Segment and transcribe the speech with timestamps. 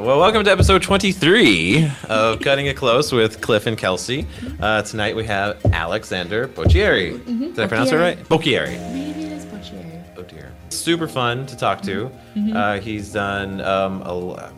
[0.00, 4.26] well, welcome to episode 23 of Cutting It Close with Cliff and Kelsie.
[4.60, 7.24] Uh, tonight we have Alexander Bocchieri.
[7.54, 8.18] Did I pronounce it right?
[8.28, 8.78] Bocchieri.
[8.92, 10.04] Maybe it is Butcher.
[10.16, 10.52] Oh dear.
[10.70, 12.10] Super fun to talk to.
[12.34, 12.56] Mm-hmm.
[12.56, 14.52] Uh, he's done um, a l-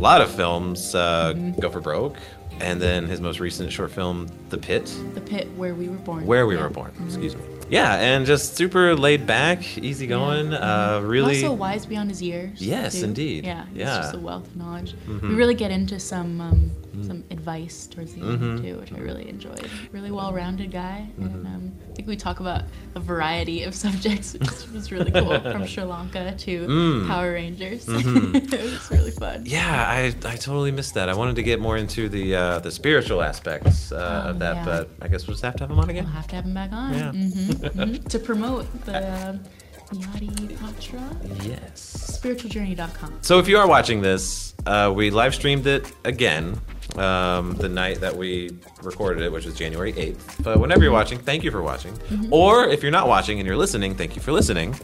[0.00, 0.94] lot of films.
[0.94, 1.60] Uh, Mm-hmm.
[1.60, 2.16] Go for Broke,
[2.60, 6.24] and then his most recent short film, The Pit, The pit where we were born.
[6.26, 6.62] where we Yeah.
[6.62, 6.92] were born.
[7.04, 7.42] Excuse me.
[7.68, 10.52] Yeah, and just super laid back, easygoing.
[10.54, 11.42] Uh, really.
[11.42, 12.60] Also wise beyond his years.
[12.60, 13.04] Yes, too.
[13.04, 13.44] indeed.
[13.44, 13.96] Yeah, it's Yeah.
[13.98, 14.94] just a wealth of knowledge.
[15.08, 16.70] We really get into some um,
[17.04, 19.68] some advice towards the end too, which I really enjoyed.
[19.92, 22.62] Really well-rounded guy, and um, I think we talk about
[22.94, 27.84] a variety of subjects, which was really cool, from Sri Lanka to Power Rangers.
[27.88, 29.42] it was really fun.
[29.46, 31.08] Yeah, I, I totally missed that.
[31.08, 34.56] I wanted to get more into the uh, the spiritual aspects uh, Oh, of that,
[34.56, 34.64] yeah.
[34.64, 36.04] but I guess we'll just have to have him on again.
[36.04, 37.12] We'll have to have him back on Yeah.
[37.12, 38.08] Mhm, mhm.
[38.08, 39.40] to promote the um,
[39.92, 42.18] Yadi Patra Yes.
[42.20, 43.18] spiritualjourney.com.
[43.22, 46.60] So if you are watching this, uh, we live streamed it again
[46.98, 48.50] um, the night that we
[48.82, 50.42] recorded it, which was January 8th.
[50.42, 51.98] But whenever you're watching, thank you for watching.
[52.30, 54.74] Or if you're not watching and you're listening, thank you for listening.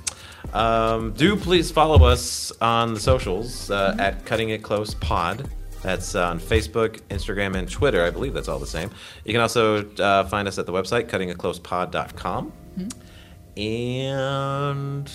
[0.52, 5.48] Um, do please follow us on the socials uh, at Cutting It Close Pod.
[5.83, 8.05] That's on Facebook, Instagram, and Twitter.
[8.05, 8.90] I believe that's all the same.
[9.24, 12.52] You can also uh, find us at the website, cuttingitclosepod.com.
[13.56, 15.10] And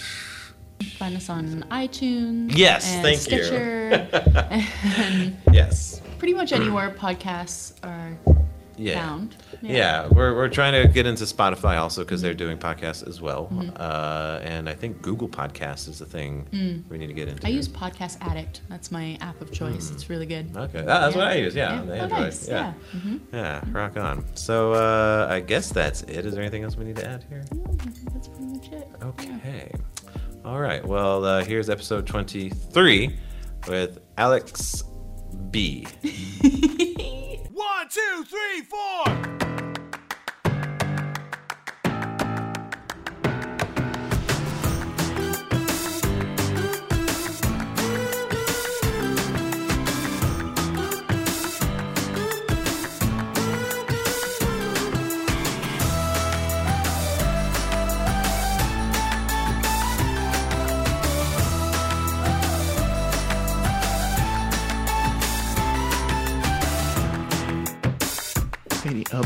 [0.97, 2.55] Find us on iTunes.
[2.55, 3.37] Yes, thank you.
[5.07, 6.01] And yes.
[6.17, 8.17] Pretty much anywhere podcasts are
[8.79, 9.03] Yeah.
[9.03, 9.35] found.
[9.63, 13.47] Yeah, we're, we're trying to get into Spotify also because they're doing podcasts as well.
[13.51, 13.71] Mm-hmm.
[13.75, 17.41] Uh, and I think Google Podcasts is the thing we need to get into.
[17.41, 17.45] Mm.
[17.47, 18.61] I use Podcast Addict.
[18.69, 19.89] That's my app of choice.
[19.89, 20.55] It's really good.
[20.55, 21.55] Okay, that- that's what I use.
[21.55, 22.03] Yeah, Yeah.
[22.03, 22.47] Oh, nice.
[22.47, 22.73] Yeah.
[22.93, 22.99] Yeah.
[22.99, 23.19] Mhm.
[23.33, 24.23] yeah, rock on.
[24.35, 26.27] So uh, I guess that's it.
[26.27, 27.43] Is there anything else we need to add here?
[28.13, 28.87] That's pretty much it.
[29.01, 29.71] Okay.
[30.45, 30.85] All right.
[30.85, 33.17] Well, uh, here's episode 23
[33.67, 34.83] with Alex
[35.51, 35.85] B.
[37.53, 39.66] One, two, three, four.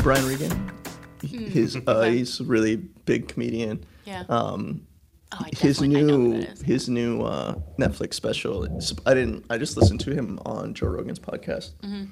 [0.02, 0.72] Brian Regan.
[1.22, 3.84] His uh, he's a really big comedian.
[4.04, 4.24] Yeah.
[4.28, 4.84] Um,
[5.32, 8.64] oh, I his definitely- I new his new uh, Netflix special.
[9.06, 9.44] I didn't.
[9.48, 11.72] I just listened to him on Joe Rogan's podcast.
[11.82, 12.04] Mm-hmm.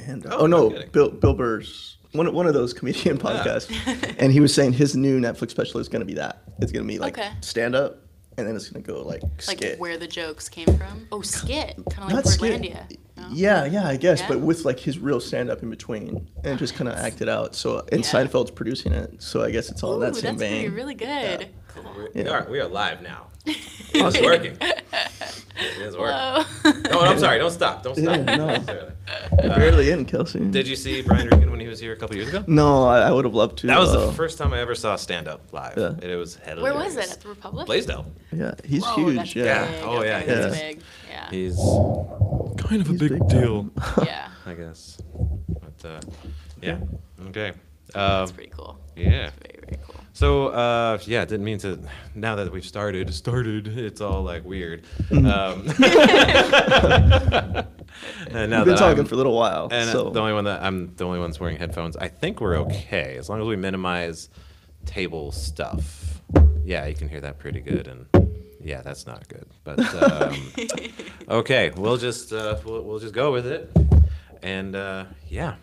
[0.00, 0.82] And uh, Oh, oh, no no.
[0.92, 3.70] Bill Bill Burr's one of- one of those comedian podcasts.
[4.18, 6.42] and he was saying his new Netflix special is going to be that.
[6.58, 7.30] It's going to be like Okay.
[7.40, 8.00] stand up,
[8.36, 9.72] and then it's going to go like skit.
[9.72, 11.06] Like where the jokes came from.
[11.12, 11.76] Oh, skit.
[11.90, 12.24] Kind of like.
[12.24, 12.96] Portlandia.
[13.16, 13.28] No?
[13.30, 14.28] Yeah, yeah, I guess, Yeah?
[14.28, 17.28] but with like his real stand up in between, and just kind of act it
[17.28, 17.54] out.
[17.54, 18.10] So and Yeah.
[18.10, 20.72] Seinfeld's producing it, so I guess it's all Ooh, in that same gonna be vein.
[20.72, 21.48] really good.
[22.14, 22.30] We, Yeah.
[22.30, 23.26] are, we are live now.
[23.96, 24.56] It's working.
[24.60, 26.16] It is working.
[26.16, 26.72] Whoa.
[26.90, 27.38] No, I'm sorry.
[27.38, 27.84] Don't stop.
[27.84, 28.16] Don't stop.
[28.26, 28.48] Yeah, no.
[28.48, 28.90] Uh,
[29.56, 30.50] Barely in, Kelsie.
[30.50, 32.42] Did you see Brian Regan when he was here a couple years ago?
[32.48, 33.68] No, I, I would have loved to.
[33.68, 35.74] That was uh, the first time I ever saw stand up live.
[35.78, 35.88] Yeah.
[35.90, 36.62] And it was hilarious.
[36.62, 37.12] Where was it?
[37.12, 37.66] At the Republic?
[37.66, 38.06] Blaisdell.
[38.32, 39.16] Yeah, he's Whoa, huge.
[39.16, 39.70] that's yeah.
[39.70, 39.80] big.
[39.84, 40.82] Oh, yeah, Okay, he big.
[41.08, 41.30] Yeah.
[41.30, 41.56] He's
[42.58, 43.70] kind of a big, big deal,
[44.04, 44.28] yeah.
[44.46, 44.98] I guess.
[45.48, 46.00] But uh,
[46.60, 46.78] yeah.
[47.28, 47.52] Okay.
[47.92, 48.76] That's Um, pretty cool.
[48.96, 49.30] yeah.
[49.40, 49.93] Very, very cool.
[50.14, 51.76] So uh, yeah, didn't mean to.
[52.14, 54.84] Now that we've started, started, it's all like weird.
[55.10, 55.18] Um,
[58.30, 59.68] and now We've been talking I'm- for a little while.
[59.72, 61.96] And so the only one that I'm the only one's wearing headphones.
[61.96, 64.30] I think we're okay as long as we minimize
[64.86, 66.20] table stuff.
[66.64, 68.06] Yeah, you can hear that pretty good, and
[68.60, 69.46] yeah, that's not good.
[69.64, 70.52] But um,
[71.28, 73.68] okay, we'll just uh, we'll, we'll just go with it.
[74.44, 75.56] And uh, yeah,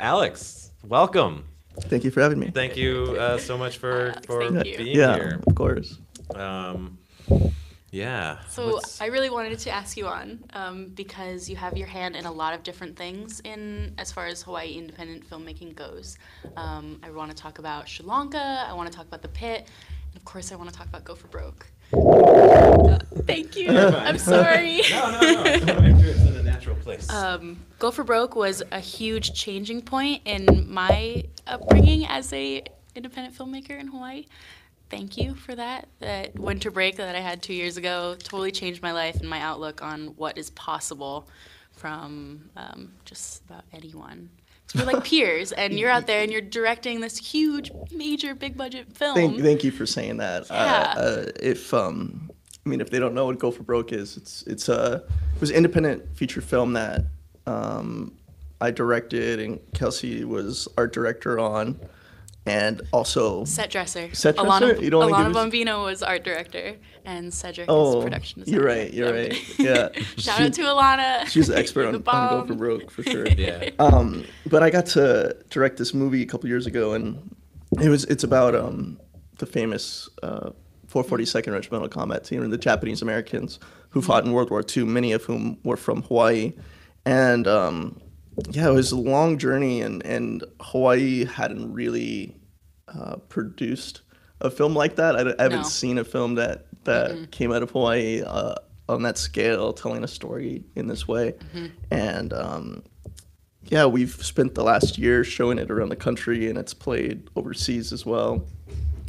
[0.00, 1.44] Alex, welcome.
[1.82, 2.50] Thank you for having me.
[2.50, 4.78] Thank you uh, so much for Alex, for thank you.
[4.78, 5.40] being yeah, here.
[5.46, 5.98] of course.
[6.34, 6.98] Um,
[7.90, 8.38] yeah.
[8.48, 12.16] So what's- I really wanted to ask you on um, because you have your hand
[12.16, 16.18] in a lot of different things in as far as Hawaii independent filmmaking goes.
[16.56, 18.66] Um, I want to talk about Sri Lanka.
[18.68, 19.68] I want to talk about the pit,
[20.06, 21.66] and of course, I want to talk about Go for Broke.
[21.92, 23.70] Uh, thank you.
[23.70, 24.82] I'm sorry.
[24.90, 25.42] no, no, no.
[25.42, 27.08] I make sure it's in a natural place.
[27.10, 32.62] Um, Go for Broke was a huge changing point in my upbringing as a
[32.94, 34.26] independent filmmaker in Hawaii.
[34.90, 35.88] Thank you for that.
[36.00, 39.40] That winter break that I had two years ago totally changed my life and my
[39.40, 41.28] outlook on what is possible
[41.72, 44.30] from um, just about anyone.
[44.72, 48.56] 'Cause we're like peers, and you're out there and you're directing this huge, major, big
[48.56, 49.14] budget film.
[49.14, 50.46] Thank, thank you for saying that.
[50.50, 50.94] Yeah.
[50.96, 52.30] Uh, uh, if um,
[52.64, 55.02] I mean, if they don't know what Go for Broke is, it's it's a
[55.34, 57.04] it was an independent feature film that
[57.46, 58.12] um,
[58.60, 61.80] I directed and Kelsie was art director on,
[62.48, 64.12] and also Set dresser.
[64.14, 64.84] Set Alana, dresser?
[64.84, 68.58] You don't Alana Bombino was art director, and Cedric oh, is production designer.
[68.58, 69.88] you're right, you're right, yeah.
[70.16, 71.26] Shout She- out to Alana.
[71.26, 73.26] She's the expert on, on Go for Broke for sure.
[73.26, 73.70] Yeah.
[73.78, 77.36] Um, but I got to direct this movie a couple years ago, and
[77.80, 78.98] it was it's about um,
[79.38, 80.50] the famous uh,
[80.88, 83.58] 442nd Regimental Combat Team and the Japanese Americans
[83.90, 86.52] who fought in World War II, many of whom were from Hawaii,
[87.04, 88.00] and um,
[88.50, 92.37] yeah, it was a long journey, and and Hawaii hadn't really
[92.94, 94.02] uh, produced
[94.40, 95.16] a film like that.
[95.16, 95.68] I, I haven't No.
[95.68, 98.54] seen a film that that came out of Hawaii uh,
[98.88, 101.34] on that scale, telling a story in this way,
[101.90, 102.32] and.
[102.32, 102.82] Um,
[103.70, 107.92] yeah, we've spent the last year showing it around the country, and it's played overseas
[107.92, 108.46] as well.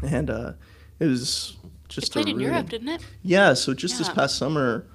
[0.04, 0.52] And uh,
[1.00, 1.56] it was
[1.88, 3.02] just Played a in really- Europe, didn't it?
[3.22, 4.86] Yeah, so just this past summer,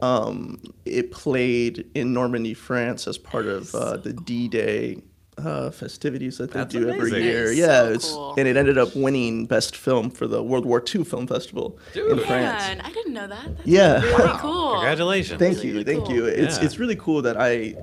[0.00, 5.02] um, it played in Normandy, France, as part of uh, the D-Day
[5.46, 7.44] uh, festivities that they That's do every year.
[7.46, 8.34] That is yeah, so it's, cool.
[8.38, 12.02] and it ended up winning best film for the World War II Film Festival in
[12.16, 12.22] Dude.
[12.26, 12.62] France.
[12.62, 13.56] Man, I didn't know that.
[13.56, 14.00] That's Yeah.
[14.02, 14.38] really Wow.
[14.40, 14.72] cool.
[14.74, 15.38] Congratulations.
[15.38, 16.14] Thank Really you, thank cool.
[16.14, 16.24] you.
[16.26, 16.64] It's Yeah.
[16.64, 17.74] it's really cool that I,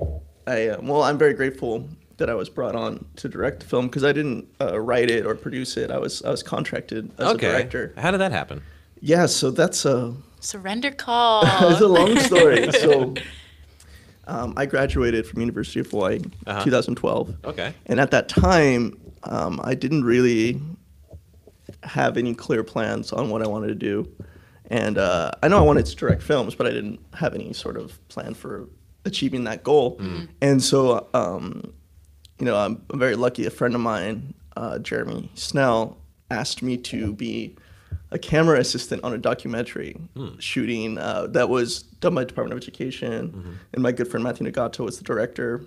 [0.46, 1.88] I uh, well, I'm very grateful
[2.18, 5.24] that I was brought on to direct the film because I didn't uh, write it
[5.24, 5.90] or produce it.
[5.90, 7.46] I was I was contracted as Okay.
[7.46, 7.92] a director.
[7.96, 8.62] How did that happen?
[9.00, 11.42] Yeah, so that's a Surrender call.
[11.70, 12.70] it's a long story.
[12.84, 13.14] so,
[14.28, 16.62] um, I graduated from University of Hawaii, Uh-huh.
[16.64, 17.34] 2012.
[17.44, 17.74] Okay.
[17.86, 20.60] And at that time, um, I didn't really
[21.82, 24.08] have any clear plans on what I wanted to do.
[24.70, 27.76] And uh, I know I wanted to direct films, but I didn't have any sort
[27.76, 28.68] of plan for
[29.04, 30.00] achieving that goal.
[30.42, 31.72] And so, um,
[32.38, 33.46] you know, I'm, I'm very lucky.
[33.46, 35.96] A friend of mine, uh, Jeremy Snell,
[36.30, 37.56] asked me to be
[38.10, 39.96] a camera assistant on a documentary
[40.38, 44.84] shooting uh, that was done by Department of Education, and my good friend Matthew Nagato
[44.84, 45.62] was the director.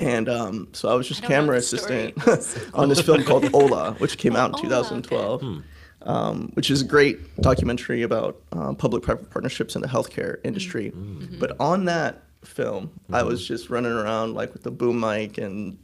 [0.00, 2.14] And um, so I was just I camera assistant
[2.74, 5.62] on this film called Ola, which came out in Ola, 2012,
[6.02, 10.92] um, which is a great documentary about um, public-private partnerships in the healthcare industry.
[11.38, 15.76] But on that film, I was just running around like with the boom mic and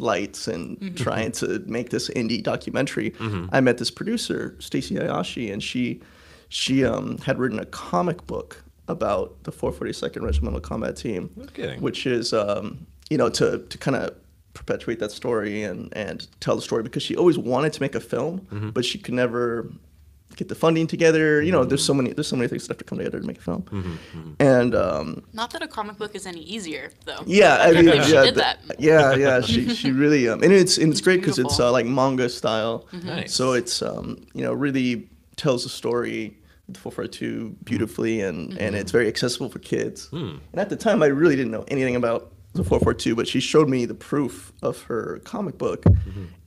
[0.00, 3.14] lights and trying to make this indie documentary.
[3.52, 6.00] I met this producer, Stacey Hayashi, and she
[6.48, 11.44] she um, had written a comic book about the 442nd Regimental Combat Team, No
[11.80, 14.14] which is um, you know to to kind of
[14.54, 18.00] perpetuate that story and and tell the story because she always wanted to make a
[18.00, 19.70] film, but she could never
[20.36, 21.42] get the funding together.
[21.42, 23.26] You know, there's so many there's so many things that have to come together to
[23.26, 23.98] make a film,
[24.38, 27.22] and um, Not that a comic book is any easier, though.
[27.26, 28.80] yeah, I mean, believe she yeah, did th- that.
[28.80, 29.40] yeah, yeah.
[29.40, 32.86] She she really um, and it's and it's great because it's uh, like manga style.
[32.92, 33.34] Nice.
[33.34, 36.36] So it's um, you know really tells the story
[36.68, 40.08] the 442 beautifully and and it's very accessible for kids.
[40.12, 43.68] And at the time, I really didn't know anything about the 442, but she showed
[43.68, 45.84] me the proof of her comic book,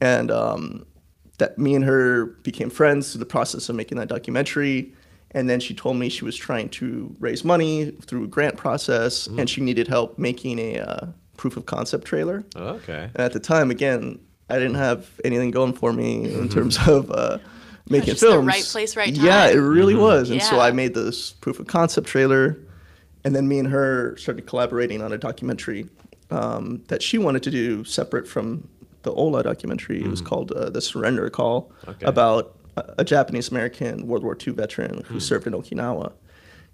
[0.01, 0.86] and um,
[1.38, 4.94] that me and her became friends through the process of making that documentary.
[5.31, 9.25] And then she told me she was trying to raise money through a grant process,
[9.25, 11.07] and she needed help making a uh,
[11.38, 12.44] proof of concept trailer.
[12.56, 13.09] Okay.
[13.15, 14.19] And at the time, again,
[14.50, 17.39] I didn't have anything going for me in terms of uh,
[17.89, 18.47] making just the films.
[18.47, 19.25] right place, right time.
[19.25, 19.68] Yeah, it time.
[19.68, 20.29] really was.
[20.29, 22.57] And so I made this proof of concept trailer,
[23.24, 25.89] and then me and her started collaborating on a documentary
[26.29, 28.67] um, that she wanted to do separate from
[29.03, 30.01] the Ola documentary.
[30.01, 30.29] It was mm-hmm.
[30.29, 32.05] called uh, The Surrender Call, Okay.
[32.05, 35.19] about a, a Japanese American World War II veteran who hmm.
[35.19, 36.13] served in Okinawa.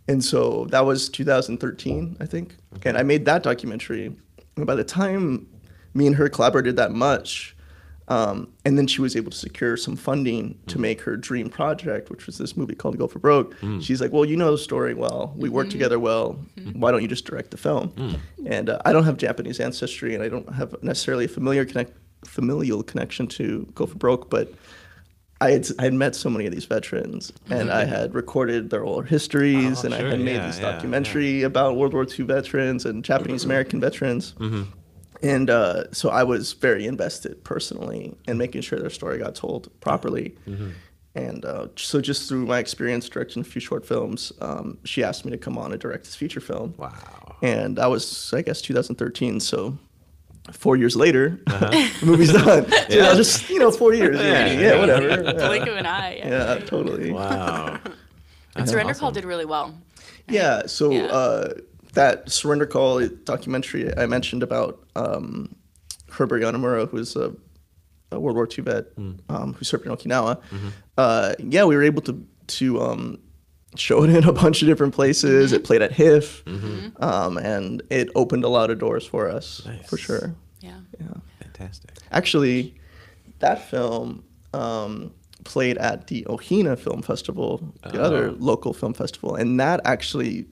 [0.07, 2.55] And so that was 2013, I think.
[2.83, 4.15] And I made that documentary.
[4.55, 5.48] And by the time
[5.93, 7.55] me and her collaborated that much,
[8.07, 10.81] um, and then she was able to secure some funding to hmm.
[10.81, 13.55] make her dream project, which was this movie called Go for Broke.
[13.81, 15.31] She's like, "Well, you know the story well.
[15.38, 15.71] We work hmm.
[15.71, 16.39] together well.
[16.74, 17.93] Why don't you just direct the film?"
[18.48, 21.91] And uh, I don't have Japanese ancestry, and I don't have necessarily a familiar connect,
[22.25, 24.53] familial connection to Go for Broke, but
[25.41, 28.81] I had I had met so many of these veterans, and I had recorded their
[28.81, 32.05] oral histories, Oh, and sure, I had made yeah, this yeah, documentary about World War
[32.05, 34.33] II veterans and Japanese American veterans.
[34.38, 34.63] Mm-hmm.
[35.21, 39.69] And uh, so I was very invested personally in making sure their story got told
[39.81, 40.35] properly.
[40.47, 40.69] Mm-hmm.
[41.15, 45.25] And uh, so, just through my experience directing a few short films, um, she asked
[45.25, 46.75] me to come on and direct this feature film.
[46.77, 47.38] Wow.
[47.41, 49.39] And that was, I guess, 2013.
[49.39, 49.77] So,
[50.51, 52.44] four years later, the movie's done.
[52.70, 52.86] So, Uh-huh.
[52.89, 53.15] Yeah.
[53.15, 54.20] just you know, four years.
[54.20, 54.79] Yeah, Yeah, yeah.
[54.79, 55.08] whatever.
[55.24, 56.15] Yeah, Blink of an eye.
[56.18, 56.29] Yeah.
[56.56, 57.12] yeah totally.
[57.12, 57.79] Wow.
[58.56, 59.74] And Surrender Call did really well.
[60.27, 60.65] Yeah.
[60.65, 61.06] So Yeah.
[61.06, 61.53] Uh,
[61.94, 65.56] that surrender call documentary I mentioned about um,
[66.12, 67.34] Herbert Yanamura, who's a,
[68.12, 70.38] a World War II vet um, who served in Okinawa.
[70.98, 72.13] Uh, yeah, we were able to
[72.58, 73.18] to um,
[73.75, 75.47] showed in a bunch of different places.
[75.51, 75.55] Mm-hmm.
[75.57, 76.43] It played at HIF,
[76.99, 80.33] um, and it opened a lot of doors for us for sure.
[80.61, 80.79] Yeah.
[81.41, 81.91] Fantastic.
[82.11, 82.75] Actually,
[83.39, 84.23] that film
[84.53, 85.11] um,
[85.43, 88.35] played at the Ohina Film Festival, the other Oh.
[88.39, 90.45] local film festival, and that actually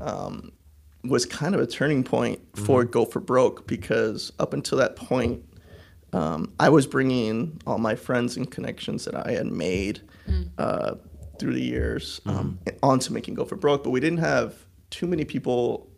[0.00, 0.52] um,
[1.04, 5.42] was kind of a turning point for Go for Broke because up until that point,
[6.12, 10.00] um, I was bringing all my friends and connections that I had made
[10.58, 10.94] uh,
[11.38, 12.38] through the years mm-hmm.
[12.38, 14.54] um, onto making Go for Broke, but we didn't have
[14.90, 15.90] too many people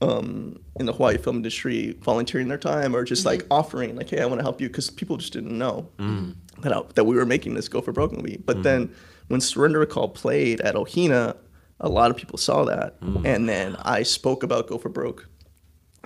[0.00, 3.52] um, in the Hawaii film industry volunteering their time or just like mm-hmm.
[3.52, 6.32] offering, like, hey, I want to help you, because people just didn't know mm-hmm.
[6.62, 8.38] that, I, that we were making this Go for Broke movie.
[8.44, 8.94] But then
[9.28, 11.36] when Surrender Recall played at Ohina,
[11.78, 13.24] a lot of people saw that, mm.
[13.24, 15.28] and then I spoke about Go for Broke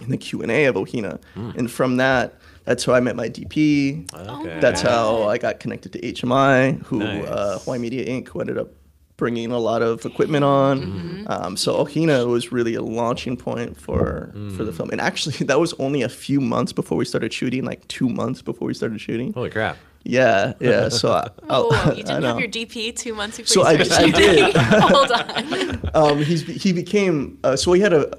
[0.00, 2.34] in the Q and A of Ohina, and from that,
[2.64, 4.12] that's how I met my DP.
[4.14, 4.58] Okay.
[4.60, 7.26] That's how I got connected to HMI, who Nice.
[7.28, 8.68] uh, Hawaii Media Inc., who ended up
[9.16, 10.80] bringing a lot of equipment on.
[10.80, 11.24] Mm-hmm.
[11.28, 14.76] Um, so Ohina was really a launching point for for the Mm.
[14.76, 18.08] film, and actually that was only a few months before we started shooting, like two
[18.08, 19.32] months before we started shooting.
[19.32, 19.76] Holy crap.
[20.06, 20.88] Yeah, yeah.
[21.00, 22.28] So I, Oh, I'll- you didn't know.
[22.34, 24.56] have your DP two months before So you I- I did.
[24.56, 25.90] Hold on.
[25.94, 28.18] um, he's he became uh, so he had a.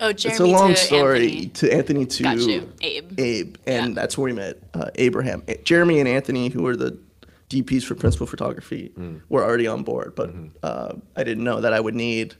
[0.00, 1.46] Oh, it's a long to story Anthony.
[1.48, 2.72] to Anthony to Got you.
[2.80, 3.18] Abe.
[3.20, 3.94] Abe, and Yeah.
[3.94, 5.42] that's where we met uh, Abraham.
[5.48, 6.98] A- Jeremy and Anthony, who were the
[7.50, 9.20] DPs for principal photography, Mm.
[9.28, 10.46] were already on board, but Mm-hmm.
[10.62, 12.34] uh, I didn't know that I would need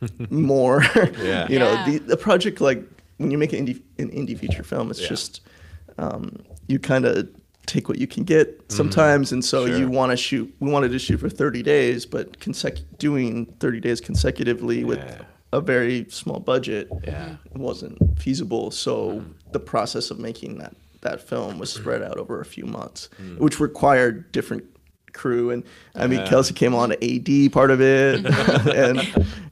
[0.30, 0.82] more.
[1.22, 1.48] Yeah.
[1.48, 1.84] you know, Yeah.
[1.86, 2.84] the, the project like
[3.16, 5.08] when you make an indie an indie feature film, it's Yeah.
[5.08, 5.40] just
[5.98, 7.26] um, you kind of
[7.64, 9.70] take what you can get sometimes, and so Mm-hmm.
[9.72, 9.78] Sure.
[9.80, 10.54] you want to shoot.
[10.60, 15.22] We wanted to shoot for 30 days, but consec- doing 30 days consecutively with Yeah.
[15.56, 17.36] A very small budget Yeah.
[17.54, 18.70] wasn't feasible.
[18.70, 23.08] So the process of making that that film was spread out over a few months,
[23.38, 24.64] which required different
[25.12, 25.50] crew.
[25.50, 25.62] And
[25.94, 26.26] I mean, Yeah.
[26.28, 28.26] Kelsie came on to AD part of it,
[28.82, 28.98] and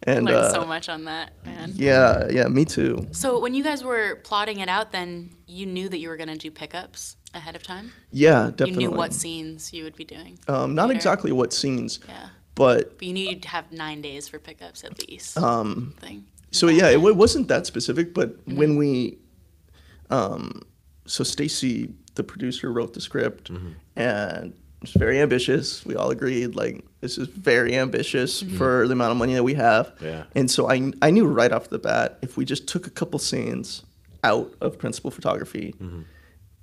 [0.03, 1.73] and Learned uh, so much on that, man.
[1.75, 3.07] yeah, yeah, me too.
[3.13, 6.37] So when you guys were plotting it out, then you knew that you were gonna
[6.37, 7.93] do pickups ahead of time.
[8.13, 8.83] Yeah, definitely.
[8.85, 10.39] You knew what scenes you would be doing.
[10.49, 10.97] Um, not later?
[10.99, 15.09] exactly what scenes, Yeah, but but you knew you'd have nine days for pickups at
[15.09, 15.37] least.
[15.39, 16.25] um, thing.
[16.51, 18.15] so yeah, it, wa- wasn't that specific.
[18.15, 18.57] But mm-hmm.
[18.57, 19.19] when we,
[20.11, 20.63] um,
[21.07, 23.71] so Stacey, the producer, wrote the script, mm-hmm.
[23.97, 25.85] and it's very ambitious.
[25.85, 28.57] We all agreed like this is very ambitious mm-hmm.
[28.57, 29.93] for the amount of money that we have.
[30.01, 30.25] Yeah.
[30.35, 33.19] And so I I knew right off the bat if we just took a couple
[33.19, 33.83] scenes
[34.23, 35.75] out of principal photography,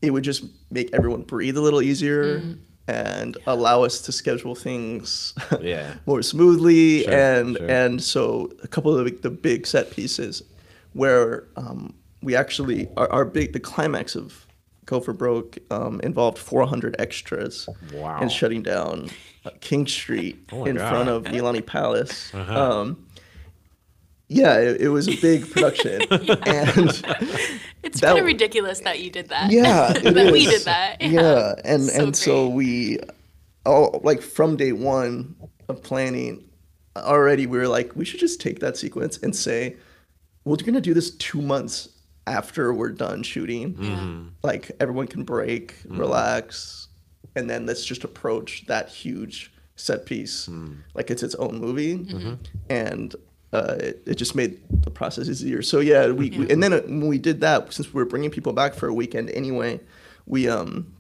[0.02, 2.42] it would just make everyone breathe a little easier.
[2.88, 5.94] And allow us to schedule things Yeah.
[6.06, 7.70] more smoothly, Sure, and sure.
[7.70, 10.44] and so a couple of the, the big set pieces
[10.94, 14.46] where um, we actually our, our big the climax of
[14.88, 18.20] Go for Broke um, involved 400 extras Wow.
[18.20, 19.10] and shutting down
[19.46, 20.90] uh, King Street Oh in God.
[20.90, 22.34] front of Iolani Palace.
[22.34, 22.72] Uh-huh.
[22.82, 23.06] Um,
[24.34, 26.90] yeah, it, it was a big production, and
[27.84, 29.52] It's that kind of ridiculous that you did that.
[29.52, 31.02] yeah, it that we did that.
[31.02, 33.00] Yeah, and So and so we,
[33.66, 35.36] oh, like from day one
[35.68, 36.44] of planning,
[36.96, 39.76] already we were like, we should just take that sequence and say,
[40.46, 41.90] well, we're gonna do this two months
[42.28, 43.74] after we're done shooting.
[43.76, 44.28] Mm-hmm.
[44.44, 46.88] Like everyone can break, relax,
[47.36, 50.78] and then let's just approach that huge set piece Mm.
[50.94, 52.34] like it's its own movie, Mm-hmm.
[52.70, 53.16] and.
[53.54, 55.62] Uh, it, it just made the process easier.
[55.62, 58.30] So yeah, we, we and then uh, when we did that, since we were bringing
[58.32, 59.80] people back for a weekend anyway,
[60.26, 60.94] we um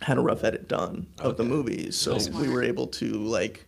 [0.00, 3.66] had a rough edit done of the movie, so we were able to like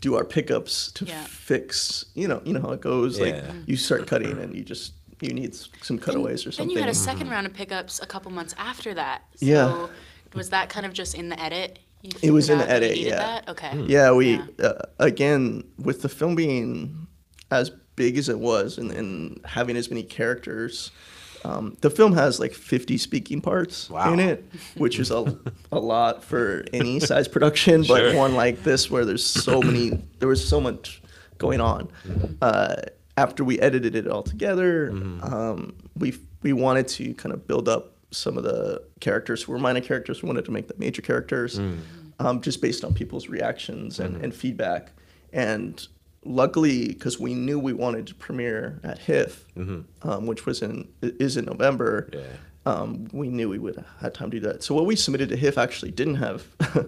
[0.00, 1.22] do our pickups to Yeah.
[1.24, 2.06] fix.
[2.14, 3.20] You know, you know how it goes.
[3.20, 3.52] Like Yeah.
[3.66, 6.74] you start cutting and you just you need some cutaways or something.
[6.76, 7.16] Then something.
[7.16, 9.22] you had a 2nd round of pickups a couple months after that.
[9.36, 9.86] So Yeah.
[10.34, 11.80] Was that kind of just in the edit?
[12.02, 13.16] You It was in the out that you edit, yeah.
[13.16, 13.48] That?
[13.48, 13.84] Okay.
[13.88, 14.46] Yeah, we Yeah.
[14.60, 17.07] Uh, again with the film being
[17.50, 20.90] as big as it was and, and having as many characters.
[21.44, 24.12] Um, the film has like 50 speaking parts Wow.
[24.12, 24.44] in it,
[24.76, 25.38] which is a,
[25.70, 30.28] a lot for any size production, but one like this where there's so many, there
[30.28, 31.00] was so much
[31.38, 31.88] going on.
[32.42, 32.76] Uh,
[33.16, 34.90] after we edited it all together,
[35.22, 39.58] um, we we wanted to kind of build up some of the characters who were
[39.58, 40.22] minor characters.
[40.22, 41.60] We wanted to make them major characters,
[42.20, 44.92] um, just based on people's reactions and, and feedback.
[45.32, 45.84] And
[46.28, 49.44] luckily, because we knew we wanted to premiere at HIF,
[50.02, 52.08] um, which was in is in November.
[52.12, 52.20] Yeah.
[52.66, 54.62] Um, we knew we would have had time to do that.
[54.62, 56.44] So what we submitted to HIF actually didn't have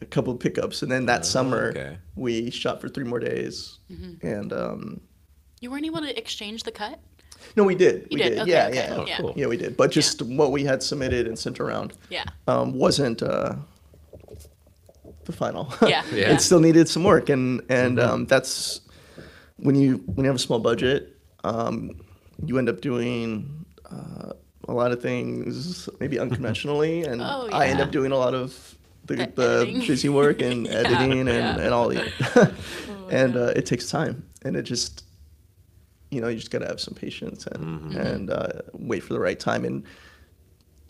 [0.00, 1.98] a couple of pickups, and then that summer Oh, okay.
[2.14, 4.24] we shot for three more days, Mm-hmm.
[4.26, 5.00] and um,
[5.60, 7.00] You weren't able to exchange the cut?
[7.56, 8.06] no, we did.
[8.10, 8.38] You we did?
[8.40, 8.76] Okay, yeah, okay.
[8.76, 9.16] yeah, Oh, Yeah.
[9.16, 9.32] cool.
[9.36, 9.76] yeah, we did.
[9.76, 12.24] But just what we had submitted and sent around Yeah.
[12.46, 13.56] um, wasn't uh,
[15.24, 15.72] the final.
[15.82, 16.02] Yeah.
[16.12, 16.32] Yeah.
[16.32, 18.80] it still needed some work, and and um, that's
[19.56, 21.90] when you when you have a small budget, um,
[22.44, 24.32] you end up doing uh,
[24.68, 28.76] a lot of things maybe unconventionally, and Oh, I end up doing a lot of
[29.06, 31.58] the, The the busy work and Yeah, editing and, yeah.
[31.58, 32.54] and all the
[33.10, 35.04] and uh, it takes time and it just
[36.10, 37.96] you know you just gotta have some patience and Mm-hmm.
[38.00, 39.84] and uh, wait for the right time and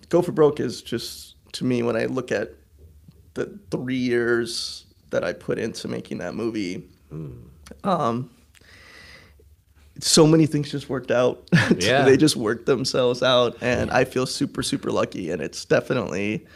[0.08, 2.52] go for broke is just to me when I look at
[3.34, 6.88] the three years that I put into making that movie.
[7.10, 7.30] Hmm.
[7.84, 8.30] Um,
[9.98, 11.48] so many things just worked out.
[11.78, 12.02] Yeah.
[12.04, 15.30] they just worked themselves out, and I feel super super lucky.
[15.30, 16.46] And it's definitely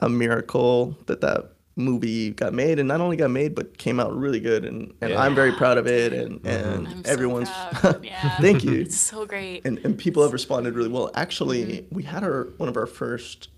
[0.00, 4.14] a miracle that that movie got made, and not only got made, but came out
[4.14, 4.64] really good.
[4.64, 5.20] And, and Yeah.
[5.22, 6.12] I'm very proud of it.
[6.12, 6.46] And mm-hmm.
[6.46, 8.04] and I'm so everyone's proud.
[8.04, 8.36] Yeah.
[8.38, 9.64] thank you It's so great.
[9.64, 11.10] and, and people have responded really well.
[11.14, 11.94] Actually, mm-hmm.
[11.94, 13.48] we had our one of our first.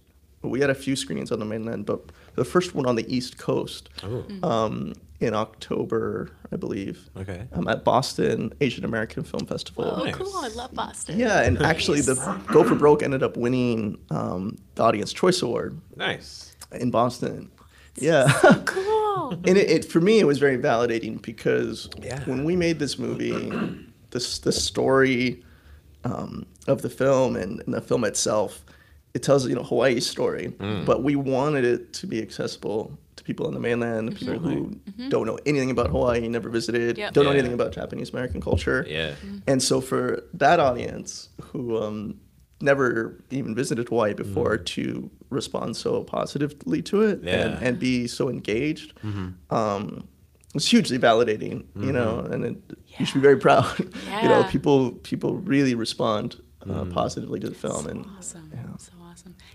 [0.43, 2.01] We had a few screenings on the mainland, but
[2.35, 7.09] the first one on the East Coast Oh, um, in October, I believe.
[7.17, 7.47] okay.
[7.53, 9.85] Um, at Boston Asian American Film Festival.
[9.97, 10.15] Oh, Nice.
[10.17, 10.33] cool.
[10.37, 11.19] I love Boston.
[11.19, 12.15] Yeah, and actually, the
[12.49, 16.55] Go for Broke ended up winning um, the Audience Choice Award Nice.
[16.73, 17.51] in Boston.
[17.97, 18.27] Yeah.
[18.67, 19.31] Cool.
[19.47, 22.23] and it, it for me it was very validating because Yeah.
[22.25, 23.79] when we made this movie
[24.11, 25.45] this the story
[26.03, 28.65] um, of the film and, and the film itself
[29.15, 30.85] it tells you know hawaii's story mm.
[30.85, 35.09] but we wanted it to be accessible to people on the mainland people who mm-hmm.
[35.09, 37.13] don't know anything about hawaii never visited Yep.
[37.13, 39.11] don't know anything about japanese american culture Yeah.
[39.11, 39.39] Mm-hmm.
[39.47, 42.21] and so for that audience who um,
[42.61, 44.65] never even visited Hawaii before mm.
[44.65, 47.33] to respond so positively to it Yeah.
[47.33, 49.55] and, and be so engaged, mm-hmm.
[49.55, 50.09] um,
[50.55, 52.57] it's hugely validating, you know, and it,
[52.99, 53.77] you should be very proud.
[54.23, 56.93] you know, people people really respond uh, mm.
[56.93, 58.51] positively to the film, and Awesome.
[58.55, 58.63] Yeah.
[58.63, 58.95] So awesome.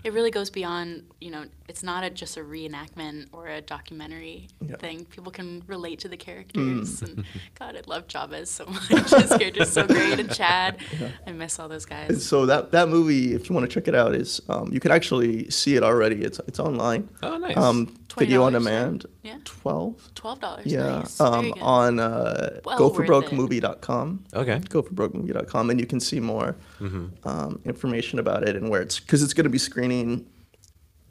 [0.02, 4.48] It really goes beyond, you know, it's not a, just a reenactment or a documentary
[4.66, 4.76] Yeah.
[4.76, 5.04] thing.
[5.04, 7.02] People can relate to the characters.
[7.02, 7.24] And
[7.58, 8.88] God, I love Chavez so much.
[8.88, 10.18] His character's so great.
[10.18, 10.78] And Chad.
[11.26, 12.24] I miss all those And guys.
[12.26, 14.90] so that that movie, if you want to check it out, is um, you can
[14.90, 16.22] actually see it already.
[16.22, 17.08] It's it's online.
[17.22, 17.56] Oh, nice.
[17.56, 19.06] Um, video on demand.
[19.22, 19.38] yeah?
[19.44, 19.96] Twelve.
[20.14, 20.62] $12.
[20.64, 21.00] Yeah.
[21.00, 21.20] Nice.
[21.20, 24.24] Um, on uh, Well worth goforbrokemovie.com.
[24.34, 24.58] okay.
[24.60, 27.28] goforbrokemovie.com and you can see more Mm-hmm.
[27.28, 30.26] um, information about it and where it's because it's going to be screening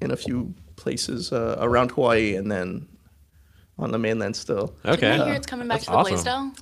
[0.02, 2.88] in a few places uh, around Hawaii and then
[3.78, 4.76] on the mainland still.
[4.86, 4.96] Okay.
[5.12, 6.14] Didn't I hear it's coming back That's to the awesome.
[6.14, 6.54] Blaisdell?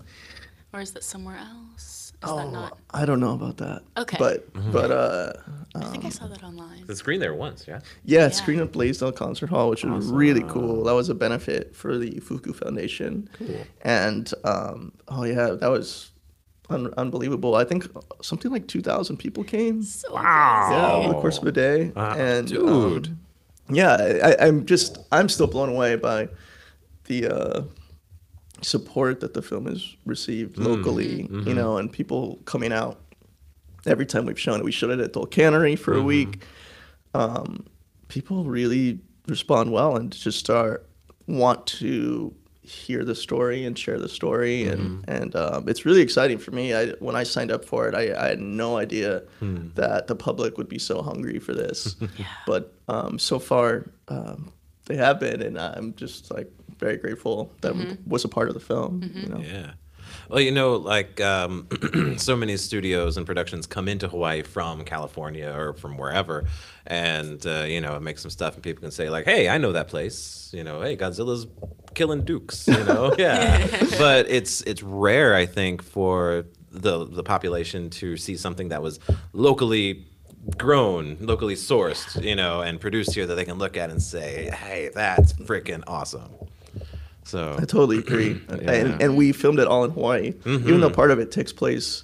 [0.73, 1.86] Or is that somewhere else?
[2.23, 2.77] Is that not?
[2.91, 3.83] I don't know about that.
[3.95, 4.17] Okay.
[4.19, 4.71] But Mm-hmm.
[4.71, 5.33] but uh,
[5.75, 6.83] I think I saw that online.
[6.87, 7.79] The screen there once, yeah.
[8.05, 8.41] yeah, it's Yeah.
[8.43, 10.83] screened at Blaisdell Concert Hall, which is really cool.
[10.85, 13.29] That was a benefit for the Fuku Foundation.
[13.37, 13.57] Cool.
[13.83, 16.09] And um, oh yeah, that was
[16.71, 17.53] un- unbelievable.
[17.55, 17.85] I think
[18.23, 19.83] something like 2,000 people came.
[19.83, 21.21] So Yeah, over the Oh.
[21.21, 21.91] course of a day.
[21.95, 22.15] Wow.
[22.15, 23.07] and Dude.
[23.07, 23.19] um,
[23.69, 26.29] yeah, I, I'm just I'm still blown away by
[27.05, 27.61] the uh,
[28.61, 31.27] support that the film has received locally.
[31.29, 32.99] You know, and people coming out
[33.85, 34.63] every time we've shown it.
[34.65, 36.43] We showed it at Dole Cannery for a week.
[37.13, 37.65] Um,
[38.07, 40.87] people really respond well and just start
[41.27, 46.37] want to hear the story and share the story and and um, it's really exciting
[46.37, 46.73] for me.
[46.73, 49.23] I when I signed up for it, I, I had no idea
[49.75, 51.95] that the public would be so hungry for this,
[52.45, 54.51] but um, so far um,
[54.85, 58.59] they have been, and I'm just like very grateful that was a part of the
[58.59, 59.09] film.
[59.13, 59.71] You know, Yeah.
[60.29, 61.67] Well, you know, like um,
[62.17, 66.45] so many studios and productions come into Hawaii from California or from wherever,
[66.85, 69.71] and uh, you know, make some stuff, and people can say like, "Hey, I know
[69.71, 71.47] that place." You know, "Hey, Godzilla's
[71.93, 73.67] killing dukes." You know, yeah.
[73.97, 78.99] but it's it's rare, I think, for the the population to see something that was
[79.31, 80.05] locally
[80.57, 84.49] grown, locally sourced, you know, and produced here that they can look at and say,
[84.53, 86.31] "Hey, that's freaking awesome."
[87.27, 88.33] So I totally agree.
[88.49, 88.55] Yeah.
[88.55, 88.69] Mm-hmm.
[88.69, 92.03] and, and we filmed it all in Hawaii, even though part of it takes place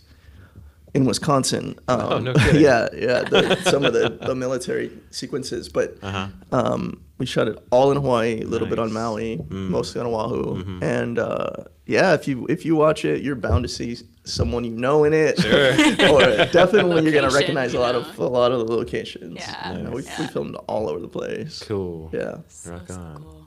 [0.94, 1.80] in Wisconsin.
[1.88, 2.62] Um, Oh, no kidding.
[2.70, 3.24] yeah, yeah.
[3.24, 6.28] The, some of the, the military sequences, but Uh-huh.
[6.52, 8.98] um, we shot it all in Hawaii, a little bit on Nice.
[8.98, 9.40] Mm.
[9.50, 10.84] Maui, mostly on Oahu, Mm-hmm.
[10.84, 11.50] and uh,
[11.86, 12.14] yeah.
[12.14, 15.40] If you if you watch it, you're bound to see someone you know in it.
[15.40, 15.72] Sure.
[16.12, 18.02] or definitely you're gonna Location, recognize a lot know.
[18.02, 19.36] of a lot of the locations.
[19.40, 19.74] Yeah.
[19.78, 21.64] You know, we, we filmed all over the place.
[21.66, 22.10] cool.
[22.14, 22.38] Yeah.
[22.50, 23.43] So, Rock so cool.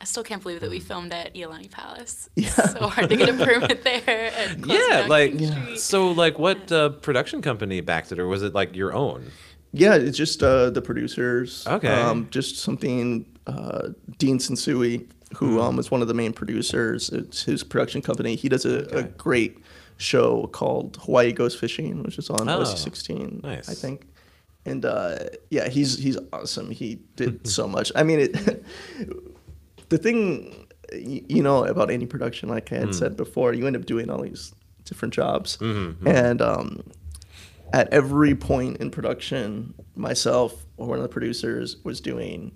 [0.00, 2.28] I still can't believe that we filmed at Iolani Palace.
[2.34, 2.48] Yeah.
[2.58, 4.32] It's so hard to get a permit there.
[4.36, 5.78] And Yeah, like King Street.
[5.80, 9.30] so, like what uh, production company backed it, or was it like your own?
[9.72, 11.66] Yeah, it's just uh, the producers.
[11.66, 11.88] Okay.
[11.88, 13.26] Um, just something.
[13.46, 15.60] Uh, Dean Sensui, who Hmm.
[15.60, 18.36] um, is one of the main producers, it's his production company.
[18.36, 19.58] He does a, a great
[19.96, 23.68] show called Hawaii Goes Fishing, which is on Oh, OC 16, nice.
[23.68, 24.06] I think.
[24.66, 25.18] And uh,
[25.50, 26.70] yeah, he's he's awesome.
[26.70, 27.90] He did so much.
[27.96, 28.64] I mean, it.
[29.90, 33.84] The thing, you know, about any production, like I had said before, you end up
[33.86, 36.82] doing all these different jobs, Mm-hmm, and um,
[37.72, 42.52] at every point in production, myself or one of the producers was doing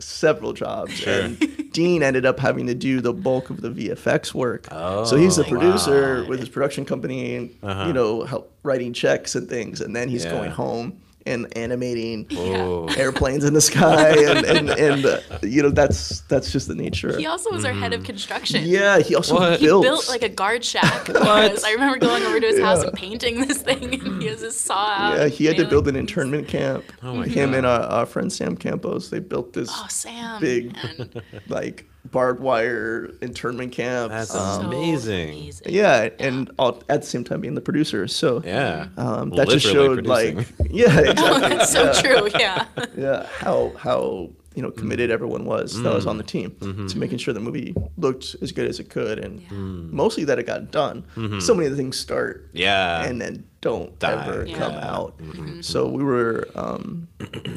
[0.00, 1.38] several jobs, and
[1.72, 4.68] Dean ended up having to do the bulk of the VFX work.
[4.70, 7.86] Oh, so he's the Oh, producer with his production company, and Uh-huh.
[7.86, 10.30] you know, help writing checks and things, and then he's Yeah.
[10.32, 12.86] going home and animating Oh.
[12.96, 17.16] airplanes in the sky and and, and uh, you know that's that's just the nature
[17.18, 18.64] He also was our head of construction.
[18.64, 19.60] yeah he also What?
[19.60, 21.06] He built, built like a guard shack.
[21.06, 24.40] Because I remember going over to his house and painting this thing, and he has
[24.40, 25.16] this saw out.
[25.18, 27.58] yeah he had to build an internment camp Oh my him God.
[27.58, 30.40] and our, our friend sam campos they built this Oh, Sam.
[30.40, 31.10] big man.
[31.48, 35.52] like barbed wire internment camp That's So um, amazing.
[35.66, 38.88] yeah and all, at the same time being the producer so Yeah.
[38.96, 42.28] um, that just Literally showed like yeah exactly That's so true.
[42.38, 42.64] Yeah.
[42.96, 46.18] yeah how how you know committed everyone was that was on Mm.
[46.18, 46.86] the team Mm-hmm.
[46.86, 49.90] to making sure the movie looked as good as it could and Mm.
[49.92, 51.04] mostly that it got done
[51.40, 52.56] so many of the things start Mm-hmm.
[52.58, 53.04] Yeah.
[53.04, 54.12] and then don't Die.
[54.12, 54.56] ever Yeah.
[54.56, 54.94] come Yeah.
[54.94, 55.14] out
[55.60, 57.08] so we were um,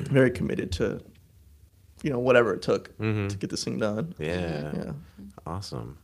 [0.10, 1.00] very committed to
[2.04, 4.24] you know whatever it took to get this thing done Mm-hmm.
[4.24, 4.72] yeah.
[4.86, 4.92] yeah
[5.46, 5.98] Awesome.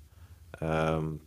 [0.62, 1.20] Um,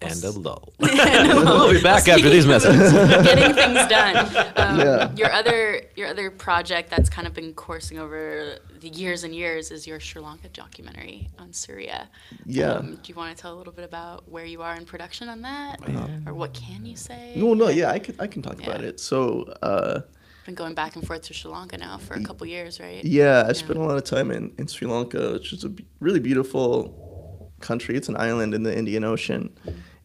[0.00, 0.72] and a lull.
[0.78, 2.92] we'll be back after these messages.
[2.92, 4.52] Getting things done.
[4.56, 5.12] Um, Yeah.
[5.16, 9.70] Your other your other project that's kind of been coursing over the years and years
[9.72, 12.08] is your Sri Lanka documentary on Surya.
[12.44, 12.72] Yeah.
[12.72, 15.28] Um, do you want to tell a little bit about where you are in production
[15.28, 15.80] on that,
[16.26, 17.32] or what can you say?
[17.36, 20.00] no no yeah i can i can talk about it so uh
[20.48, 23.04] Been going back and forth to Sri Lanka now for a couple years, right?
[23.04, 23.52] Yeah, I Yeah.
[23.52, 27.96] spent a lot of time in, in Sri Lanka, which is a really beautiful country.
[27.96, 29.50] It's an island in the Indian Ocean.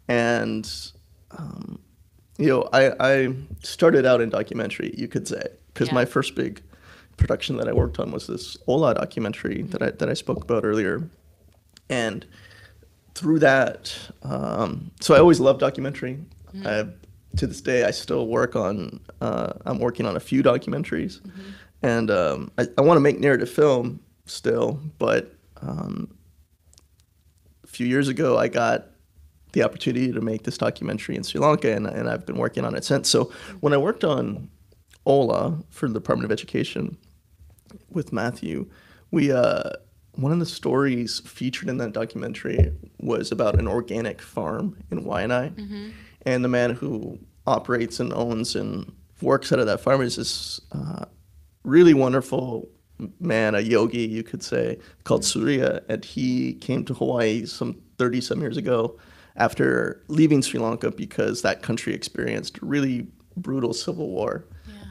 [0.10, 0.70] And,
[1.32, 1.80] um,
[2.38, 5.94] you know, I, I started out in documentary, you could say, because Yeah.
[5.94, 6.62] my first big
[7.16, 10.66] production that I worked on was this Ola documentary that I, that I spoke about
[10.66, 11.10] earlier.
[11.90, 12.26] And
[13.16, 16.20] through that, um, so I always loved documentary.
[16.66, 16.88] I,
[17.38, 19.00] to this day, I still work on.
[19.22, 21.20] Uh, I'm working on a few documentaries,
[21.82, 24.80] and um, I, I want to make narrative film still.
[25.00, 26.14] But um,
[27.64, 28.88] a few years ago, I got
[29.54, 32.76] the opportunity to make this documentary in Sri Lanka, and, and I've been working on
[32.76, 33.10] it since.
[33.10, 34.50] So when I worked on
[35.06, 36.98] Ola for the Department of Education
[37.90, 38.68] with Matthew,
[39.12, 39.72] we uh,
[40.16, 45.92] one of the stories featured in that documentary was about an organic farm in Waianae,
[46.26, 50.62] and the man who operates and owns and works out of that farm is this
[50.72, 51.06] uh,
[51.64, 52.70] really wonderful
[53.20, 58.22] man, a yogi, you could say, called Surya, and he came to Hawaii some 30
[58.22, 58.98] some years ago
[59.36, 64.46] after leaving Sri Lanka because that country experienced a really brutal civil war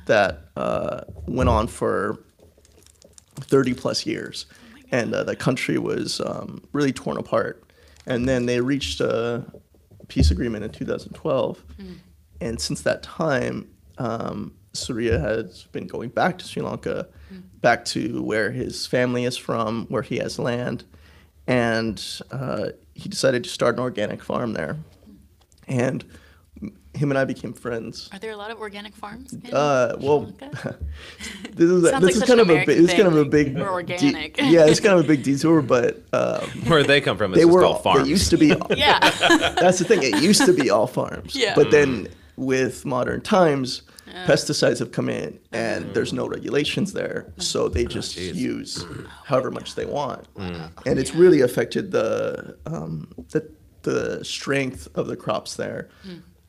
[0.07, 2.19] that uh, went on for
[3.37, 4.47] 30 plus years.
[4.93, 7.65] and uh, the country was um, really torn apart.
[8.07, 9.45] And then they reached a
[10.13, 11.65] peace agreement in 2012.
[12.43, 17.09] And since that time, um, Surya has been going back to Sri Lanka,
[17.63, 20.85] back to where his family is from, where he has land.
[21.47, 24.77] And uh, he decided to start an organic farm there.
[25.67, 26.05] And
[26.95, 28.11] him and I became friends.
[28.13, 29.33] Are there a lot of organic farms?
[29.33, 30.21] in Uh, well,
[31.53, 33.17] this is Sounds this like is kind an of a American big, it's kind of
[33.17, 37.01] a big we're de- yeah, it's kind of a big detour, but um, Where they
[37.01, 38.05] come from, it's they just were all, farms.
[38.05, 38.99] they used to be yeah.
[39.01, 40.03] that's the thing.
[40.03, 41.35] It used to be all farms.
[41.35, 41.55] Yeah.
[41.55, 43.83] But then with modern times,
[44.27, 47.33] pesticides have come in and there's no regulations there.
[47.39, 48.35] So they just jeez.
[48.35, 48.85] use
[49.25, 50.27] however much they want.
[50.37, 53.49] And it's really affected the, um, the,
[53.83, 55.89] the strength of the crops there.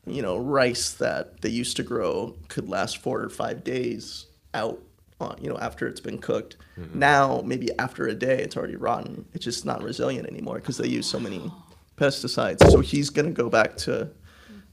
[0.06, 4.78] You know, rice that they used to grow could last four or five days out
[5.20, 6.56] on, you know, after it's been cooked.
[6.92, 9.24] Now, maybe after a day, it's already rotten.
[9.32, 11.50] It's just not resilient anymore because they use so many
[11.96, 12.68] pesticides.
[12.70, 14.10] So he's going to go back to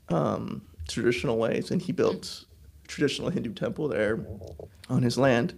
[0.09, 2.45] um, traditional ways, and he built
[2.83, 4.19] a traditional Hindu temple there
[4.89, 5.53] on his land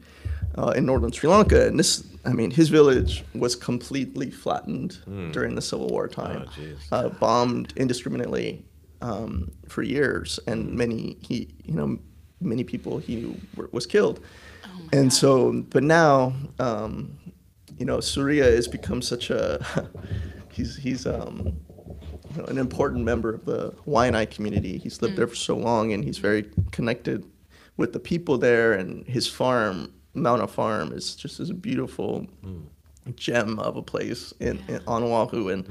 [0.55, 1.65] uh, in northern Sri Lanka.
[1.67, 4.97] And this, I mean, his village was completely flattened
[5.31, 6.45] during the Civil War time,
[6.91, 8.65] Oh, uh, bombed indiscriminately
[9.03, 11.99] um, for years, and many he, you know,
[12.39, 14.21] many people he knew were, was killed.
[14.93, 17.15] and so, but now, um,
[17.77, 19.63] you know, Surya has become such a
[20.51, 21.53] he's he's um,
[22.31, 24.77] you know, an important member of the Waianae community.
[24.77, 27.25] He's lived there for so long, and he's very connected
[27.75, 28.73] with the people there.
[28.73, 32.25] And his farm, Mauna Farm, is just as a beautiful
[33.15, 35.67] gem of a place in, in on Oahu, and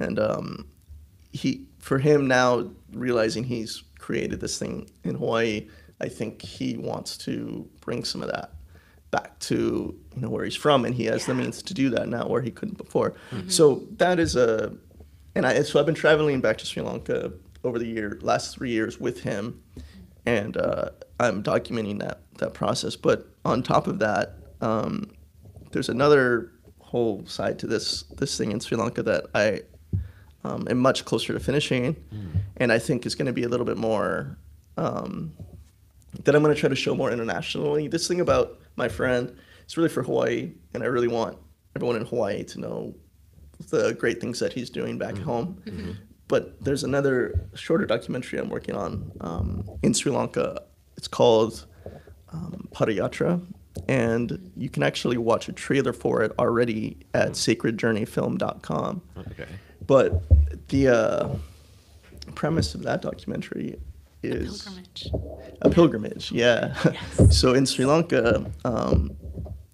[0.00, 0.66] and um,
[1.32, 5.68] he for him now realizing he's created this thing in Hawaii,
[6.00, 8.52] I think he wants to bring some of that
[9.10, 12.08] back to you know where he's from, and he has the means to do that
[12.08, 13.14] now where he couldn't before.
[13.48, 14.74] So that is a,
[15.34, 17.32] and I so I've been traveling back to Sri Lanka
[17.64, 19.62] over the year last three years with him,
[20.24, 20.90] and uh,
[21.20, 22.96] I'm documenting that that process.
[22.96, 25.10] But on top of that, um,
[25.72, 29.62] there's another whole side to this this thing in Sri Lanka that I
[30.44, 31.96] um, am much closer to finishing,
[32.56, 34.36] and I think is going to be a little bit more
[34.76, 35.32] um,
[36.24, 37.88] that I'm going to try to show more internationally.
[37.88, 41.38] This thing about my friend, it's really for Hawaii, and I really want
[41.76, 42.94] everyone in Hawaii to know
[43.70, 45.62] the great things that he's doing back home.
[46.28, 50.62] But there's another shorter documentary I'm working on um, in Sri Lanka.
[50.96, 51.66] It's called
[52.32, 53.40] um, Padayatra,
[53.88, 59.02] and you can actually watch a trailer for it already at sacredjourneyfilm.com.
[59.18, 59.48] Okay.
[59.86, 60.22] But
[60.68, 61.28] the uh,
[62.34, 63.78] premise of that documentary
[64.22, 65.10] is a Pilgrimage.
[65.62, 66.32] a pilgrimage.
[66.32, 66.74] Yeah.
[67.18, 67.36] Yes.
[67.40, 69.16] so in Sri Lanka, um,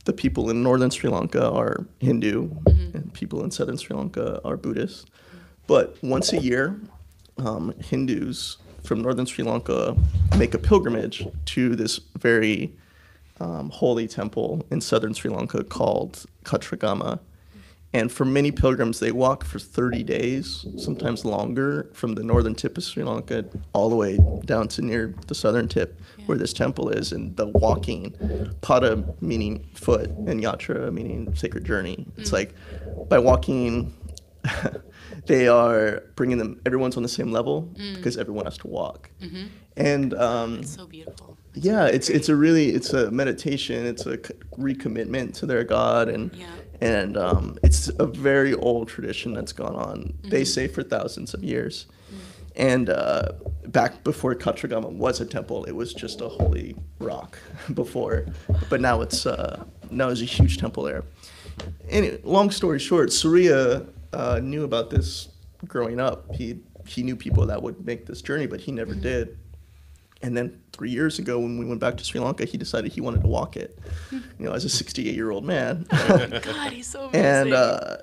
[0.05, 4.57] the people in northern Sri Lanka are Hindu, and people in southern Sri Lanka are
[4.57, 5.11] Buddhist.
[5.67, 6.81] But once a year,
[7.37, 9.95] um, Hindus from northern Sri Lanka
[10.39, 12.73] make a pilgrimage to this very
[13.39, 17.21] um, holy temple in southern Sri Lanka called Kataragama.
[17.95, 22.77] And for many pilgrims, they walk for 30 days, sometimes longer, from the northern tip
[22.77, 26.91] of Sri Lanka all the way down to near the southern tip where this temple
[26.91, 27.13] is.
[27.13, 28.13] And the walking,
[28.61, 28.91] pada
[29.23, 32.07] meaning foot, and yatra meaning sacred journey.
[32.19, 32.55] It's like
[33.09, 33.95] by walking,
[35.27, 37.63] they are bringing them, everyone's on the same level
[37.95, 39.11] because everyone has to walk.
[39.79, 41.39] And um, So beautiful.
[41.55, 43.87] yeah, it's it's a really it's a meditation.
[43.87, 44.19] It's a
[44.59, 46.47] recommitment to their God, and Yeah.
[46.81, 50.15] And um, it's a very old tradition that's gone on.
[50.23, 51.87] They say for thousands of years,
[52.59, 53.33] and uh,
[53.69, 57.39] back before Kataragama was a temple, it was just a holy rock
[57.75, 58.27] before,
[58.69, 61.05] but now it's uh, now there's a huge temple there.
[61.89, 65.29] Anyway, long story short, Surya uh, knew about this
[65.67, 66.35] growing up.
[66.35, 69.39] He he knew people that would make this journey, but he never did.
[70.21, 73.01] And then three years ago, when we went back to Sri Lanka, he decided he
[73.01, 73.79] wanted to walk it.
[74.11, 75.87] You know, as a 68 year old man.
[75.91, 77.25] God, he's so amazing.
[77.25, 77.97] and uh,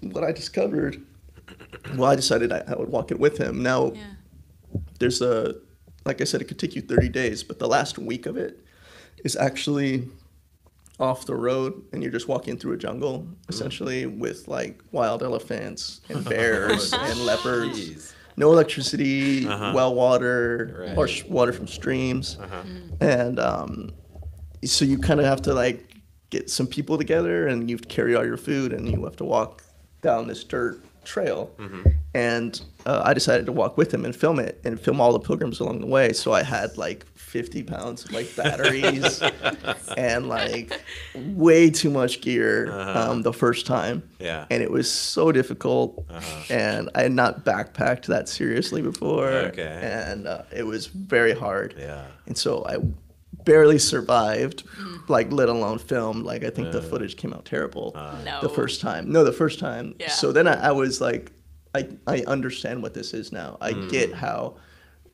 [0.00, 1.00] what I discovered,
[1.96, 3.62] well, I decided I, I would walk it with him.
[3.62, 4.02] Now, yeah.
[4.98, 5.54] there's a,
[6.04, 8.64] like I said, it could take you 30 days, but the last week of it
[9.24, 10.08] is actually
[11.00, 16.00] off the road and you're just walking through a jungle essentially with like wild elephants
[16.08, 18.12] and bears and leopards Jeez.
[18.36, 19.72] No electricity Uh-huh.
[19.74, 20.96] well water Right.
[20.98, 22.62] or sh- water from streams Uh-huh.
[23.00, 23.92] and um,
[24.64, 25.88] so you kind of have to like
[26.30, 29.62] get some people together and you carry all your food and you have to walk
[30.00, 31.88] down this dirt trail Mm-hmm.
[32.14, 35.20] and uh, i decided to walk with him and film it and film all the
[35.20, 39.22] pilgrims along the way so i had like 50 pounds of like batteries
[39.96, 40.80] and like
[41.14, 44.24] way too much gear um, the first time Uh-huh.
[44.24, 44.46] Yeah.
[44.50, 46.42] and it was so difficult Uh-huh.
[46.50, 49.80] and i had not backpacked that seriously before Okay.
[49.82, 52.04] and uh, it was very hard Yeah.
[52.26, 52.76] and so I
[53.44, 54.64] barely survived,
[55.08, 56.24] like let alone filmed.
[56.24, 58.40] Like I think the footage came out terrible uh, No.
[58.40, 59.10] the first time.
[59.10, 59.94] No, the first time.
[59.98, 60.10] Yeah.
[60.10, 61.32] So then I, I was like,
[61.74, 63.58] I I understand what this is now.
[63.60, 63.90] I mm.
[63.90, 64.56] get how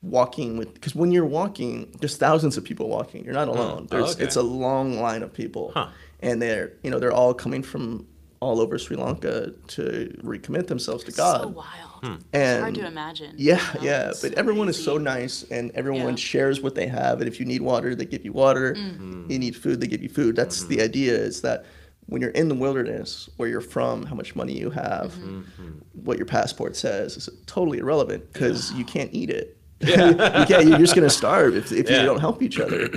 [0.03, 3.25] walking with because when you're walking, there's thousands of people walking.
[3.25, 3.57] You're not mm.
[3.57, 3.87] alone.
[3.91, 4.25] There's oh, okay.
[4.25, 5.89] it's a long line of people, Huh.
[6.21, 8.07] and they're you know they're all coming from
[8.41, 11.43] all over Sri Lanka to recommit themselves to God.
[11.43, 11.88] So wild.
[12.03, 13.35] And it's hard to imagine.
[13.37, 13.87] Yeah, you know?
[13.87, 14.09] yeah.
[14.11, 16.15] It's But so everyone is so nice, and everyone Yeah.
[16.17, 17.21] shares what they have.
[17.21, 18.75] And if you need water, they give you water.
[18.75, 19.31] Mm.
[19.31, 20.37] You need food, they give you food.
[20.37, 21.15] That's the idea.
[21.15, 21.65] Is that
[22.07, 25.71] when you're in the wilderness, where you're from, how much money you have, Mm-hmm.
[26.05, 29.57] what your passport says, is totally irrelevant because you can't eat it.
[29.81, 32.01] you can't, you're just gonna starve if, if Yeah.
[32.01, 32.89] you don't help each other.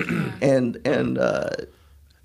[0.41, 1.49] and and uh,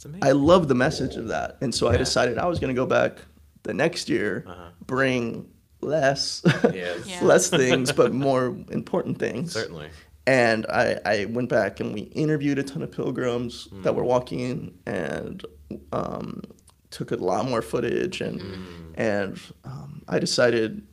[0.02, 0.06] That's.
[0.22, 3.18] I love the message of that, and so I decided I was gonna go back
[3.64, 4.68] the next year, Uh-huh.
[4.86, 5.46] bring
[5.87, 7.07] less, Yes.
[7.07, 7.20] Yeah.
[7.22, 9.53] less things, but more important things.
[9.53, 9.90] Certainly.
[10.27, 13.83] And I, I went back and we interviewed a ton of pilgrims hmm.
[13.83, 15.44] that were walking and
[15.92, 16.42] um,
[16.90, 18.92] took a lot more footage and hmm.
[18.94, 20.85] and um, I decided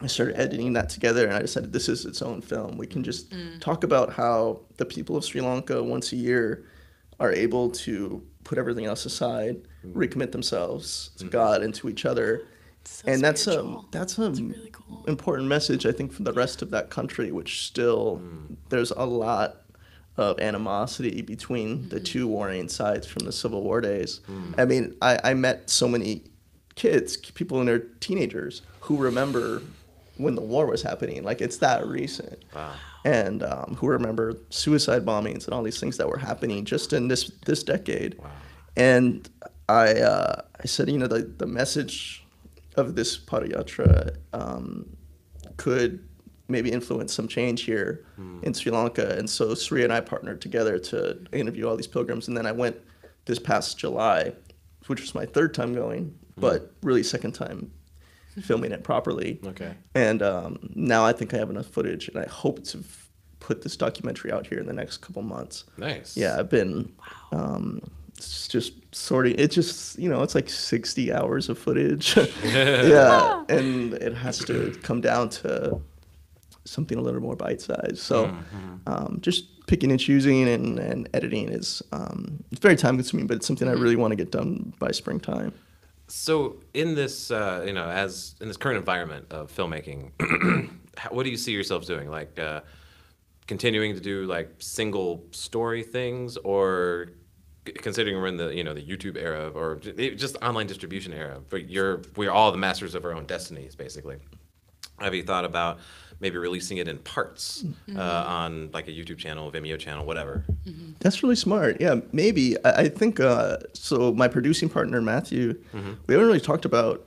[0.00, 2.78] I started editing that together and I decided this is its own film.
[2.78, 3.58] We can just hmm.
[3.58, 6.64] talk about how the people of Sri Lanka once a year
[7.18, 12.46] are able to put everything else aside, recommit themselves to God and to each other.
[12.90, 15.04] So and that's a that's a really cool.
[15.06, 18.20] important message I think for the rest of that country, which still
[18.68, 19.62] there's a lot
[20.16, 24.20] of animosity between the two warring sides from the Civil War days.
[24.58, 26.24] I mean, I, I met so many
[26.74, 29.62] kids, people in their teenagers, who remember
[30.16, 31.22] when the war was happening.
[31.22, 32.44] Like it's that recent.
[32.54, 32.72] Wow.
[33.04, 37.06] And um, who remember suicide bombings and all these things that were happening just in
[37.06, 38.18] this this decade.
[38.18, 38.30] Wow.
[38.76, 39.30] And
[39.68, 42.26] I uh, I said, you know, the the message
[42.76, 44.96] of this Padayatra um,
[45.56, 46.06] could
[46.48, 48.04] maybe influence some change here
[48.42, 49.16] in Sri Lanka.
[49.16, 52.28] And so Sri and I partnered together to interview all these pilgrims.
[52.28, 52.76] And then I went
[53.26, 54.32] this past July,
[54.88, 57.70] which was my third time going, but really second time
[58.42, 59.40] filming it properly.
[59.46, 59.74] Okay.
[59.94, 63.62] And um, now I think I have enough footage, and I hope to f- put
[63.62, 65.64] this documentary out here in the next couple months.
[65.76, 66.16] Nice.
[66.16, 66.92] Yeah, I've been
[67.32, 67.80] um,
[68.20, 69.34] it's just sorting.
[69.38, 72.16] It just you know it's like sixty hours of footage.
[72.44, 75.80] yeah, and it has to come down to
[76.64, 77.98] something a little more bite sized.
[77.98, 78.74] So Mm-hmm.
[78.86, 83.36] um, just picking and choosing and, and editing is um, it's very time consuming, but
[83.38, 85.52] it's something I really want to get done by springtime.
[86.08, 90.10] So in this, uh, you know, as in this current environment of filmmaking,
[91.10, 92.10] what do you see yourselves doing?
[92.10, 92.60] Like uh,
[93.46, 97.14] continuing to do like single story things, or c-
[97.76, 101.68] considering we're in the you know the YouTube era or just online distribution era, but
[101.68, 104.16] you're we're all the masters of our own destinies, basically.
[104.98, 105.78] Have you thought about
[106.20, 107.64] maybe releasing it in parts
[107.96, 110.44] uh, on like a YouTube channel, Vimeo channel, whatever?
[111.00, 111.80] That's really smart.
[111.80, 112.62] Yeah, maybe.
[112.64, 114.12] I, I think uh, so.
[114.12, 115.58] My producing partner Matthew,
[116.06, 117.06] we haven't really talked about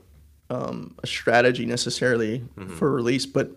[0.50, 2.44] um, a strategy necessarily
[2.78, 3.52] for release, but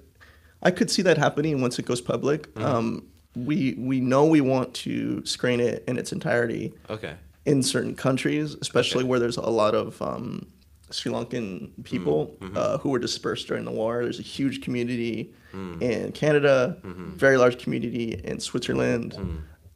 [0.62, 2.48] I could see that happening once it goes public.
[2.58, 3.06] Um,
[3.37, 7.14] we we know we want to screen it in its entirety Okay.
[7.44, 9.09] in certain countries, especially Okay.
[9.09, 10.46] where there's a lot of um,
[10.90, 14.03] Sri Lankan people uh, who were dispersed during the war.
[14.03, 15.33] There's a huge community
[15.81, 19.16] in Canada, very large community in Switzerland.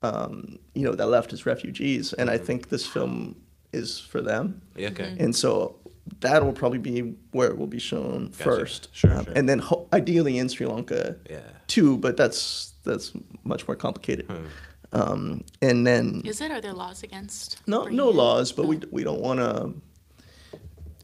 [0.02, 3.36] Um, you know that left as refugees, and I think this film
[3.72, 4.62] is for them.
[4.76, 5.14] Yeah, okay.
[5.20, 5.76] And so
[6.20, 8.42] that will probably be where it will be shown Gotcha.
[8.44, 9.34] first, Sure, Um, sure.
[9.36, 11.40] and then ho- ideally in Sri Lanka Yeah.
[11.66, 11.98] too.
[11.98, 13.12] But that's that's
[13.44, 14.26] much more complicated.
[14.26, 14.44] Hmm.
[14.92, 16.50] Um, and then Is it?
[16.50, 17.60] Are there laws against?
[17.68, 18.14] no, no it?
[18.16, 18.88] laws, but we No.
[18.90, 19.74] we don't want to.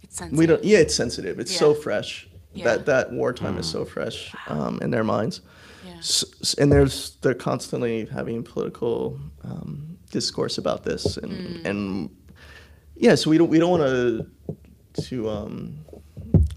[0.03, 0.39] It's sensitive.
[0.39, 0.65] We don't.
[0.65, 1.39] Yeah, it's sensitive.
[1.39, 2.29] It's so fresh.
[2.53, 2.65] Yeah.
[2.65, 5.41] That that wartime is so fresh um, in their minds.
[5.87, 5.99] Yeah.
[5.99, 11.65] S- s- and there's they're constantly having political um, discourse about this, and Mm.
[11.67, 12.11] and
[12.97, 14.27] yeah, so we don't we don't want to
[15.09, 15.85] to um,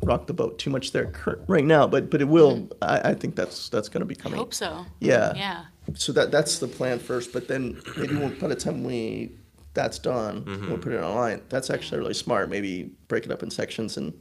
[0.03, 1.11] rock the boat too much there
[1.47, 2.69] right now, but but it will.
[2.81, 4.33] I, I think that's that's going to be Mm.
[4.33, 4.85] I hope so.
[4.99, 5.33] Yeah.
[5.35, 5.65] Yeah.
[5.95, 9.31] So that that's the plan first, but then maybe when, by the time we
[9.73, 10.67] that's done, Mm-hmm.
[10.69, 11.41] we'll put it online.
[11.49, 12.49] That's actually really smart.
[12.49, 14.13] Maybe break it up in sections and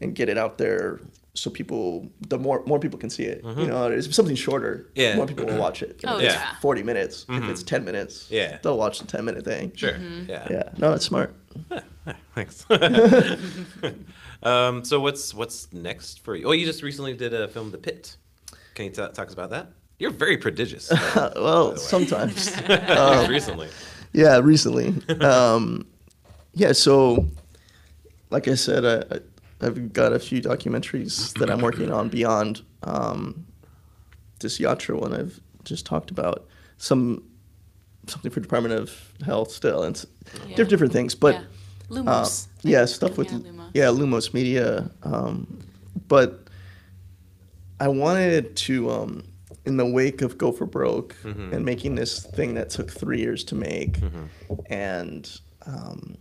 [0.00, 1.00] and get it out there
[1.34, 3.42] so people the more more people can see it.
[3.44, 4.86] You know, it's something shorter.
[4.88, 5.00] Mm-hmm.
[5.00, 5.16] Yeah.
[5.16, 6.00] more people will watch it.
[6.06, 6.56] Oh, it's yeah.
[6.60, 7.26] forty minutes.
[7.28, 8.58] If it's ten minutes, Yeah.
[8.62, 9.72] they'll watch the ten minute thing.
[9.74, 9.92] Sure.
[9.92, 10.30] Mm-hmm.
[10.30, 10.46] Yeah.
[10.50, 11.34] Yeah, no, it's smart.
[12.34, 12.64] Thanks.
[14.42, 16.46] um, so what's what's next for you?
[16.46, 18.16] Oh, you just recently did a film, The Pit.
[18.74, 19.68] Can you t- talk us about that?
[19.98, 20.90] You're very prodigious.
[20.90, 22.50] uh, well, sometimes.
[22.66, 23.68] just recently.
[24.12, 24.94] Yeah, recently.
[25.20, 25.86] um,
[26.54, 27.28] yeah, so
[28.30, 29.20] like I said, I, I,
[29.66, 33.46] I've got a few documentaries that I'm working on beyond um,
[34.40, 36.46] this Yatra one I've just talked about.
[36.78, 37.22] Some
[38.08, 40.04] something for Department of Health still, and
[40.48, 40.56] Yeah.
[40.56, 41.14] diff- different things.
[41.14, 41.40] But
[41.90, 42.00] yeah.
[42.04, 42.28] uh,
[42.62, 43.61] yeah, stuff with Yeah, Lumos.
[43.74, 44.90] Yeah Lumos Media.
[45.02, 45.60] Um,
[46.08, 46.46] but
[47.80, 49.24] I wanted to, um,
[49.64, 51.52] in the wake of Go for Broke Mm-hmm.
[51.54, 53.98] and making this thing that took three years to make,
[54.66, 56.16] and um,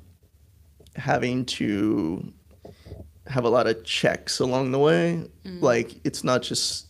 [0.96, 2.32] having to
[3.28, 5.24] have a lot of checks along the way.
[5.46, 5.62] Mm.
[5.62, 6.88] Like it's not just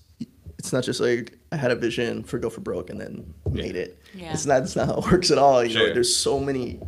[0.58, 3.76] it's not just like I had a vision for Go for Broke and then made
[3.76, 4.02] it.
[4.14, 4.32] Yeah.
[4.34, 4.64] It's not.
[4.64, 5.64] It's not how it works at all.
[5.64, 5.88] You Sure.
[5.88, 6.80] know, there's so many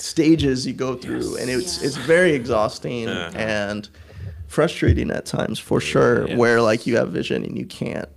[0.00, 1.86] stages you go through, and it's Yeah.
[1.86, 3.36] it's very exhausting Uh-huh.
[3.38, 3.88] and
[4.48, 6.28] frustrating at times for sure.
[6.28, 6.36] Yeah.
[6.36, 8.08] Where like you have vision and you can't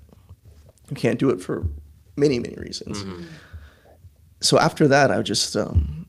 [0.89, 1.65] you can't do it for
[2.15, 3.04] many many reasons.
[3.04, 3.24] Mm-hmm.
[4.42, 6.06] So after that, I was just um,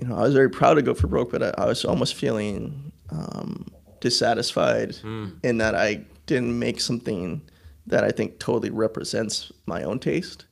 [0.00, 2.14] you know I was very proud to go for broke, but I, I was almost
[2.14, 3.66] feeling um,
[4.00, 4.96] dissatisfied
[5.42, 7.42] in that I didn't make something
[7.86, 10.46] that I think totally represents my own taste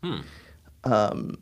[0.85, 1.39] um,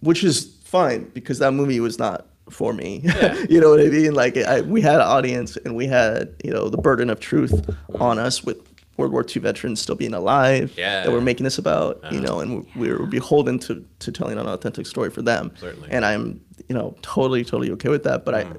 [0.00, 3.02] which is fine because that movie was not for me.
[3.50, 4.14] you know what I mean?
[4.14, 7.68] Like I, we had an audience and we had you know the burden of truth
[8.00, 8.58] on us with
[8.96, 11.02] World War II veterans still being alive Yeah.
[11.02, 12.00] that we're making this about.
[12.10, 12.20] You uh-huh.
[12.20, 15.52] know, and we, we were beholden to to telling an authentic story for them.
[15.56, 15.88] Certainly.
[15.90, 18.24] And I'm you know totally totally okay with that.
[18.24, 18.58] But I mm-hmm.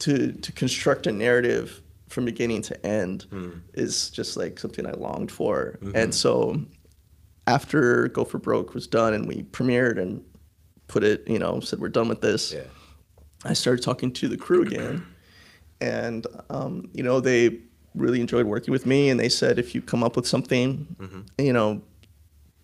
[0.00, 3.58] to to construct a narrative from beginning to end mm-hmm.
[3.74, 5.78] is just like something I longed for.
[5.82, 5.96] Mm-hmm.
[5.96, 6.60] And so
[7.46, 10.24] after Go for Broke was done and we premiered and
[10.86, 12.62] put it, you know, said we're done with this, Yeah.
[13.44, 15.06] I started talking to the crew again,
[15.80, 17.58] and um, you know they
[17.94, 21.52] really enjoyed working with me, and they said if you come up with something, you
[21.52, 21.80] know,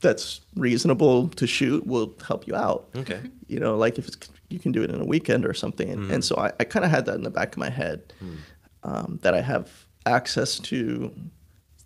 [0.01, 2.89] that's reasonable to shoot, we'll help you out.
[2.97, 3.21] Okay.
[3.47, 4.17] You know, like if it's,
[4.49, 6.11] you can do it in a weekend or something.
[6.11, 8.13] And so I, I kind of had that in the back of my head
[8.83, 9.71] um, that I have
[10.07, 11.15] access to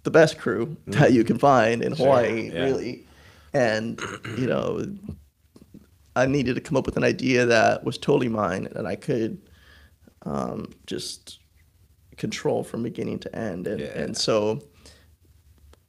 [0.04, 2.60] the best crew that you can find in Hawaii, yeah.
[2.60, 3.06] really.
[3.52, 4.00] And,
[4.38, 4.86] you know,
[6.16, 9.40] I needed to come up with an idea that was totally mine and I could
[10.26, 11.40] um, just
[12.16, 13.66] control from beginning to end.
[13.66, 13.86] And, Yeah.
[13.98, 14.62] and so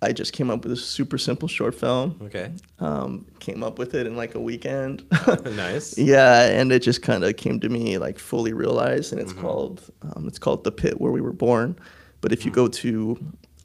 [0.01, 2.19] I just came up with a super simple short film.
[2.23, 2.51] Okay.
[2.79, 5.03] Um, came up with it in like a weekend.
[5.55, 5.97] Nice.
[5.97, 9.81] yeah, and it just kind of came to me like fully realized, and it's called
[10.01, 11.75] um, it's called the pit where we were born.
[12.21, 13.17] But if you go to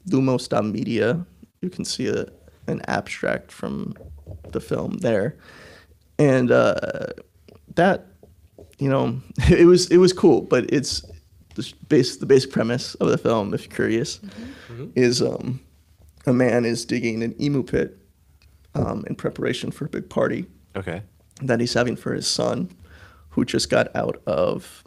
[0.09, 1.25] lumos.media,
[1.61, 2.25] you can see a,
[2.67, 3.93] an abstract from
[4.51, 5.35] the film there,
[6.21, 6.75] and uh,
[7.75, 8.05] that
[8.79, 11.03] you know it was it was cool, but it's
[11.55, 13.53] the base the basic premise of the film.
[13.53, 14.19] If you're curious,
[14.95, 15.59] is um,
[16.25, 17.97] a man is digging an imu pit
[18.75, 20.45] um, in preparation for a big party
[20.75, 21.01] Okay.
[21.41, 22.69] that he's having for his son,
[23.29, 24.83] who just got out of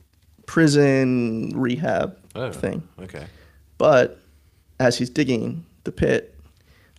[0.47, 2.51] prison rehab Oh.
[2.51, 2.82] thing.
[3.01, 3.26] Okay.
[3.78, 4.18] But
[4.80, 6.35] as he's digging the pit,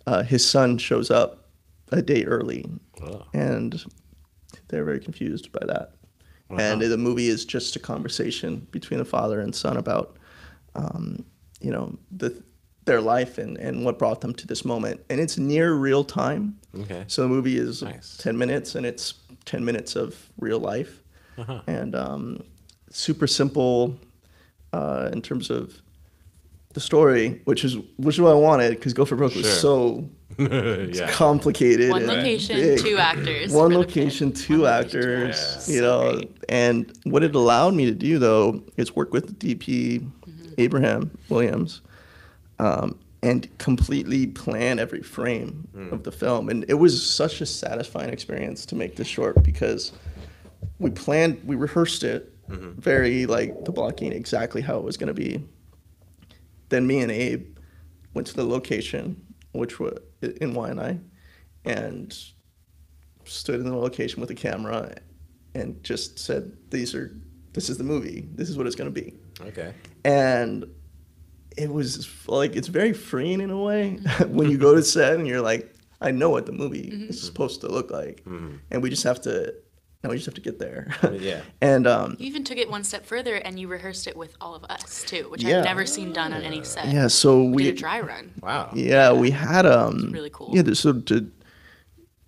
[0.07, 1.49] uh, his son shows up
[1.91, 2.65] a day early,
[3.01, 3.25] Oh.
[3.33, 3.83] and
[4.67, 5.91] they're very confused by that.
[6.49, 10.17] And the movie is just a conversation between a father and son about,
[10.75, 11.25] um,
[11.59, 12.43] you know, the
[12.85, 15.01] their life and, and what brought them to this moment.
[15.09, 16.59] And it's near real time.
[16.81, 17.03] Okay.
[17.07, 18.15] So the movie is Nice.
[18.17, 21.01] 10 minutes and it's 10 minutes of real life.
[21.67, 22.43] And um,
[22.91, 23.97] super simple
[24.71, 25.81] uh, in terms of
[26.75, 30.07] the story, which is which is what I wanted because Go for Broke was so
[30.37, 31.09] yeah.
[31.11, 31.89] complicated.
[31.89, 32.79] One location, big.
[32.79, 33.51] two actors.
[33.51, 33.95] One for the pit.
[33.95, 35.35] location, two One actors.
[35.37, 35.69] Yes.
[35.69, 36.37] You know, great.
[36.49, 40.53] and what it allowed me to do though is work with DP Mm-hmm.
[40.57, 41.81] Abraham Williams,
[42.59, 46.49] um, and completely plan every frame of the film.
[46.49, 49.91] And it was such a satisfying experience to make this short because
[50.79, 55.13] we planned, we rehearsed it very like the blocking exactly how it was going to
[55.13, 55.43] be.
[56.69, 57.57] Then me and Abe
[58.13, 61.01] went to the location, which was in Waianae,
[61.65, 62.17] and
[63.23, 64.95] stood in the location with a camera
[65.53, 67.15] and just said, "These are,
[67.53, 68.27] this is the movie.
[68.33, 69.73] This is what it's going to be." Okay.
[70.05, 70.65] and
[71.57, 74.33] it was like it's very freeing in a way mm-hmm.
[74.35, 77.09] when you go to set and you're like i know what the movie mm-hmm.
[77.09, 78.55] is supposed to look like mm-hmm.
[78.71, 79.53] and we just have to
[80.05, 80.87] now we just have to get there
[81.19, 81.41] Yeah.
[81.61, 84.53] and um You even took it one step further and you rehearsed it with all
[84.55, 85.59] of us too, which Yeah.
[85.59, 86.87] I've never seen done on any set.
[86.87, 88.31] yeah so We we did a dry run.
[88.41, 88.69] Wow.
[88.73, 90.51] yeah we had um really cool.
[90.53, 91.31] yeah so to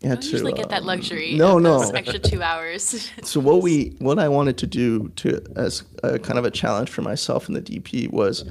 [0.02, 1.36] yeah don't to usually get that um, luxury.
[1.36, 3.12] no of no those extra two hours.
[3.24, 6.90] so what we what I wanted to do to as a kind of a challenge
[6.90, 8.46] for myself and the DP was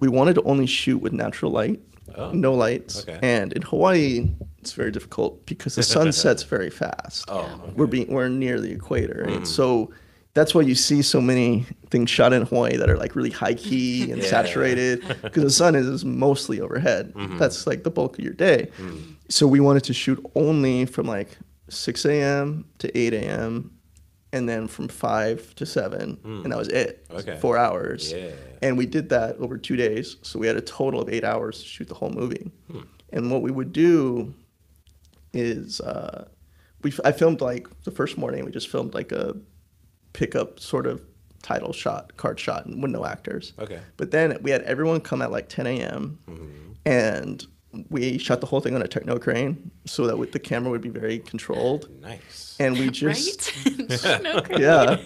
[0.00, 1.80] we wanted to only shoot with natural light,
[2.16, 2.30] Oh.
[2.32, 3.18] no lights, Okay.
[3.22, 4.28] and in Hawaii
[4.68, 7.24] it's very difficult because the sun sets very fast.
[7.28, 7.72] Oh, okay.
[7.74, 9.46] We're being we're near the equator, right?
[9.46, 9.90] So
[10.34, 13.54] that's why you see so many things shot in Hawaii that are like really high
[13.54, 14.28] key and Yeah.
[14.28, 17.12] saturated because the sun is mostly overhead.
[17.14, 17.38] Mm-hmm.
[17.38, 18.70] That's like the bulk of your day.
[18.78, 19.14] Mm.
[19.30, 21.38] So we wanted to shoot only from like
[21.70, 22.66] 6 a.m.
[22.78, 23.70] to 8 a.m.
[24.32, 27.08] and then from 5 to 7 and that was it.
[27.08, 27.20] Mm.
[27.20, 27.38] Okay.
[27.40, 28.12] Four hours.
[28.12, 28.30] Yeah.
[28.62, 30.16] And we did that over two days.
[30.22, 32.50] So we had a total of eight hours to shoot the whole movie.
[32.70, 32.80] Hmm.
[33.10, 34.34] And what we would do
[35.32, 36.28] is uh,
[36.82, 39.36] we I filmed like the first morning we just filmed like a
[40.12, 41.02] pickup sort of
[41.42, 43.52] title shot, card shot, and with no actors.
[43.58, 43.80] Okay.
[43.96, 46.18] But then we had everyone come at like 10 a.m.
[46.28, 46.72] Mm-hmm.
[46.84, 47.46] and
[47.90, 50.80] we shot the whole thing on a techno crane so that with the camera would
[50.80, 51.88] be very controlled.
[52.00, 52.56] Nice.
[52.58, 54.50] And we just right?
[54.58, 54.96] yeah,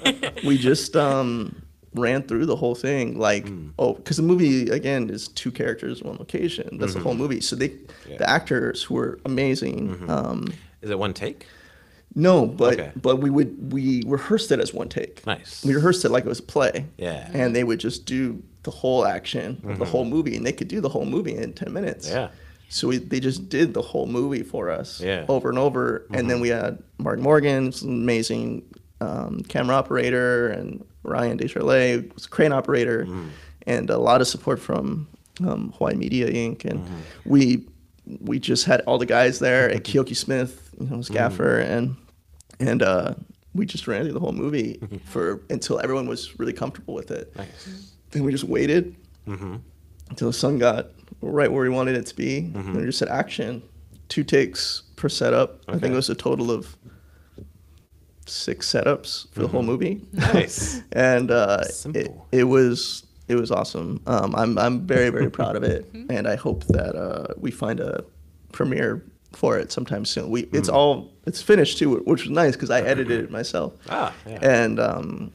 [0.44, 1.61] we just um,
[1.94, 3.18] ran through the whole thing.
[3.18, 3.46] Like,
[3.78, 6.78] oh, because the movie again is two characters, one location.
[6.78, 7.40] That's the whole movie.
[7.40, 7.72] So they,
[8.08, 8.18] Yeah.
[8.18, 10.08] the actors who were amazing.
[10.08, 11.46] Um, Is it one take?
[12.14, 12.92] no, but Okay.
[13.00, 15.26] but we would we rehearsed it as one take.
[15.26, 15.64] Nice.
[15.64, 16.86] We rehearsed it like it was a play.
[16.98, 17.28] Yeah.
[17.32, 20.68] And they would just do the whole action of the whole movie, and they could
[20.68, 22.08] do the whole movie in ten minutes.
[22.08, 22.28] Yeah.
[22.68, 25.20] So we, they just did the whole movie for us Yeah.
[25.22, 25.30] Mm-hmm.
[25.32, 26.06] over and over.
[26.10, 28.62] And then we had Mark Morgan, who's an amazing
[29.02, 33.28] um, camera operator, and Ryan Descharlet, who's a crane operator, Mm-hmm.
[33.66, 35.08] and a lot of support from
[35.46, 36.64] um, Hawaii Media Inc.
[36.64, 37.00] And Mm-hmm.
[37.30, 37.66] we
[38.20, 41.14] we just had all the guys there, and Keoki Smith, you know, was Mm-hmm.
[41.14, 41.96] gaffer, and
[42.60, 43.14] and uh,
[43.54, 47.34] we just ran through the whole movie for until everyone was really comfortable with it.
[47.36, 47.92] Nice.
[48.10, 48.96] Then we just waited
[49.28, 49.56] Mm-hmm.
[50.10, 50.88] until the sun got
[51.20, 52.38] right where we wanted it to be.
[52.54, 53.62] And we just said action.
[54.08, 55.60] Two takes per setup.
[55.68, 56.76] I think it was a total of
[58.32, 60.00] six setups for the whole movie.
[60.12, 60.82] Nice.
[60.92, 61.64] and uh,
[61.94, 64.00] it, it was it was awesome.
[64.06, 67.80] Um, I'm I'm very very proud of it, and I hope that uh, we find
[67.80, 68.04] a
[68.52, 70.30] premiere for it sometime soon.
[70.30, 73.74] We it's all it's finished too, which was nice because I edited it myself.
[73.88, 74.38] Ah, yeah.
[74.42, 75.32] And um,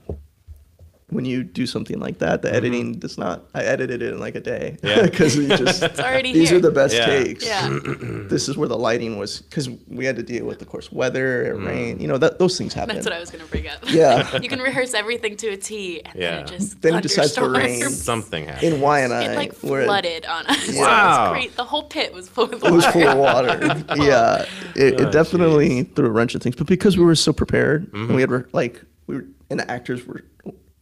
[1.10, 3.46] when you do something like that, the editing does not.
[3.56, 4.88] I edited it in like a day Mm-hmm.
[4.88, 5.02] Yeah.
[5.10, 6.40] because we just It's already here.
[6.40, 6.58] these here.
[6.58, 7.06] are the best Yeah.
[7.06, 7.46] takes.
[7.46, 7.80] Yeah.
[8.30, 11.56] this is where the lighting was because we had to deal with, of course, weather,
[11.58, 12.02] rain.
[12.02, 12.94] You know that those things happen.
[12.96, 13.80] That's what I was gonna bring up.
[13.88, 14.38] Yeah.
[14.42, 16.32] you can rehearse everything to a T, and Yeah.
[16.32, 17.84] then it just Then it decides to rain.
[17.90, 18.74] Something happened.
[18.74, 20.76] in Waianae, It like where flooded on us.
[20.76, 21.28] Wow.
[21.28, 21.56] It was great.
[21.56, 22.68] The whole pit was full of water.
[22.68, 23.86] it was full of water.
[23.96, 24.46] yeah,
[24.76, 26.58] it, Oh, it definitely threw a wrench in things.
[26.58, 27.96] But because we were so prepared, Mm-hmm.
[28.08, 30.26] and we had re- like we were, and the actors were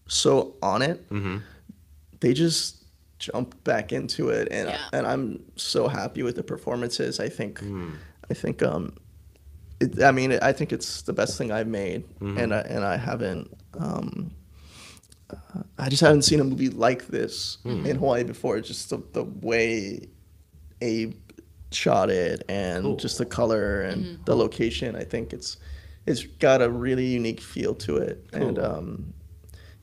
[0.07, 1.37] so on it, Mm-hmm.
[2.19, 2.83] they just
[3.19, 4.79] jumped back into it, and Yeah.
[4.93, 7.19] and I'm so happy with the performances.
[7.19, 7.93] I think, Mm.
[8.29, 8.93] I think, um,
[9.79, 12.37] it, I mean, I think it's the best thing I've made, Mm-hmm.
[12.37, 13.51] and I, and I haven't.
[13.77, 14.31] Um,
[15.29, 17.85] uh, I just haven't seen a movie like this Hmm.
[17.85, 18.59] in Hawaii before.
[18.61, 20.07] Just the, the way
[20.81, 21.15] Abe
[21.71, 22.95] shot it and Cool.
[22.97, 24.95] just the color and the location.
[24.95, 25.57] I think it's
[26.05, 29.13] it's got a really unique feel to it, and um,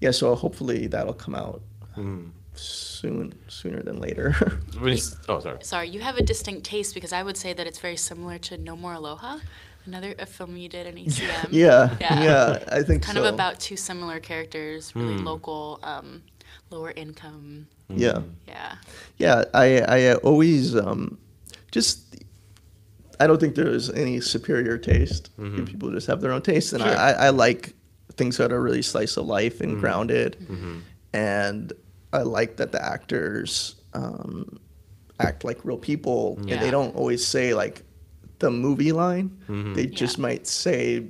[0.03, 0.13] yeah.
[0.13, 1.61] So hopefully that'll come out
[1.95, 2.25] Hmm.
[2.55, 4.33] soon, sooner than later.
[4.81, 5.59] When you s- oh, sorry.
[5.63, 8.57] Sorry, you have a distinct taste because I would say that it's very similar to
[8.59, 9.39] No More Aloha,
[9.87, 11.49] another a film you did in ACM.
[11.51, 12.25] yeah, Yeah.
[12.29, 13.25] yeah, I think Kind so.
[13.25, 16.23] of about two similar characters, really local, um,
[16.71, 17.67] lower income.
[18.07, 18.21] yeah.
[18.49, 18.77] Yeah.
[19.19, 21.19] Yeah, I I always um,
[21.77, 21.99] just
[23.21, 25.31] I don't think there's any superior taste.
[25.71, 27.63] People just have their own taste, and I, I, I like
[28.13, 29.81] things that are really slice of life and mm-hmm.
[29.81, 30.81] grounded, mm-hmm.
[31.13, 31.73] and
[32.13, 34.59] I like that the actors um,
[35.19, 37.83] act like real people, and they don't always say like
[38.39, 39.31] the movie line.
[39.49, 39.75] Mm-hmm.
[39.75, 40.23] They just Yeah.
[40.23, 41.07] might say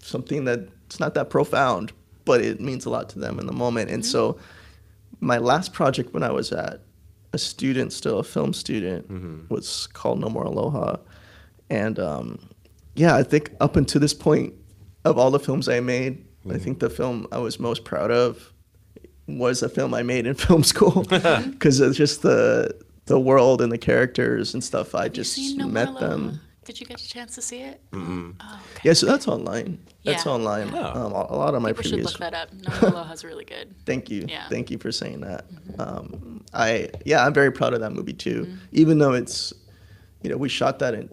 [0.00, 1.92] something that's not that profound,
[2.24, 4.38] but it means a lot to them in the moment, and so
[5.20, 6.80] my last project when I was at
[7.32, 10.96] a student, still a film student, was called No More Aloha,
[11.68, 12.38] and um,
[12.94, 14.54] yeah, I think up until this point,
[15.04, 18.52] of all the films I made, I think the film I was most proud of
[19.26, 22.74] was a film I made in film school because it's just the
[23.06, 24.94] the world and the characters and stuff.
[24.94, 26.06] I You just No met Aloha?
[26.08, 26.40] them.
[26.64, 27.80] Did you get a chance to see it?
[27.94, 28.34] Oh,
[28.74, 28.80] okay.
[28.82, 29.78] Yeah, so that's online.
[30.04, 30.70] That's online.
[30.74, 30.84] Oh.
[30.84, 32.52] Um, a a lot of my People should previous look that up.
[32.52, 33.74] No More Aloha's really good.
[33.86, 34.26] Thank you.
[34.28, 34.46] Yeah.
[34.50, 35.46] Thank you for saying that.
[35.78, 38.42] Um, I yeah, I'm very proud of that movie too.
[38.42, 38.56] Mm-hmm.
[38.72, 39.54] Even though it's,
[40.22, 41.08] you know, we shot that in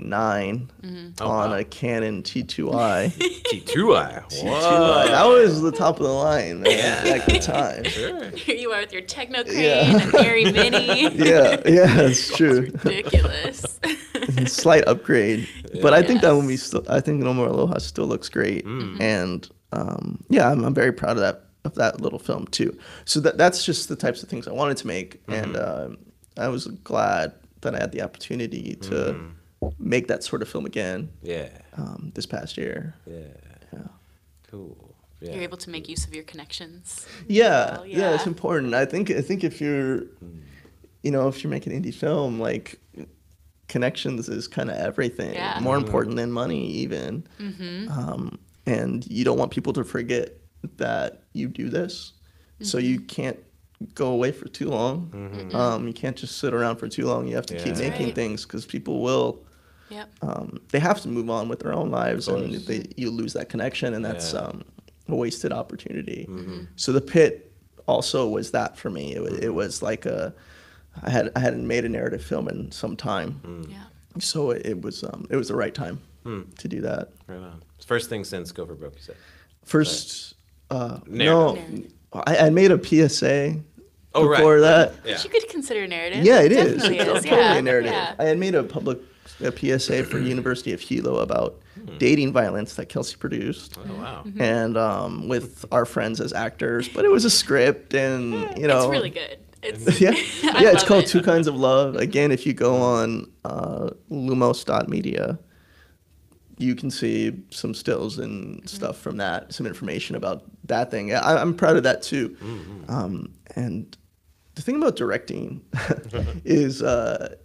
[0.00, 1.08] 2009 Mm-hmm.
[1.20, 1.56] Oh, on wow.
[1.56, 3.12] a Canon T2i.
[3.12, 4.24] T2I.
[4.30, 4.44] T2i.
[4.44, 5.06] Whoa.
[5.08, 7.84] That was the top of the line man, at the time.
[7.90, 8.30] Sure.
[8.30, 10.00] Here you are with your Techno Crane Yeah.
[10.02, 11.02] and ARRI Mini.
[11.16, 12.70] Yeah, yeah, it's true.
[12.84, 13.78] Ridiculous.
[14.46, 15.48] Slight upgrade,
[15.82, 16.42] but I think that Yes.
[16.42, 16.84] movie still.
[16.88, 19.00] I think No More Aloha still looks great, Mm.
[19.00, 22.76] and um, yeah, I'm, I'm very proud of that of that little film too.
[23.04, 25.92] So that that's just the types of things I wanted to make, and Mm-hmm.
[25.92, 25.98] um,
[26.38, 27.32] I was glad
[27.62, 29.30] that I had the opportunity to Mm.
[29.78, 31.48] Make that sort of film again Yeah.
[31.76, 32.94] um, this past year.
[33.06, 33.18] Yeah.
[33.72, 33.78] Yeah.
[34.50, 34.94] Cool.
[35.20, 35.34] Yeah.
[35.34, 37.06] You're able to make use of your connections.
[37.28, 38.74] Yeah, Well, yeah, it's important.
[38.74, 40.04] I think I think if you're,
[41.02, 42.80] you know, if you're making indie film, like
[43.68, 45.34] connections is kind of everything.
[45.34, 45.60] Yeah.
[45.60, 47.26] More important than money, even.
[47.38, 47.90] Mm-hmm.
[47.90, 50.36] Um, and you don't want people to forget
[50.78, 52.12] that you do this,
[52.62, 53.38] so you can't
[53.94, 55.50] go away for too long.
[55.54, 57.26] Um, you can't just sit around for too long.
[57.28, 57.60] You have to Yeah.
[57.64, 58.14] keep That's making right.
[58.14, 59.42] things because people will.
[59.90, 60.08] Yep.
[60.22, 63.48] Um, they have to move on with their own lives, and they, you lose that
[63.48, 64.40] connection, and that's Yeah.
[64.40, 64.64] um,
[65.08, 66.26] a wasted opportunity.
[66.28, 66.60] Mm-hmm.
[66.76, 67.52] So the pit
[67.86, 69.14] also was that for me.
[69.14, 69.42] It was, Mm-hmm.
[69.44, 70.32] it was like a,
[71.02, 73.70] I had I hadn't made a narrative film in some time, Mm.
[73.70, 73.82] Yeah.
[74.18, 76.42] so it, it was um, it was the right time Hmm.
[76.58, 77.08] to do that.
[77.26, 77.62] Right on.
[77.86, 79.16] First thing since Go for Broke, you said.
[79.64, 80.34] First,
[80.70, 81.92] uh, no, Narrative.
[82.12, 83.56] I, I made a PSA
[84.14, 84.38] Oh, right.
[84.38, 84.94] before that.
[85.04, 85.12] Yeah.
[85.14, 86.24] Which you could consider narrative.
[86.24, 86.74] Yeah, it is.
[86.82, 87.24] Definitely It's is.
[87.24, 87.54] totally yeah.
[87.56, 87.92] a narrative.
[87.92, 88.14] Yeah.
[88.18, 88.98] I had made a public
[89.40, 91.96] a PSA for University of Hilo about Hmm.
[91.98, 93.78] dating violence that Kelsie produced.
[93.78, 94.24] Oh, wow.
[94.38, 96.88] and um, with our friends as actors.
[96.88, 99.38] But it was a script, and you know, It's really good.
[99.62, 100.10] It's yeah,
[100.60, 100.72] yeah.
[100.72, 101.08] It's called it.
[101.08, 101.94] Two Kinds of Love.
[101.96, 105.38] Again, if you go on uh, Lumos.media,
[106.58, 111.14] you can see some stills and stuff from that, some information about that thing.
[111.14, 112.36] I, I'm proud of that too.
[112.88, 113.96] Um, and
[114.56, 115.62] the thing about directing
[116.44, 117.36] is uh,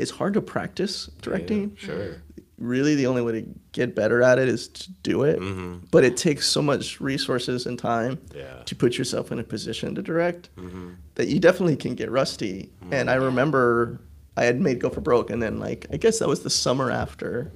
[0.00, 2.22] it's hard to practice directing Yeah, sure.
[2.58, 5.38] really the only way to get better at it is to do it.
[5.38, 5.86] Mm-hmm.
[5.90, 8.62] But it takes so much resources and time Yeah.
[8.64, 10.90] to put yourself in a position to direct mm-hmm.
[11.16, 12.70] that you definitely can get rusty.
[12.82, 12.94] Mm-hmm.
[12.94, 14.00] And I remember
[14.36, 16.90] I had made Go for Broke, and then like I guess that was the summer
[16.90, 17.52] after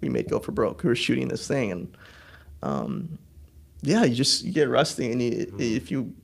[0.00, 0.82] we made Go for Broke.
[0.84, 1.96] We were shooting this thing, and
[2.62, 3.18] um,
[3.82, 6.14] yeah, you just you get rusty, and you, if you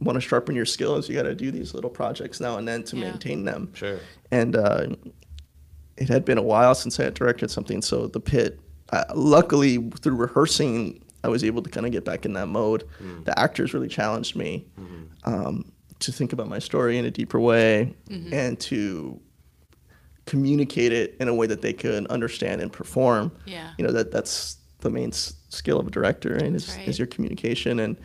[0.00, 2.82] want to sharpen your skills, you got to do these little projects now and then
[2.84, 3.10] to Yeah.
[3.10, 3.70] maintain them.
[3.74, 3.98] Sure.
[4.30, 4.86] And uh,
[5.96, 8.60] it had been a while since I had directed something, so the pit.
[8.90, 12.84] Uh, luckily, through rehearsing, I was able to kind of get back in that mode.
[13.24, 14.66] The actors really challenged me
[15.24, 19.20] um, to think about my story in a deeper way and to
[20.26, 23.32] communicate it in a way that they could understand and perform.
[23.46, 23.70] Yeah.
[23.78, 26.86] You know that that's the main s- skill of a director, and is, right.
[26.86, 27.80] is your communication.
[27.80, 27.96] And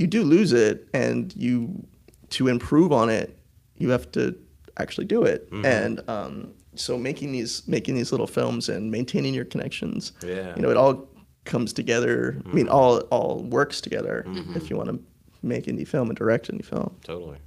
[0.00, 1.86] you do lose it, and you
[2.30, 3.36] to improve on it,
[3.76, 4.34] you have to
[4.78, 5.48] actually do it.
[5.64, 10.54] And um, so making these making these little films and maintaining your connections, Yeah.
[10.56, 11.08] you know, it all
[11.44, 12.40] comes together.
[12.46, 14.24] I mean, all all works together
[14.54, 14.98] if you want to
[15.42, 16.96] make indie film and direct indie film.
[17.04, 17.38] Totally.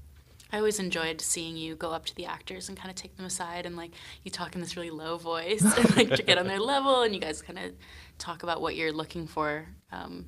[0.52, 3.26] I always enjoyed seeing you go up to the actors and kind of take them
[3.26, 3.92] aside and like
[4.24, 7.16] you talk in this really low voice and like to get on their level and
[7.16, 7.72] you guys kind of
[8.20, 9.66] talk about what you're looking for.
[9.92, 10.26] Um,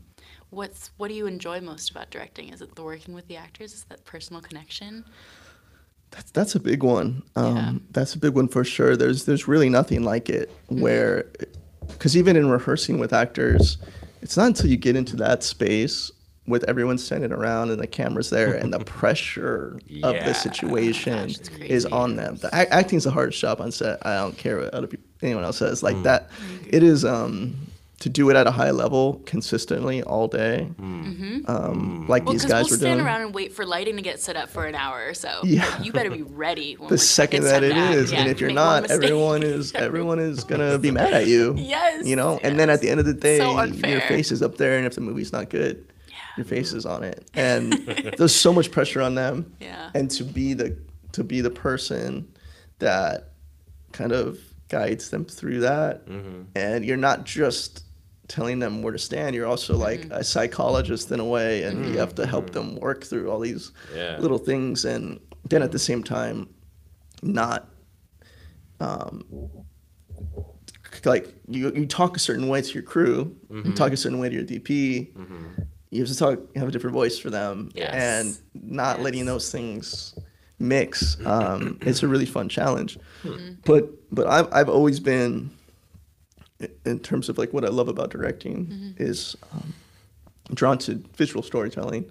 [0.56, 2.49] what's what do you enjoy most about directing?
[2.49, 3.74] Is it the working with the actors?
[3.74, 5.06] Is that personal connection?
[6.12, 7.24] That's that's a big one.
[7.36, 7.74] Um, Yeah.
[7.91, 8.95] That's a big one for sure.
[8.95, 11.26] There's there's really nothing like it where,
[11.89, 13.78] because even in rehearsing with actors,
[14.22, 16.12] it's not until you get into that space
[16.47, 21.60] with everyone standing around and the cameras there and the pressure of the situation Gosh,
[21.60, 22.36] is on them.
[22.36, 24.06] The act- acting's the hardest job on set.
[24.06, 25.82] I don't care what other people, anyone else says.
[25.82, 26.30] Like that,
[26.68, 27.56] it is um,
[28.00, 30.68] to do it at a high level consistently all day.
[30.80, 31.50] Mm-hmm.
[31.50, 32.10] Um, mm.
[32.10, 34.20] like Well, these because guys we'll were stand around and wait for lighting to get
[34.20, 35.39] set up for an hour or so.
[35.43, 35.70] Yeah.
[35.78, 36.76] But you better be ready.
[36.86, 37.96] When the second that time it to act.
[37.96, 41.56] is, Yeah, and if you're not, everyone is everyone is gonna be mad at you.
[41.58, 44.41] Yes, You know, and then at the end of the day, So your face is
[44.41, 45.88] up there, and if the movie's not good,
[46.36, 47.74] your face is on it, and
[48.18, 49.56] there's so much pressure on them.
[49.62, 49.89] Yeah.
[49.93, 50.78] And to be the
[51.14, 52.28] to be the person
[52.80, 53.32] that
[53.93, 54.38] kind of
[54.68, 56.43] guides them through that, mm-hmm.
[56.56, 57.85] and you're not just
[58.28, 60.11] telling them where to stand you're also like Mm-hmm.
[60.13, 63.71] a psychologist in a way and you have to help them work through all these
[63.95, 64.17] Yeah.
[64.19, 65.19] little things and
[65.49, 66.49] then at the same time
[67.21, 67.69] not
[68.80, 69.23] um,
[71.05, 74.30] like you, you talk a certain way to your crew you talk a certain way
[74.30, 75.07] to your dp
[75.91, 77.93] you have to talk have a different voice for them Yes.
[77.93, 78.38] and
[78.73, 80.15] not letting those things
[80.57, 82.97] mix um, it's a really fun challenge
[83.65, 85.55] but but I've, I've always been i-
[86.86, 89.74] in terms of like what i love about directing is um,
[90.53, 92.06] drawn to visual storytelling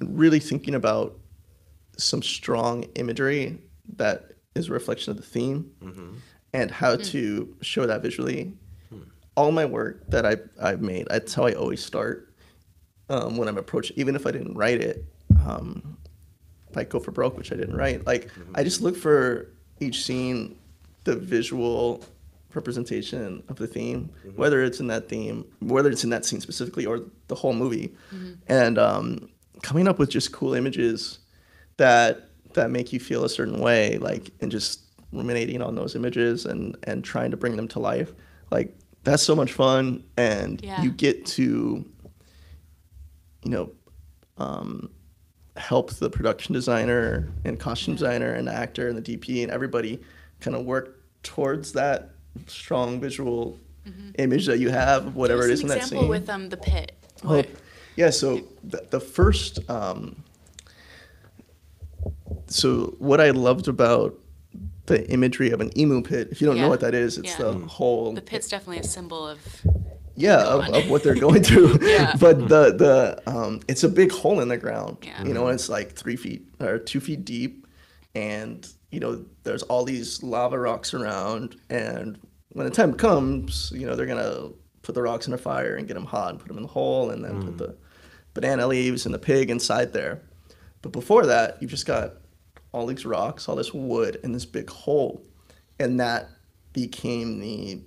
[0.00, 1.16] and really thinking about
[1.96, 3.58] some strong imagery
[3.96, 5.70] that is a reflection of the theme
[6.52, 8.52] and how to show that visually.
[9.36, 12.34] All my work that I, I've made, that's how I always start
[13.08, 15.04] um, when I'm approaching, even if I didn't write it,
[15.46, 15.96] um,
[16.74, 18.06] like Go for Broke, which I didn't write.
[18.06, 20.56] Like, I just look for each scene,
[21.04, 22.02] the visual
[22.56, 26.84] representation of the theme, whether it's in that theme, whether it's in that scene specifically
[26.86, 27.94] or the whole movie,
[28.48, 29.28] and um,
[29.62, 31.20] coming up with just cool images
[31.76, 34.80] that that make you feel a certain way, like and just
[35.12, 38.12] ruminating on those images and and trying to bring them to life,
[38.50, 40.82] like that's so much fun, and Yeah.
[40.82, 41.84] you get to,
[43.44, 43.70] you know,
[44.38, 44.90] um,
[45.56, 50.00] help the production designer and costume designer and the actor and the DP and everybody
[50.40, 52.10] kind of work towards that
[52.46, 53.58] strong visual
[54.18, 56.08] image that you have, of whatever Give it us is in an that example scene.
[56.10, 56.92] with um the pit.
[57.22, 57.44] Well,
[57.96, 58.10] yeah.
[58.10, 60.16] So the, the first, um,
[62.46, 64.14] so what I loved about
[64.86, 66.62] the imagery of an imu pit, if you don't Yeah.
[66.62, 67.44] know what that is, it's Yeah.
[67.46, 69.38] the whole the pit's definitely a symbol of
[70.14, 71.78] yeah of, of what they're going through.
[71.82, 72.14] Yeah.
[72.20, 74.98] But the the um, it's a big hole in the ground.
[75.02, 75.24] Yeah.
[75.24, 77.66] You know, and it's like three feet or two feet deep,
[78.14, 78.66] and
[78.96, 82.18] you know there's all these lava rocks around, and
[82.48, 84.48] when the time comes, you know they're gonna
[84.80, 86.68] put the rocks in a fire and get them hot and put them in the
[86.70, 87.58] hole, and then put mm.
[87.58, 87.76] the
[88.32, 90.22] banana leaves and the pig inside there.
[90.80, 92.14] But before that, you've just got
[92.72, 95.22] all these rocks, all this wood, and this big hole,
[95.78, 96.30] and that
[96.72, 97.82] became the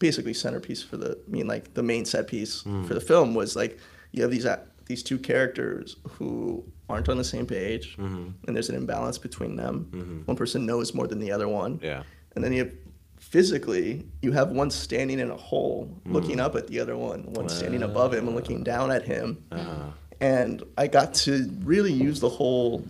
[0.00, 2.84] basically centerpiece for the I mean like the main set piece mm.
[2.84, 3.78] for the film was like
[4.10, 8.28] you have these a- these two characters who aren't on the same page mm-hmm.
[8.46, 9.88] and there's an imbalance between them.
[9.90, 10.18] Mm-hmm.
[10.24, 11.80] One person knows more than the other one.
[11.82, 12.02] Yeah.
[12.34, 12.72] And then you have
[13.18, 16.12] physically you have one standing in a hole mm-hmm.
[16.12, 19.42] looking up at the other one, one standing above him and looking down at him.
[19.52, 19.90] Uh-huh.
[20.20, 22.84] And I got to really use the whole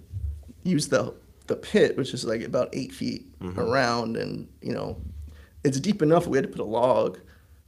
[0.64, 1.14] use the
[1.46, 3.26] the pit, which is like about eight feet
[3.56, 4.96] around, and you know,
[5.64, 6.26] it's deep enough.
[6.26, 7.18] We had to put a log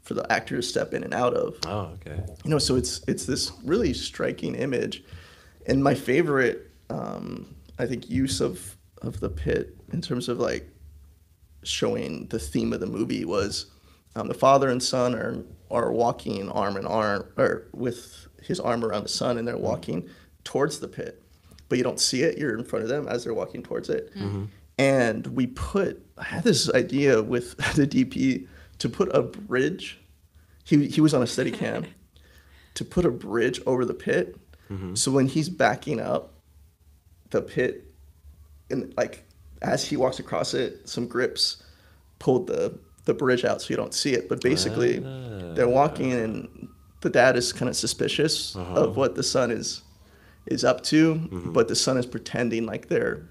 [0.03, 1.57] for the actor to step in and out of.
[1.67, 2.23] Oh, okay.
[2.45, 5.05] You know, so it's it's this really striking image,
[5.67, 10.69] and my favorite, um, I think, use of of the pit in terms of like
[11.65, 13.67] showing the theme of the movie was
[14.15, 18.85] um, the father and son are are walking arm in arm or with his arm
[18.85, 20.09] around the son, and they're walking
[20.45, 21.23] towards the pit,
[21.69, 22.39] but you don't see it.
[22.39, 24.13] You're in front of them as they're walking towards it.
[24.79, 28.47] And we put, I had this idea with the DP
[28.79, 30.01] to put a bridge.
[30.65, 31.87] He, he was on a steady cam
[32.75, 34.37] to put a bridge over the pit.
[34.71, 34.95] Mm-hmm.
[34.95, 36.35] So when he's backing up,
[37.31, 37.87] the pit,
[38.71, 39.25] and like
[39.63, 41.63] as he walks across it, some grips
[42.19, 44.29] pulled the the bridge out so you don't see it.
[44.29, 44.99] But basically,
[45.55, 46.25] they're walking ah.
[46.25, 46.69] and
[47.01, 48.75] the dad is kind of suspicious uh-huh.
[48.75, 49.83] of what the son is
[50.47, 51.53] is up to, mm-hmm.
[51.53, 53.29] but the son is pretending like they're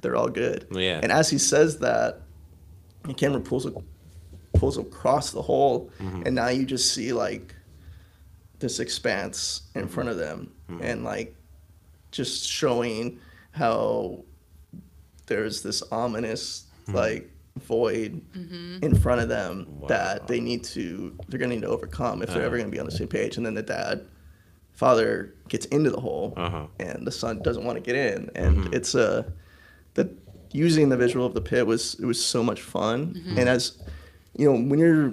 [0.00, 0.66] they're all good.
[0.70, 1.00] Yeah.
[1.02, 2.22] And as he says that,
[3.04, 3.72] the camera pulls a,
[4.54, 6.22] pulls across the hole, mm-hmm.
[6.26, 7.54] and now you just see like
[8.60, 9.90] this expanse in mm-hmm.
[9.90, 10.82] front of them, mm-hmm.
[10.82, 11.34] and like
[12.12, 13.18] just showing
[13.52, 14.22] how
[15.26, 16.96] there's this ominous mm-hmm.
[16.96, 18.22] like void
[18.82, 22.42] in front of them that they need to they're gonna need to overcome if they're
[22.42, 22.64] ever uh-huh.
[22.64, 23.36] gonna be on the same page.
[23.36, 24.06] And then the dad,
[24.72, 26.66] father gets into the hole, Uh-huh.
[26.78, 29.32] and the son doesn't want to get in, and it's uh, a
[29.94, 30.08] that
[30.52, 33.22] using the visual of the pit was it was so much fun.
[33.36, 33.78] And as
[34.36, 35.12] you know, when you're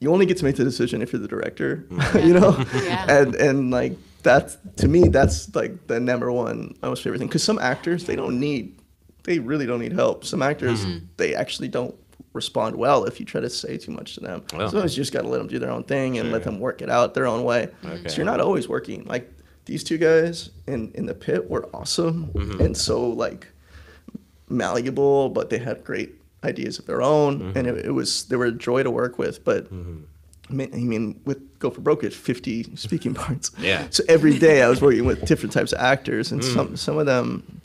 [0.00, 2.24] you- you only get to make the decision if you're the director, mm.
[2.26, 3.06] you know, Yeah.
[3.08, 7.44] and and like that's to me that's like the number one most favorite thing because
[7.44, 8.76] some actors they don't need
[9.24, 10.24] they really don't need help.
[10.24, 11.04] Some actors mm-hmm.
[11.16, 11.94] they actually don't
[12.32, 14.42] respond well if you try to say too much to them.
[14.54, 14.70] Well.
[14.70, 16.80] Sometimes you just got to let them do their own thing and let them work
[16.80, 17.68] it out their own way.
[17.84, 18.08] Okay.
[18.08, 19.30] So you're not always working like
[19.66, 22.60] these two guys in in the pit were awesome mm-hmm.
[22.62, 23.48] and so like
[24.48, 27.78] malleable, but they had great ideas of their own, and mm-hmm.
[27.78, 29.44] it, it was they were a joy to work with.
[29.44, 30.04] But mm-hmm.
[30.48, 33.50] I mean, I mean, with Go for Broke, it's 50 speaking parts.
[33.58, 33.86] Yeah.
[33.90, 36.54] So every day I was working with different types of actors, and mm.
[36.54, 37.60] some some of them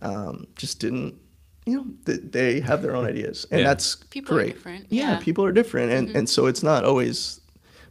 [0.00, 1.18] um, just didn't.
[1.64, 3.68] You know, they, they have their own ideas, and Yeah.
[3.68, 4.54] that's People are great.
[4.54, 5.18] different, Yeah, yeah.
[5.20, 6.18] people are different, and mm-hmm.
[6.18, 7.40] and so it's not always.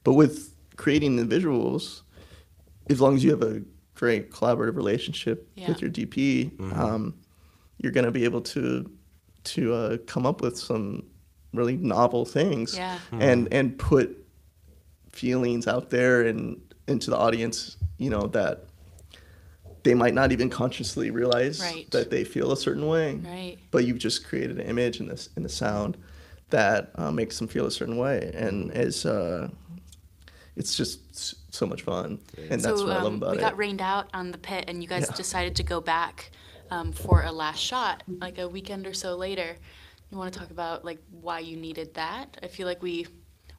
[0.04, 2.02] But with creating the visuals,
[2.90, 3.62] as long as you have a
[3.96, 5.70] great collaborative relationship Yeah.
[5.70, 7.14] with your DP, um,
[7.78, 8.92] you're going to be able to
[9.44, 11.04] to uh, come up with some
[11.54, 13.00] really novel things Yeah.
[13.12, 14.18] and and put
[15.12, 18.66] feelings out there and into the audience you know that
[19.84, 21.90] they might not even consciously realize Right.
[21.92, 23.58] that they feel a certain way Right.
[23.72, 25.98] but you've just created an image in this in the sound
[26.52, 29.50] that uh, makes them feel a certain way and is uh,
[30.56, 33.42] it's just so much fun and that's so what I love um, about we it
[33.42, 35.16] got rained out on the pit, and you guys Yeah.
[35.16, 36.32] decided to go back
[36.72, 39.58] um, for a last shot, like a weekend or so later.
[40.10, 42.38] You want to talk about like why you needed that?
[42.42, 43.08] I feel like we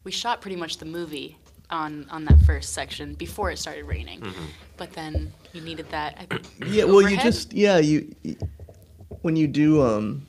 [0.04, 1.36] we shot pretty much the movie
[1.70, 4.44] on on that first section before it started raining, Mm-hmm.
[4.76, 6.16] but then you needed that.
[6.18, 8.14] I think, Yeah, well, you just yeah you
[9.22, 10.26] when you do um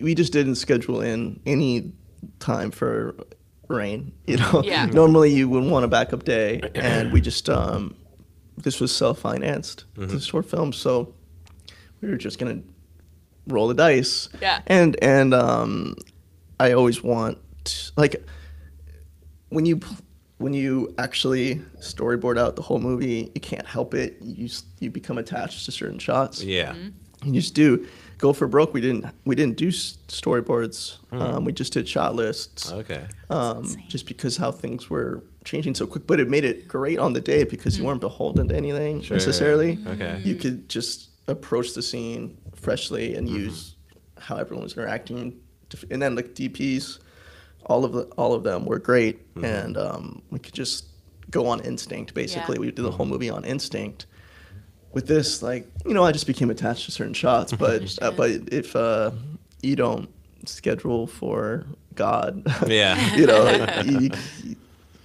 [0.00, 1.92] we just didn't schedule in any
[2.38, 3.16] time for
[3.66, 4.12] rain.
[4.26, 4.86] You know, Yeah.
[4.92, 7.96] normally you would want a backup day, and we just um
[8.62, 9.84] this was self financed.
[9.96, 11.14] This short film, so
[12.00, 12.60] we were just gonna
[13.46, 14.28] roll the dice.
[14.42, 14.60] Yeah.
[14.66, 15.94] and and um
[16.60, 17.38] I always want
[17.96, 18.24] like
[19.48, 19.80] when you
[20.38, 24.16] when you actually storyboard out the whole movie, you can't help it.
[24.20, 24.48] You
[24.80, 26.42] you become attached to certain shots.
[26.42, 26.74] Yeah.
[27.24, 27.86] You just do.
[28.18, 28.72] Go for broke.
[28.74, 30.98] We didn't we didn't do s- storyboards.
[31.12, 32.70] Um, we just did shot lists.
[32.72, 33.06] Okay.
[33.30, 37.12] Um, just because how things were changing so quick, but it made it great on
[37.14, 39.78] the day because you weren't beholden to anything necessarily.
[39.86, 40.20] Okay.
[40.22, 43.76] You could just approach the scene freshly and use
[44.18, 45.40] how everyone was interacting,
[45.90, 46.98] and then like DPs,
[47.66, 50.86] all of the all of them were great, and um, we could just
[51.30, 52.12] go on instinct.
[52.14, 52.60] Basically, Yeah.
[52.60, 54.06] we did the whole movie on instinct.
[54.92, 58.30] With this, like you know, I just became attached to certain shots, but uh, but
[58.52, 59.10] if uh,
[59.62, 60.08] you don't
[60.46, 62.94] schedule for God, Yeah.
[63.18, 63.42] you know,
[63.84, 64.10] you-
[64.44, 64.56] you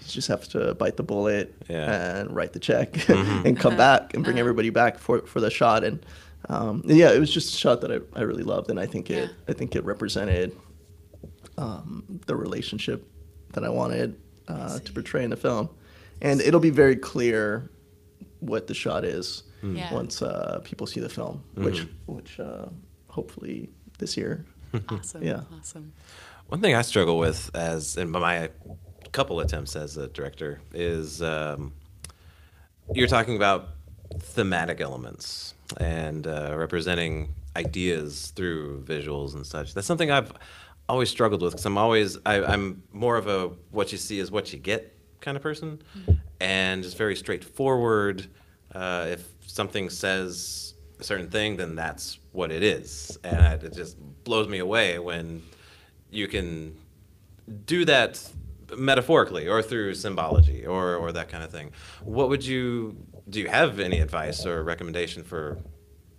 [0.08, 1.86] just have to bite the bullet Yeah.
[1.86, 2.18] Mm-hmm.
[2.20, 3.10] and write the check
[3.46, 5.84] and come back and bring everybody back for, for the shot.
[5.84, 6.06] And
[6.50, 9.10] um, yeah, it was just a shot that I, I really loved, and I think
[9.10, 9.36] it Yeah.
[9.48, 10.56] I think it represented
[11.58, 13.08] um, the relationship
[13.54, 15.70] that I wanted uh, to portray in the film.
[16.22, 17.70] And it'll be very clear
[18.40, 19.94] what the shot is Yeah.
[19.94, 22.66] once uh, people see the film, which which uh,
[23.08, 24.46] hopefully this year.
[24.90, 25.24] awesome.
[25.32, 25.44] Yeah.
[25.58, 25.94] Awesome.
[26.48, 28.50] One thing I struggle with as in my
[29.14, 31.72] couple attempts as a director is um,
[32.94, 33.70] you're talking about
[34.20, 39.74] thematic elements and uh, representing ideas through visuals and such.
[39.74, 40.34] That's something I've
[40.90, 44.32] always struggled with because I'm always I, I'm more of a what you see is
[44.32, 45.82] what you get kind of person,
[46.42, 48.28] and just very straightforward.
[48.74, 53.96] Uh, if something says a certain thing, then that's what it is, and it just
[54.24, 55.44] blows me away when
[56.10, 56.76] you can
[57.66, 58.20] do that
[58.78, 61.72] metaphorically or through symbology or, or that kind of thing.
[62.04, 62.96] What would you
[63.30, 65.58] do you have any advice or recommendation for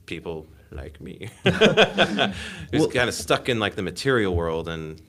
[0.07, 1.53] people like me who's
[2.73, 5.01] Well- kind of stuck in like the material world and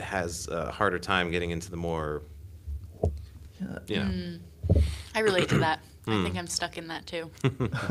[0.00, 2.22] has a harder time getting into the more,
[3.60, 3.78] Yeah.
[3.86, 4.40] you know, Mm.
[5.14, 5.80] I relate to that.
[6.06, 6.24] I Hmm.
[6.24, 7.30] think I'm stuck in that too.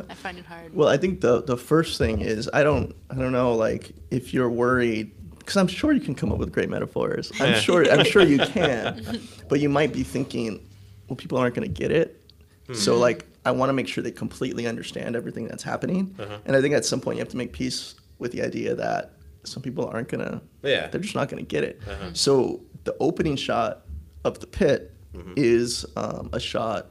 [0.09, 0.73] I find it hard.
[0.75, 4.33] Well, I think the the first thing is I don't I don't know like if
[4.33, 5.11] you're worried
[5.43, 7.31] because I'm sure you can come up with great metaphors.
[7.39, 9.19] I'm sure I'm sure you can,
[9.49, 10.65] but you might be thinking,
[11.07, 12.21] well, people aren't going to get it.
[12.67, 12.73] Hmm.
[12.73, 16.37] So like I want to make sure they completely understand everything that's happening, Uh-huh.
[16.45, 19.13] and I think at some point you have to make peace with the idea that
[19.43, 20.41] some people aren't gonna.
[20.61, 20.87] Yeah.
[20.87, 21.81] They're just not gonna get it.
[21.85, 22.11] Uh-huh.
[22.13, 23.85] So the opening shot
[24.23, 25.33] of the pit Mm-hmm.
[25.37, 26.87] is um, a shot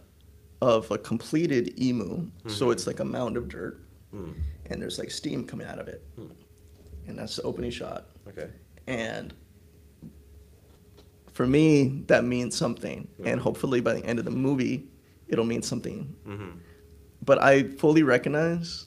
[0.60, 2.08] of a completed imu.
[2.20, 2.48] Mm-hmm.
[2.50, 3.80] So it's like a mound of dirt,
[4.14, 4.34] Mm.
[4.66, 6.04] and there's like steam coming out of it,
[7.08, 8.06] and that's the opening shot.
[8.88, 8.94] Okay.
[9.00, 9.34] And
[11.32, 13.26] for me, that means something, Mm-hmm.
[13.26, 14.86] and hopefully by the end of the movie,
[15.28, 16.14] it'll mean something.
[16.24, 16.50] hmm
[17.24, 18.86] But I fully recognize,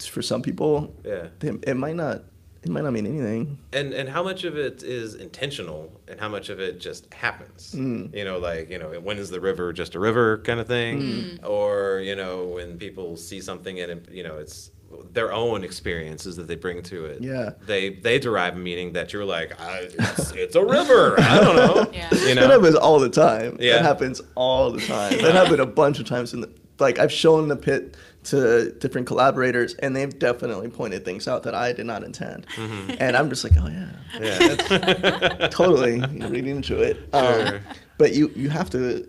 [0.00, 1.28] for some people, Yeah.
[1.42, 2.22] it, it might not.
[2.62, 3.58] It might not mean anything.
[3.72, 7.72] And and how much of it is intentional, and how much of it just happens?
[7.76, 8.12] Mm.
[8.12, 10.98] You know, like you know, when is the river just a river kind of thing,
[11.00, 11.48] Mm.
[11.48, 14.70] or you know, when people see something and it, you know, it's
[15.12, 17.20] their own experiences that they bring to it.
[17.22, 17.50] Yeah.
[17.66, 21.18] they they derive a meaning that you're like, I, it's, it's a river.
[21.20, 21.86] I don't know.
[21.92, 22.08] Yeah.
[22.12, 22.48] You That know.
[22.48, 23.56] happens all the time.
[23.60, 23.74] Yeah.
[23.76, 25.18] That happens all the time.
[25.22, 29.06] That happened a bunch of times in the like I've shown the pit to different
[29.06, 32.46] collaborators and they've definitely pointed things out that I did not intend.
[32.48, 32.96] Mm-hmm.
[33.00, 33.90] And I'm just like, oh yeah.
[34.20, 35.48] Yeah.
[35.50, 37.08] totally reading into it.
[37.12, 37.60] Um, Sure.
[37.98, 39.08] but you you have to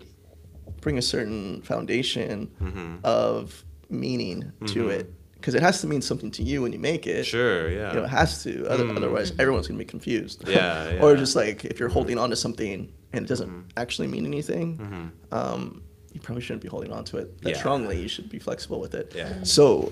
[0.80, 2.96] bring a certain foundation Mm-hmm.
[3.04, 5.10] of meaning to it
[5.48, 7.24] because it has to mean something to you when you make it.
[7.24, 7.70] Sure.
[7.70, 7.88] Yeah.
[7.88, 8.66] You know, it has to.
[8.68, 8.98] Other, Mm.
[8.98, 10.46] Otherwise, everyone's gonna be confused.
[10.46, 13.78] Yeah, or just like if you're holding on to something and it doesn't Mm-hmm.
[13.78, 15.82] actually mean anything, um,
[16.12, 17.56] you probably shouldn't be holding on to it that Yeah.
[17.58, 17.98] strongly.
[17.98, 19.14] You should be flexible with it.
[19.16, 19.42] Yeah.
[19.42, 19.90] So,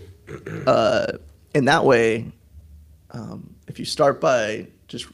[0.67, 1.13] uh,
[1.55, 2.31] in that way,
[3.13, 5.07] um, if you start by just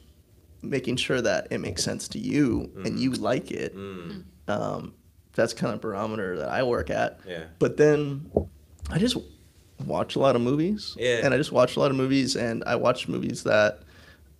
[0.61, 4.23] making sure that it makes sense to you and you like it, Mm.
[4.49, 4.93] um,
[5.35, 7.21] that's kind of barometer that I work at.
[7.25, 7.43] Yeah.
[7.59, 8.29] But then
[8.89, 9.15] I just
[9.85, 10.95] watch a lot of movies.
[10.97, 11.21] Yeah.
[11.23, 13.79] And I just watch a lot of movies, and I watch movies that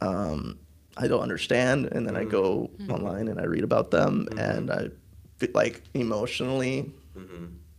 [0.01, 0.59] um,
[0.97, 4.89] I don't understand, and then I go online and I read about them, and I
[5.37, 6.91] feel like emotionally,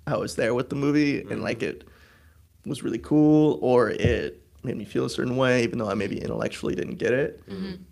[0.06, 1.84] I was there with the movie, and like it
[2.66, 6.20] was really cool, or it made me feel a certain way, even though I maybe
[6.20, 7.42] intellectually didn't get it.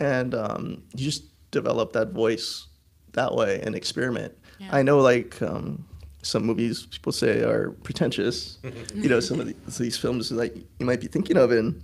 [0.01, 2.67] And um, you just develop that voice
[3.13, 4.35] that way and experiment.
[4.59, 4.71] Yeah.
[4.73, 5.87] I know, like um,
[6.23, 8.59] some movies people say are pretentious.
[8.95, 11.83] you know, some of the, these films that you might be thinking of, and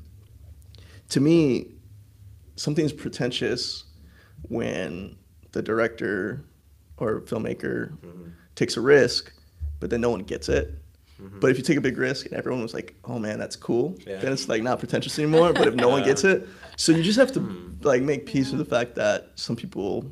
[1.11, 1.67] to me,
[2.57, 3.85] something's pretentious
[4.49, 5.17] when
[5.53, 6.45] the director
[6.99, 8.29] or filmmaker mm-hmm.
[8.55, 9.33] takes a risk,
[9.81, 10.75] but then no one gets it.
[11.21, 11.41] Mm-hmm.
[11.41, 13.97] But if you take a big risk and everyone was like, "Oh man, that's cool,"
[14.07, 14.19] Yeah.
[14.19, 15.53] then it's like not pretentious anymore.
[15.53, 17.75] But if no one gets it, so you just have to hmm.
[17.83, 20.05] like make peace with the fact that some people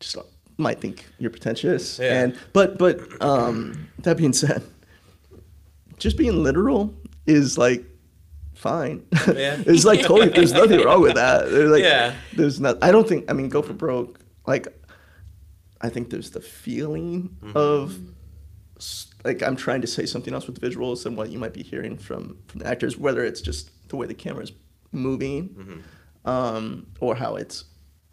[0.00, 0.16] just
[0.62, 1.98] might think you're pretentious.
[1.98, 2.22] Yeah.
[2.22, 4.62] And but but um, that being said,
[5.98, 6.94] just being literal
[7.26, 7.84] is like
[8.54, 9.04] fine.
[9.26, 9.56] Yeah.
[9.66, 10.28] it's like totally.
[10.30, 11.50] There's nothing wrong with that.
[11.50, 12.14] There's like Yeah.
[12.34, 12.82] there's not.
[12.82, 13.30] I don't think.
[13.30, 14.20] I mean, go for broke.
[14.46, 14.66] Like,
[15.80, 17.98] I think there's the feeling of
[19.24, 21.96] like I'm trying to say something else with visuals than what you might be hearing
[21.96, 22.96] from from the actors.
[22.98, 24.52] Whether it's just the way the camera's
[24.90, 25.82] moving,
[26.24, 27.64] um, or how it's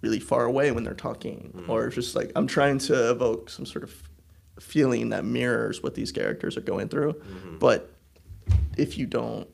[0.02, 3.84] really far away when they're talking, or just like I'm trying to evoke some sort
[3.84, 3.94] of
[4.60, 7.22] feeling that mirrors what these characters are going through.
[7.60, 7.92] But
[8.78, 9.48] if you don't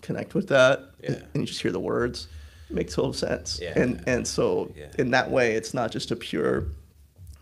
[0.00, 1.10] connect with that Yeah.
[1.34, 2.26] and you just hear the words,
[2.68, 3.60] it makes total sense.
[3.62, 3.78] Yeah.
[3.78, 4.90] And and so Yeah.
[4.98, 6.66] in that way, it's not just a pure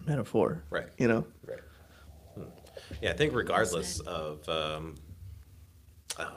[0.06, 0.62] metaphor.
[0.70, 0.88] Right.
[0.98, 1.26] You know.
[1.46, 1.58] Right.
[2.34, 2.42] Hmm.
[3.00, 4.96] Yeah, I think regardless of, um,
[6.18, 6.32] oh,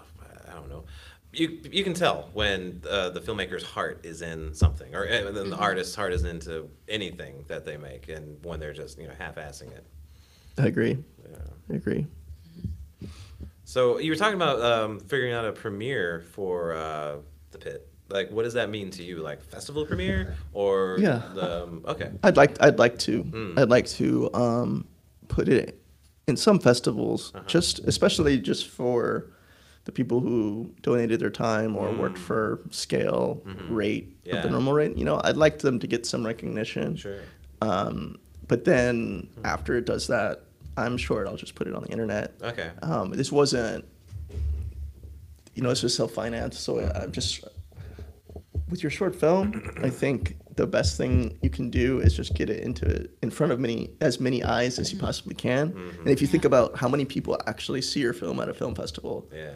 [0.48, 0.86] I don't know,
[1.34, 5.50] you you can tell when uh, the filmmaker's heart is in something, or uh, then
[5.50, 9.14] the artist's heart is into anything that they make, and when they're just you know
[9.18, 9.86] half-assing it.
[10.58, 10.98] I agree.
[11.30, 11.38] Yeah.
[11.72, 12.06] I agree.
[13.66, 17.16] So you were talking about um, figuring out a premiere for uh,
[17.52, 17.88] the pit.
[18.10, 19.18] Like, what does that mean to you?
[19.18, 21.22] Like festival premiere or Yeah.
[21.34, 22.12] The, um, okay.
[22.22, 23.58] I'd like I'd like to Mm.
[23.58, 24.88] I'd like to um,
[25.28, 25.80] put it
[26.28, 27.44] in some festivals, Uh-huh.
[27.48, 29.32] just especially just for
[29.86, 34.34] the people who donated their time or worked for scale rate of Mm.
[34.36, 34.42] Yeah.
[34.42, 34.98] the normal rate.
[34.98, 36.96] You know, I'd like them to get some recognition.
[36.96, 37.20] Sure.
[37.62, 38.18] Um,
[38.48, 40.44] but then after it does that,
[40.78, 42.34] I'm sure I'll just put it on the internet.
[42.42, 42.72] Okay.
[42.82, 43.84] Um, this wasn't,
[45.56, 47.44] you know, this was self financed, so I'm just
[48.70, 52.50] with your short film, I think the best thing you can do is just get
[52.50, 55.74] it into in front of many as many eyes as you possibly can.
[56.00, 58.74] And if you think about how many people actually see your film at a film
[58.76, 59.52] festival, Yeah.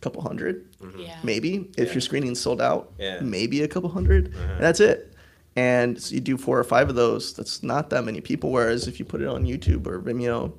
[0.00, 0.64] A couple 100
[0.98, 1.16] Yeah.
[1.22, 1.68] maybe.
[1.76, 1.94] If Yeah.
[1.94, 3.20] your screening's sold out, Yeah.
[3.20, 5.12] maybe a couple 100 and that's it.
[5.56, 8.50] And so you do four or five of those, that's not that many people.
[8.50, 10.52] Whereas if you put it on YouTube or Vimeo,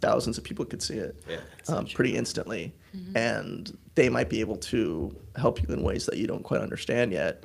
[0.00, 1.38] thousands of people could see it Yeah.
[1.68, 2.72] um, pretty instantly.
[3.14, 7.10] And they might be able to help you in ways that you don't quite understand
[7.12, 7.42] yet.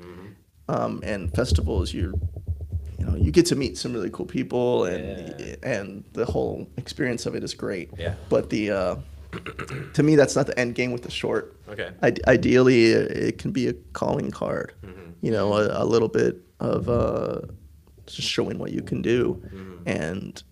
[0.68, 2.18] Um, and festivals, you
[2.98, 5.54] you know, you get to meet some really cool people, and Yeah.
[5.62, 7.88] and the whole experience of it is great.
[7.98, 8.16] Yeah.
[8.28, 8.96] But the uh,
[9.94, 11.56] to me, that's not the end game with the short.
[11.68, 11.90] Okay.
[12.02, 14.72] I, ideally, it can be a calling card.
[14.84, 15.10] Mm-hmm.
[15.22, 17.40] You know, a, a little bit of uh,
[18.06, 19.88] just showing what you can do, Mm-hmm.
[19.88, 20.42] and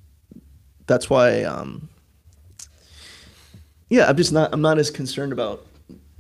[0.87, 1.43] that's why.
[1.45, 1.89] Um,
[3.91, 4.53] yeah, I'm just not.
[4.53, 5.67] I'm not as concerned about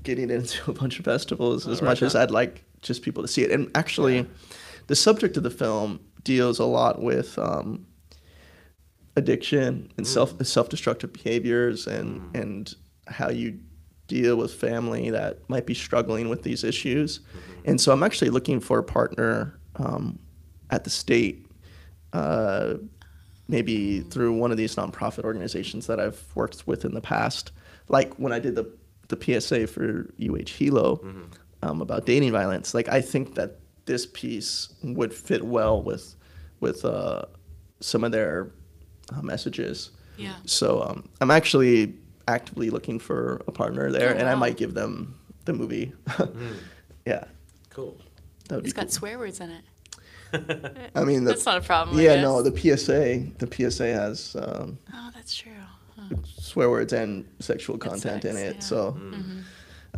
[0.03, 2.15] getting into a bunch of festivals as Oh, right much as.
[2.15, 3.51] I'd like just people to see it.
[3.51, 4.27] And actually,
[4.87, 7.87] the subject of the film deals a lot with um,
[9.19, 10.47] addiction and self Mm.
[10.47, 12.75] self destructive behaviors and and
[13.07, 13.59] how you
[14.07, 17.19] deal with family that might be struggling with these issues.
[17.19, 17.71] Mm-hmm.
[17.71, 20.19] And so I'm actually looking for a partner um,
[20.71, 21.47] at the state.
[22.15, 22.75] Uh,
[23.49, 27.53] maybe through one of these nonprofit organizations that I've worked with in the past,
[27.89, 28.67] like when I did the
[29.09, 31.01] the PSA for UH Hilo
[31.63, 32.75] um, about dating violence.
[32.75, 36.15] Like I think that this piece would fit well with
[36.61, 37.23] with uh,
[37.81, 38.51] some of their
[39.15, 39.91] uh, messages.
[40.17, 40.35] Yeah.
[40.47, 41.95] So um, I'm actually
[42.27, 45.93] actively looking for a partner there, Oh, and I might give them the movie.
[47.07, 47.25] yeah,
[47.71, 47.97] Cool.
[48.49, 48.91] that would be It's got cool.
[48.91, 50.91] swear words in it.
[50.95, 51.97] I mean, the, That's not a problem.
[51.99, 55.53] I yeah, no, the PSA, the PSA has um, Oh, that's true.
[55.97, 56.17] Huh.
[56.39, 58.57] swear words and sexual content in it.
[58.57, 58.61] yeah.
[58.61, 59.43] So, Mm.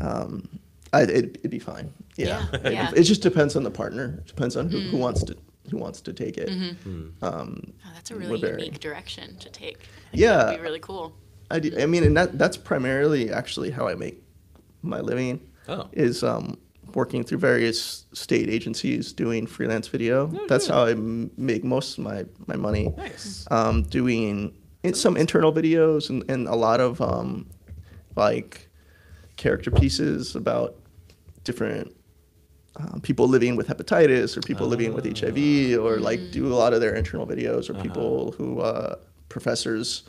[0.00, 0.48] um,
[0.92, 1.92] I, it, it'd be fine.
[2.16, 2.90] Yeah, Yeah, It- yeah.
[2.96, 4.16] It, just depends on the partner.
[4.18, 5.36] It depends on who, who wants to
[5.70, 6.48] who wants to take it.
[6.48, 7.24] Mm-hmm.
[7.24, 9.78] Um, Oh, that's a really very- unique direction to take.
[9.78, 10.36] I Yeah.
[10.44, 11.14] That'd be really cool.
[11.50, 14.22] I, do, I mean, and that that's primarily actually how I make
[14.82, 15.40] my living.
[15.68, 15.88] Oh.
[15.92, 16.58] Is um,
[16.94, 20.30] working through various state agencies doing freelance video.
[20.34, 20.72] Oh, that's good.
[20.74, 22.92] how I m- make most of my my money.
[22.96, 23.46] Nice.
[23.50, 27.46] um, doing in some internal videos and, and a lot of um,
[28.16, 28.68] like
[29.36, 30.76] character pieces about
[31.44, 31.94] different
[32.76, 36.72] um, people living with hepatitis or people living with HIV or like do a lot
[36.72, 38.94] of their internal videos or people who uh,
[39.28, 40.04] professors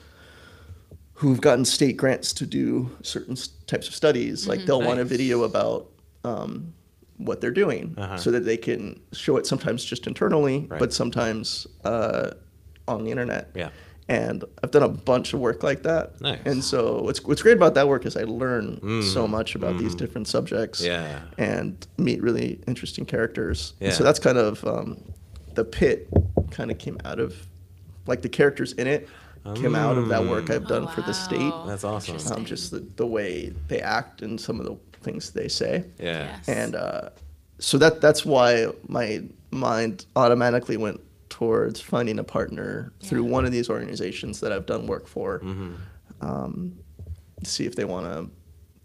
[1.16, 3.36] who've gotten state grants to do certain
[3.68, 5.88] types of studies like they'll want a video about
[6.24, 6.74] um,
[7.18, 8.18] what they're doing Uh-huh.
[8.18, 10.80] so that they can show it sometimes just internally Right.
[10.80, 12.32] but sometimes uh,
[12.88, 13.70] on the internet Yeah.
[14.08, 16.20] And I've done a bunch of work like that.
[16.22, 16.40] Nice.
[16.46, 19.96] And so what's what's great about that work is I learn so much about these
[19.96, 20.82] different subjects.
[20.82, 20.86] Mm.
[20.86, 21.22] Yeah.
[21.38, 23.74] And meet really interesting characters.
[23.80, 25.02] And so that's kind of um,
[25.54, 26.08] the pit
[26.52, 27.36] kind of came out of
[28.08, 29.08] like the characters in it
[29.56, 31.54] came out of that work I've done for the state.
[31.66, 32.18] That's awesome.
[32.32, 35.86] Um, just the, the way they act and some of the things they say.
[36.00, 36.26] Yeah.
[36.26, 36.50] Yes.
[36.50, 37.10] And uh,
[37.60, 41.02] so that that's why my mind automatically went
[41.42, 45.74] towards finding a partner through one of these organizations that I've done work for, Mm-hmm.
[46.22, 46.78] um,
[47.44, 48.30] to see if they want to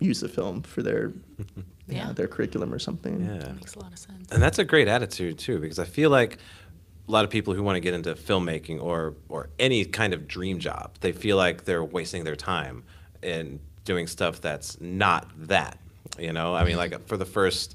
[0.03, 1.13] use the film for their
[1.87, 2.07] yeah.
[2.07, 2.13] Yeah.
[2.13, 3.21] their curriculum or something.
[3.23, 3.39] Yeah.
[3.41, 4.33] that Makes a lot of sense.
[4.33, 6.39] And that's a great attitude too, because I feel like
[7.07, 10.27] a lot of people who want to get into filmmaking or or any kind of
[10.27, 12.85] dream job, they feel like they're wasting their time
[13.23, 15.79] in doing stuff that's not that.
[16.19, 17.75] You know, I mean, like for the first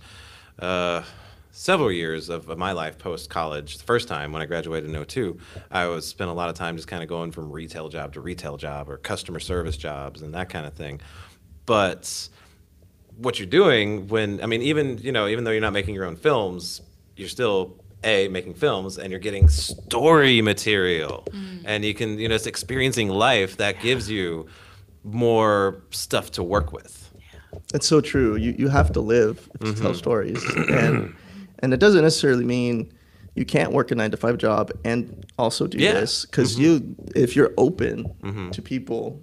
[0.58, 1.04] uh,
[1.52, 5.06] several years of, of my life post college, the first time when I graduated in
[5.06, 5.38] 02,
[5.70, 8.22] I was spent a lot of time just kind of going from retail job to
[8.22, 11.02] retail job or customer service jobs and that kind of thing.
[11.66, 12.30] But
[13.18, 16.06] what you're doing when I mean even you know even though you're not making your
[16.06, 16.82] own films,
[17.16, 21.24] you're still a making films and you're getting story material
[21.66, 24.48] and you can you know it's experiencing life that gives you
[25.04, 27.10] more stuff to work with.
[27.74, 28.36] It's so true.
[28.38, 29.82] You you have to live to Mm-hmm.
[29.82, 31.14] tell stories, and
[31.62, 32.92] and it doesn't necessarily mean
[33.36, 35.94] you can't work a nine to five job and also do Yeah.
[35.94, 36.62] this because Mm-hmm.
[36.64, 39.22] you if you're open to people,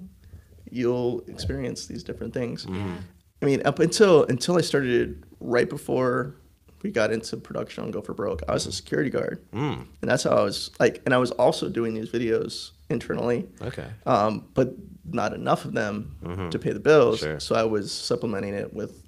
[0.71, 2.65] you'll experience these different things.
[2.67, 2.95] Mm-hmm.
[3.43, 6.35] I mean, up until until I started right before
[6.83, 9.87] we got into production on Go for Broke, I was a security guard, Mm.
[10.01, 11.03] and that's how I was like.
[11.05, 13.87] And I was also doing these videos internally Okay.
[14.07, 14.75] um, but
[15.11, 17.21] not enough of them to pay the bills.
[17.21, 17.33] Mm-hmm.
[17.33, 17.41] Sure.
[17.41, 19.03] So I was supplementing it with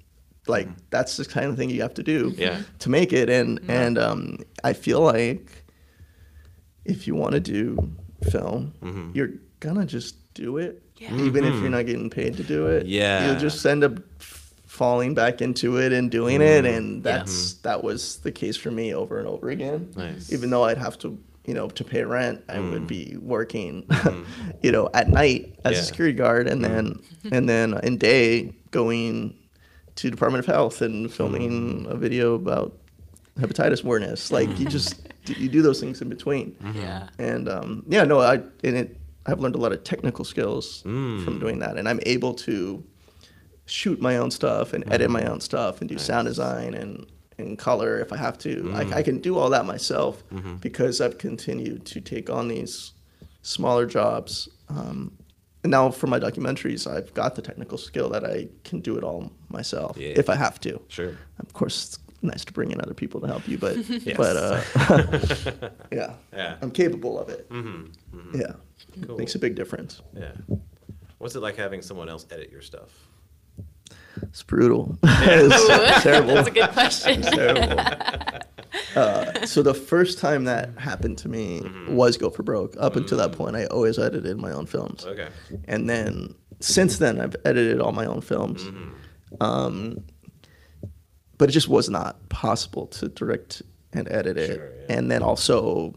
[0.47, 0.75] like mm.
[0.89, 2.61] that's the kind of thing you have to do Yeah.
[2.79, 3.29] to make it.
[3.29, 5.63] And and um, I feel like
[6.85, 7.91] if you want to do
[8.29, 9.11] film, Mm-hmm.
[9.13, 11.15] you're gonna just do it, Yeah.
[11.15, 11.61] even if mm-hmm.
[11.61, 12.87] you're not getting paid to do it.
[12.87, 13.27] Yeah.
[13.27, 13.99] you'll just end up
[14.65, 16.65] falling back into it and doing mm-hmm.
[16.65, 17.61] it, and that's mm-hmm.
[17.63, 19.91] that was the case for me over and over again.
[19.95, 20.31] Nice.
[20.33, 22.71] Even though I'd have to, you know, to pay rent, I mm.
[22.71, 23.85] would be working,
[24.63, 25.79] you know, at night as Yeah.
[25.79, 26.99] a security guard, and then
[27.31, 29.35] and then in day going
[29.95, 32.77] to Department of Health and filming a video about
[33.39, 34.31] hepatitis awareness.
[34.31, 36.55] Like you just you do those things in between.
[36.75, 37.07] Yeah.
[37.19, 41.23] And um, yeah, no, I and it I've learned a lot of technical skills Mm.
[41.23, 42.83] from doing that, and I'm able to
[43.65, 47.05] shoot my own stuff and edit my own stuff and do sound design and
[47.37, 48.71] and color if I have to.
[48.75, 50.23] I, I can do all that myself
[50.59, 52.91] because I've continued to take on these
[53.41, 54.47] smaller jobs.
[54.69, 55.11] Um,
[55.63, 59.03] and now for my documentaries, I've got the technical skill that I can do it
[59.03, 60.13] all myself Yeah.
[60.15, 60.81] if I have to.
[60.87, 61.15] Sure.
[61.39, 64.17] Of course, it's nice to bring in other people to help you, but Yes.
[64.17, 66.57] but uh, yeah, Yeah.
[66.61, 67.49] I'm capable of it.
[67.49, 68.39] Mm-hmm.
[68.39, 68.53] Yeah,
[69.05, 69.17] Cool.
[69.17, 70.01] makes a big difference.
[70.17, 70.31] Yeah.
[71.17, 72.89] What's it like having someone else edit your stuff?
[74.23, 74.97] It's brutal.
[75.03, 76.35] it's terrible.
[76.35, 77.21] That's a good question.
[77.21, 77.83] terrible.
[78.95, 82.75] Uh, so the first time that happened to me was Go for Broke.
[82.79, 85.05] Up until that point, I always edited my own films.
[85.05, 85.27] Okay.
[85.65, 88.69] And then since then, I've edited all my own films.
[89.39, 90.03] Um,
[91.37, 93.61] but it just was not possible to direct
[93.93, 94.55] and edit it.
[94.55, 94.97] Sure, yeah.
[94.97, 95.95] And then also,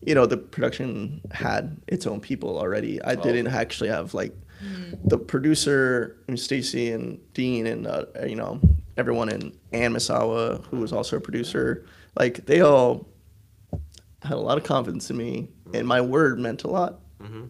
[0.00, 3.02] you know, the production had its own people already.
[3.02, 4.34] I didn't actually have like
[5.04, 8.60] the producer, and Stacey and Dean, and uh, you know
[8.96, 11.86] everyone in Ann Misawa, who was also a producer.
[12.18, 13.06] Like they all
[14.22, 17.00] had a lot of confidence in me, and my word meant a lot.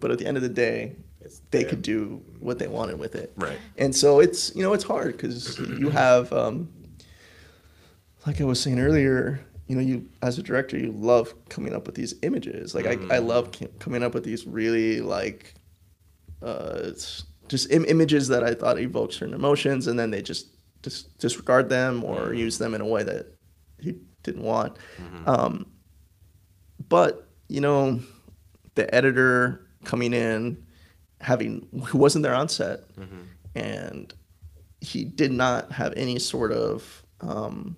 [0.01, 3.15] But at the end of the day, It's they could do what they wanted with
[3.15, 3.33] it.
[3.37, 3.59] Right.
[3.79, 6.69] And so it's you know it's hard because you have um,
[8.27, 11.87] like I was saying earlier, you know, you as a director, you love coming up
[11.87, 12.75] with these images.
[12.75, 15.55] Like I, I love coming up with these really like
[16.43, 16.91] uh,
[17.49, 20.49] just Im- images that I thought evoke certain emotions, and then they just
[20.83, 23.27] dis- disregard them or use them in a way that
[23.79, 24.77] he didn't want.
[25.27, 25.67] Um,
[26.89, 28.01] but you know,
[28.75, 30.65] the editor coming in,
[31.21, 32.81] having who wasn't there on set,
[33.55, 34.13] and
[34.81, 37.77] he did not have any sort of um,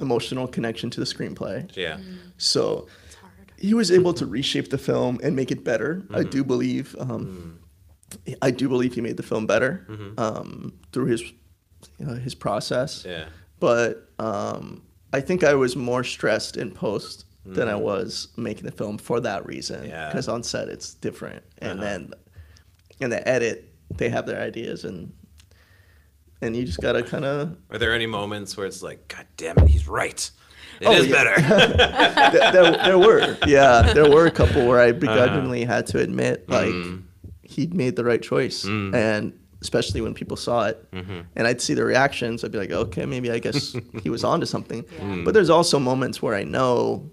[0.00, 1.68] emotional connection to the screenplay.
[1.76, 1.98] Yeah.
[2.38, 3.52] So It's hard.
[3.58, 6.02] he was able to reshape the film and make it better.
[6.12, 6.94] I do believe.
[6.98, 7.58] Um,
[8.42, 9.86] I do believe he made the film better
[10.18, 11.22] um, through his
[12.06, 13.04] uh, his process.
[13.06, 13.26] Yeah.
[13.60, 14.82] But um,
[15.12, 19.20] I think I was more stressed in post than I was making the film for
[19.20, 19.86] that reason.
[19.88, 20.08] Yeah.
[20.08, 21.88] Because on set it's different, and Uh-huh.
[21.88, 22.12] then
[23.00, 25.12] in the edit they have their ideas and.
[26.42, 29.58] And you just gotta kind of Are there any moments where it's like, God damn
[29.58, 30.30] it, he's right.
[30.80, 31.12] It is Oh, yeah.
[31.12, 32.38] better.
[32.38, 36.48] there, there, there were yeah there were a couple where i begrudgingly had to admit
[36.48, 36.72] like
[37.42, 40.90] he'd made the right choice and especially when people saw it.
[40.92, 41.20] Mm-hmm.
[41.36, 44.46] And i'd see the reactions i'd be like okay maybe i guess he was onto
[44.46, 44.82] something.
[44.82, 45.24] Mm.
[45.24, 47.10] But there's also moments where i know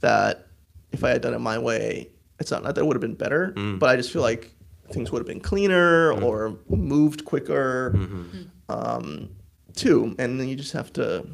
[0.00, 0.46] that
[0.92, 3.14] if i had done it my way it's not, not that it would have been
[3.14, 3.52] better.
[3.56, 3.78] Mm.
[3.78, 4.54] But i just feel like
[4.92, 6.22] things would have been cleaner mm.
[6.22, 7.92] or moved quicker.
[7.94, 8.22] Mm-hmm.
[8.22, 8.42] Mm-hmm.
[8.68, 9.30] Um,
[9.74, 10.14] too.
[10.18, 11.26] And then you just have to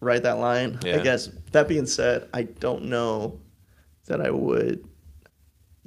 [0.00, 0.78] write that line.
[0.84, 0.96] Yeah.
[0.96, 1.28] I guess.
[1.52, 3.40] That being said, I don't know
[4.06, 4.86] that I would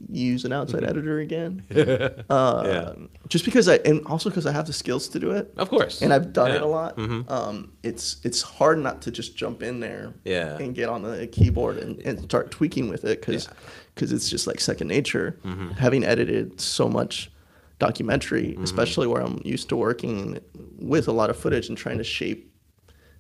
[0.10, 1.64] use an outside editor again.
[2.30, 2.94] Uh, Yeah.
[3.30, 6.02] Just because I, and also because I have the skills to do it, Of course.
[6.02, 6.56] and I've done Yeah.
[6.58, 6.98] it a lot.
[6.98, 7.30] Mhm.
[7.30, 10.58] Um, it's it's hard not to just jump in there Yeah.
[10.58, 14.14] and get on the keyboard and, and start tweaking with it because Yeah.
[14.16, 15.39] it's just like second nature.
[15.46, 15.70] Mm-hmm.
[15.72, 17.32] Having edited so much
[17.80, 20.39] documentary, especially where I'm used to working
[20.80, 22.52] with a lot of footage and trying to shape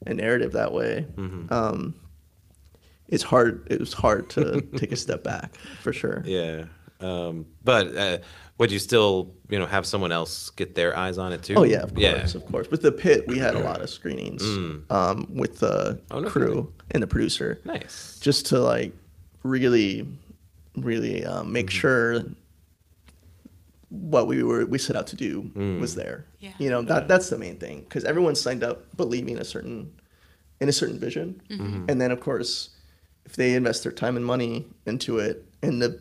[0.05, 1.05] a narrative that way.
[1.15, 1.51] Mm-hmm.
[1.53, 1.95] Um,
[3.13, 3.67] it's hard.
[3.69, 6.23] It was hard to take a step back for sure.
[6.25, 6.65] Yeah.
[6.99, 8.17] Um, but uh,
[8.57, 11.55] would you still, you know, have someone else get their eyes on it too?
[11.57, 12.37] Oh yeah, of course, Yeah.
[12.41, 12.71] of course.
[12.71, 14.41] With the pit, we had a lot of screenings
[14.89, 16.73] um, with the Oh, no crew kidding.
[16.91, 18.17] and the producer, Nice.
[18.21, 18.93] just to like
[19.43, 20.07] really,
[20.77, 22.23] really um, make sure
[23.89, 26.25] what we were we set out to do was there.
[26.39, 26.53] Yeah.
[26.57, 29.91] You know that that's the main thing because everyone signed up believing a certain
[30.61, 31.41] in a certain vision,
[31.89, 32.69] and then of course,
[33.25, 35.99] if they invest their time and money into it, and the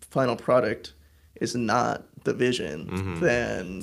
[0.00, 0.94] final product
[1.40, 3.82] is not the vision, then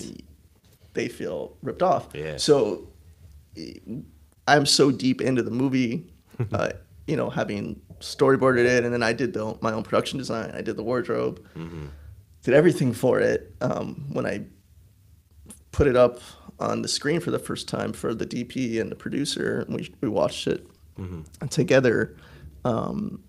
[0.93, 2.07] they feel ripped off.
[2.13, 2.37] Yeah.
[2.37, 2.87] So
[4.47, 6.11] I'm so deep into the movie,
[6.53, 6.71] uh,
[7.07, 10.51] you know, having storyboarded it, and then I did the, my own production design.
[10.51, 11.45] I did the wardrobe,
[12.43, 13.53] did everything for it.
[13.61, 14.45] Um, when I
[15.71, 16.19] put it up
[16.59, 19.93] on the screen for the first time for the DP and the producer, and we
[20.01, 20.65] we watched it
[21.49, 22.15] together.
[22.65, 23.23] Um,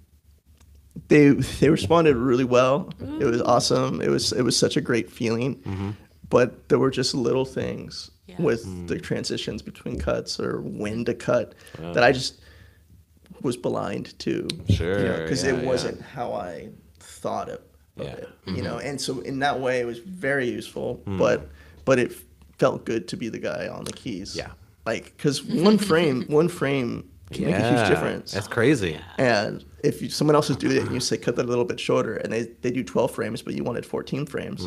[1.08, 2.92] they they responded really well.
[3.20, 4.00] It was awesome.
[4.02, 5.96] It was it was such a great feeling.
[6.28, 8.36] But there were just little things Yeah.
[8.40, 12.40] with the transitions between cuts or when to cut that I just
[13.42, 14.46] was blind to.
[14.68, 16.68] Sure, Because yeah, it wasn't how I
[17.00, 17.58] thought of,
[17.96, 18.12] of Yeah.
[18.12, 18.28] it.
[18.46, 21.18] You know, and so in that way it was very useful, Mm.
[21.18, 21.48] but
[21.84, 22.12] but it
[22.58, 24.36] felt good to be the guy on the keys.
[24.36, 24.50] Yeah.
[24.86, 28.32] Like, because one frame, one frame can make a huge difference.
[28.32, 28.98] That's crazy.
[29.18, 31.64] And if you, someone else is doing it and you say cut that a little
[31.64, 34.66] bit shorter and they, they do 12 frames, but you wanted 14 frames,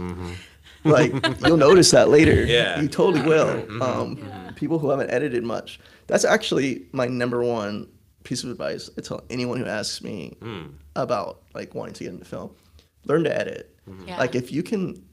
[0.84, 1.12] like
[1.46, 2.34] you'll notice that later.
[2.34, 2.50] Mm-hmm.
[2.54, 2.74] Yeah.
[2.74, 2.82] Mm-hmm.
[2.84, 3.84] You totally will.
[3.84, 4.18] Um,
[4.56, 5.80] People who haven't edited much.
[6.08, 7.88] That's actually my number one
[8.24, 10.68] piece of advice I tell anyone who asks me Hmm.
[10.96, 12.52] about like wanting to get into film.
[13.06, 13.76] Learn to edit.
[13.90, 14.08] Mm-hmm.
[14.08, 14.18] Yeah.
[14.18, 15.04] Like if you can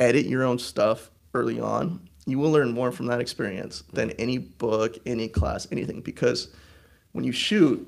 [0.00, 4.38] edit your own stuff early on, you will learn more from that experience than any
[4.38, 6.00] book, any class, anything.
[6.02, 6.48] Because
[7.12, 7.86] when you shoot,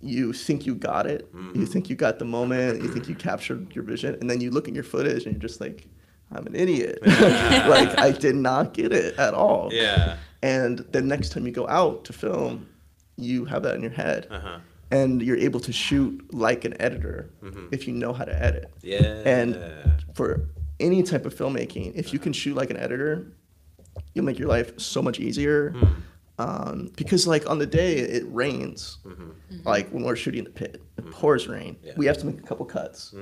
[0.00, 1.28] you think you got it.
[1.32, 1.64] You mm-hmm.
[1.64, 2.82] think you got the moment.
[2.82, 5.40] You think you captured your vision, and then you look at your footage and you're
[5.40, 5.86] just like,
[6.32, 6.98] "I'm an idiot.
[7.06, 10.16] like I did not get it at all." Yeah.
[10.42, 12.66] And the next time you go out to film,
[13.16, 14.58] you have that in your head, Uh-huh.
[14.90, 17.66] and you're able to shoot like an editor mm-hmm.
[17.70, 18.72] if you know how to edit.
[18.80, 19.22] Yeah.
[19.26, 19.58] And
[20.14, 20.48] for
[20.78, 23.26] any type of filmmaking, if you can shoot like an editor,
[24.14, 25.70] you'll make your life so much easier.
[25.72, 26.00] Hmm.
[26.40, 29.22] Um, because like on the day it rains, mm-hmm.
[29.22, 29.68] Mm-hmm.
[29.68, 31.10] like when we're shooting the pit, it mm-hmm.
[31.10, 31.76] pours rain.
[31.82, 31.92] Yeah.
[31.96, 33.14] We have to make a couple cuts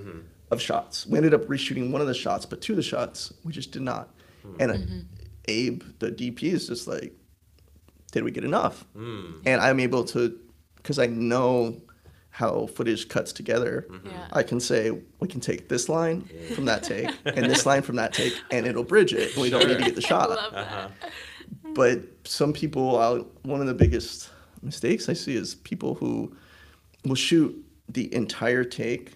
[0.50, 1.06] of shots.
[1.06, 3.72] We ended up reshooting one of the shots, but two of the shots we just
[3.72, 4.14] did not.
[4.60, 4.76] And uh,
[5.46, 7.12] Abe, the DP, is just like,
[8.12, 8.86] did we get enough?
[8.96, 9.42] Mm.
[9.44, 10.38] And I'm able to,
[10.76, 11.80] because I know
[12.30, 13.88] how footage cuts together.
[14.04, 14.28] Yeah.
[14.32, 17.96] I can say we can take this line from that take and this line from
[17.96, 19.34] that take, and it'll bridge it.
[19.34, 20.30] And we don't need to get the shot.
[20.30, 20.66] Love that.
[20.66, 20.88] Uh-huh.
[21.78, 24.30] But some people, I'll, one of the biggest
[24.62, 26.34] mistakes I see is people who
[27.04, 27.54] will shoot
[27.88, 29.14] the entire take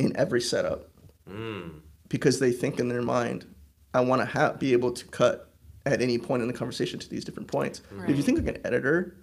[0.00, 0.88] in every setup
[1.30, 1.74] Mm.
[2.08, 3.46] because they think in their mind,
[3.94, 5.52] I want to ha- be able to cut
[5.86, 7.80] at any point in the conversation to these different points.
[7.92, 8.24] If you Right.
[8.24, 9.14] think like an editor,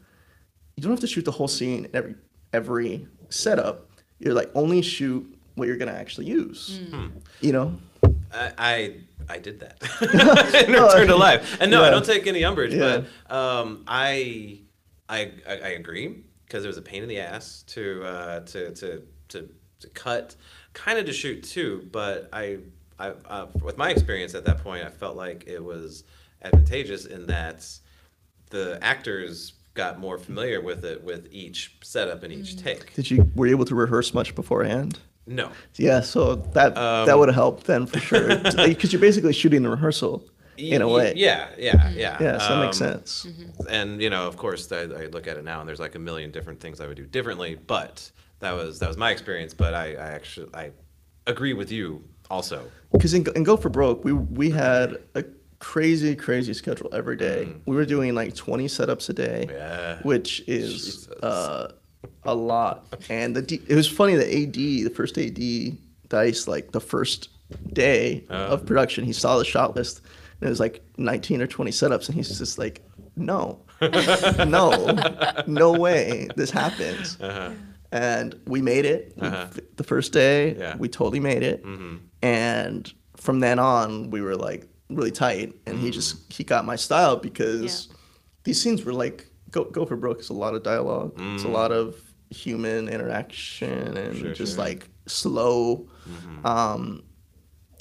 [0.78, 2.16] you don't have to shoot the whole scene in every
[2.54, 3.90] every setup.
[4.20, 6.80] You're like only shoot what you're gonna actually use.
[7.42, 7.78] You know.
[8.32, 8.96] I, I
[9.30, 9.82] I did that
[10.68, 11.58] in return to life.
[11.62, 13.04] And no, I don't take any umbrage, Yeah.
[13.30, 14.62] but um, I,
[15.08, 18.74] I I I agree because it was a pain in the ass to uh, to,
[18.76, 19.50] to to
[19.82, 20.36] to cut,
[20.74, 21.88] kind of to shoot too.
[21.92, 22.58] But I
[22.98, 26.04] I uh, with my experience at that point, I felt like it was
[26.42, 27.66] advantageous in that
[28.50, 32.94] the actors got more familiar with it with each setup and each take.
[32.96, 35.00] Did you were you able to rehearse much beforehand?
[35.30, 35.52] No.
[35.76, 38.28] Yeah, so that Um, that would have helped then for sure
[38.68, 40.28] because you're basically shooting the rehearsal
[40.58, 41.14] in a way.
[41.16, 42.18] Yeah, yeah, yeah.
[42.20, 43.28] Yeah, so that makes Um, sense.
[43.70, 46.00] and you know of course I, I look at it now and there's like a
[46.00, 49.74] million different things i would do differently but that was that was my experience but
[49.74, 50.72] i, I actually i
[51.28, 52.60] agree with you also
[52.92, 55.24] Because in, in Go for Broke, we we had a
[55.60, 57.50] crazy crazy schedule every day.
[57.66, 59.54] We were doing like 20 setups a day, Mm.
[59.54, 60.00] Yeah.
[60.04, 61.08] which is Jesus.
[61.24, 61.72] uh,
[62.24, 62.86] a lot.
[63.10, 65.78] And the D, it was funny the AD, the first AD
[66.10, 67.30] Dice, like the first
[67.74, 68.36] day Oh.
[68.54, 70.02] of production, he saw the shot list
[70.42, 72.82] and it was like 19 or 20 setups, and he's just like,
[73.18, 73.60] no,
[74.48, 74.96] no,
[75.48, 77.18] no way this happens.
[77.20, 77.52] Uh-huh.
[77.92, 79.48] And we made it Uh-huh.
[79.76, 80.56] the first day.
[80.56, 80.78] Yeah.
[80.78, 81.64] We totally made it.
[81.66, 81.98] Mm-hmm.
[82.22, 85.54] And from then on, we were like really tight.
[85.66, 86.34] And he just mm.
[86.34, 87.90] he got my style because
[88.44, 91.14] these scenes were like go go for broke is a lot of dialogue.
[91.18, 91.52] It's a mm.
[91.52, 91.96] lot of
[92.30, 94.66] human interaction and Sure, just sure.
[94.66, 96.46] like slow, mm-hmm.
[96.46, 97.04] um,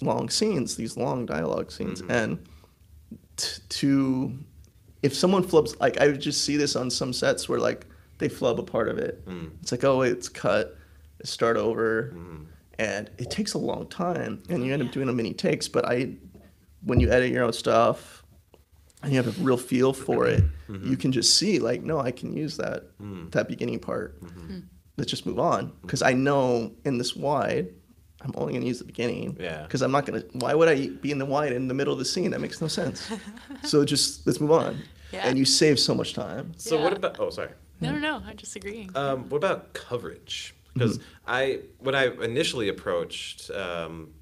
[0.00, 0.76] long scenes.
[0.76, 2.10] These long dialogue scenes mm-hmm.
[2.10, 2.48] and
[3.36, 4.38] t- to
[5.02, 7.86] if someone flubs like I would just see this on some sets where like
[8.18, 9.24] they flub a part of it.
[9.26, 9.50] Mm.
[9.62, 10.76] It's like oh it's cut,
[11.24, 12.44] start over, mm-hmm.
[12.78, 15.68] and it takes a long time, and you end up doing a many takes.
[15.68, 16.14] But I,
[16.82, 18.17] when you edit your own stuff,
[19.02, 20.90] and you have a real feel for it, mm-hmm.
[20.90, 23.30] you can just see like no I can use that mm.
[23.32, 24.20] that beginning part.
[24.22, 24.60] Mm-hmm.
[24.96, 25.80] Let's just move on mm-hmm.
[25.82, 27.68] because I know in this wide.
[28.20, 29.36] I'm only going to use the beginning.
[29.38, 29.62] Yeah.
[29.62, 30.26] Because I'm not going to.
[30.38, 32.32] Why would I be in the wide in the middle of the scene?
[32.32, 33.08] That makes no sense.
[33.62, 34.82] so just let's move on.
[35.12, 35.20] Yeah.
[35.24, 36.52] And you save so much time.
[36.56, 37.50] so what about oh sorry
[37.80, 38.22] No, no, no.
[38.26, 38.90] I'm just agreeing.
[38.96, 44.12] um, what about coverage because i when i initially approached um,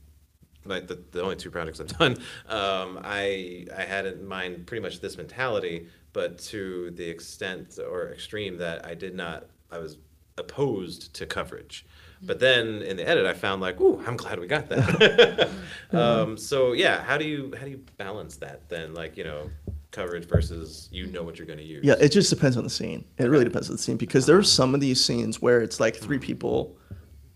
[0.68, 2.12] like the, the only two projects I've done,
[2.48, 8.12] um, I I had in mind pretty much this mentality, but to the extent or
[8.12, 9.98] extreme that I did not, I was
[10.38, 11.86] opposed to coverage.
[12.22, 15.50] But then in the edit, I found like, ooh, I'm glad we got that.
[15.92, 18.94] um, so yeah, how do you how do you balance that then?
[18.94, 19.50] Like you know,
[19.90, 21.84] coverage versus you know what you're going to use.
[21.84, 23.04] Yeah, it just depends on the scene.
[23.18, 25.80] It really depends on the scene because there are some of these scenes where it's
[25.80, 26.76] like three people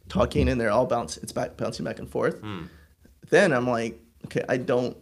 [0.09, 1.17] talking and they're all bounce.
[1.19, 2.43] It's back bouncing back and forth.
[3.31, 4.97] Then I'm like, okay, I don't,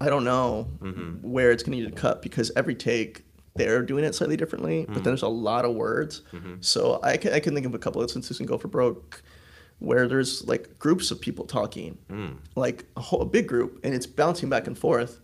[0.00, 1.28] I don't know Mm-hmm.
[1.30, 3.24] where it's going to need to cut because every take
[3.54, 4.94] they're doing it slightly differently, Mm-hmm.
[4.94, 6.22] but there's a lot of words.
[6.60, 9.22] So I can, I can think of a couple instances in Go for Broke
[9.78, 12.36] where there's like groups of people talking, Mm.
[12.56, 15.20] like a whole a big group, and it's bouncing back and forth.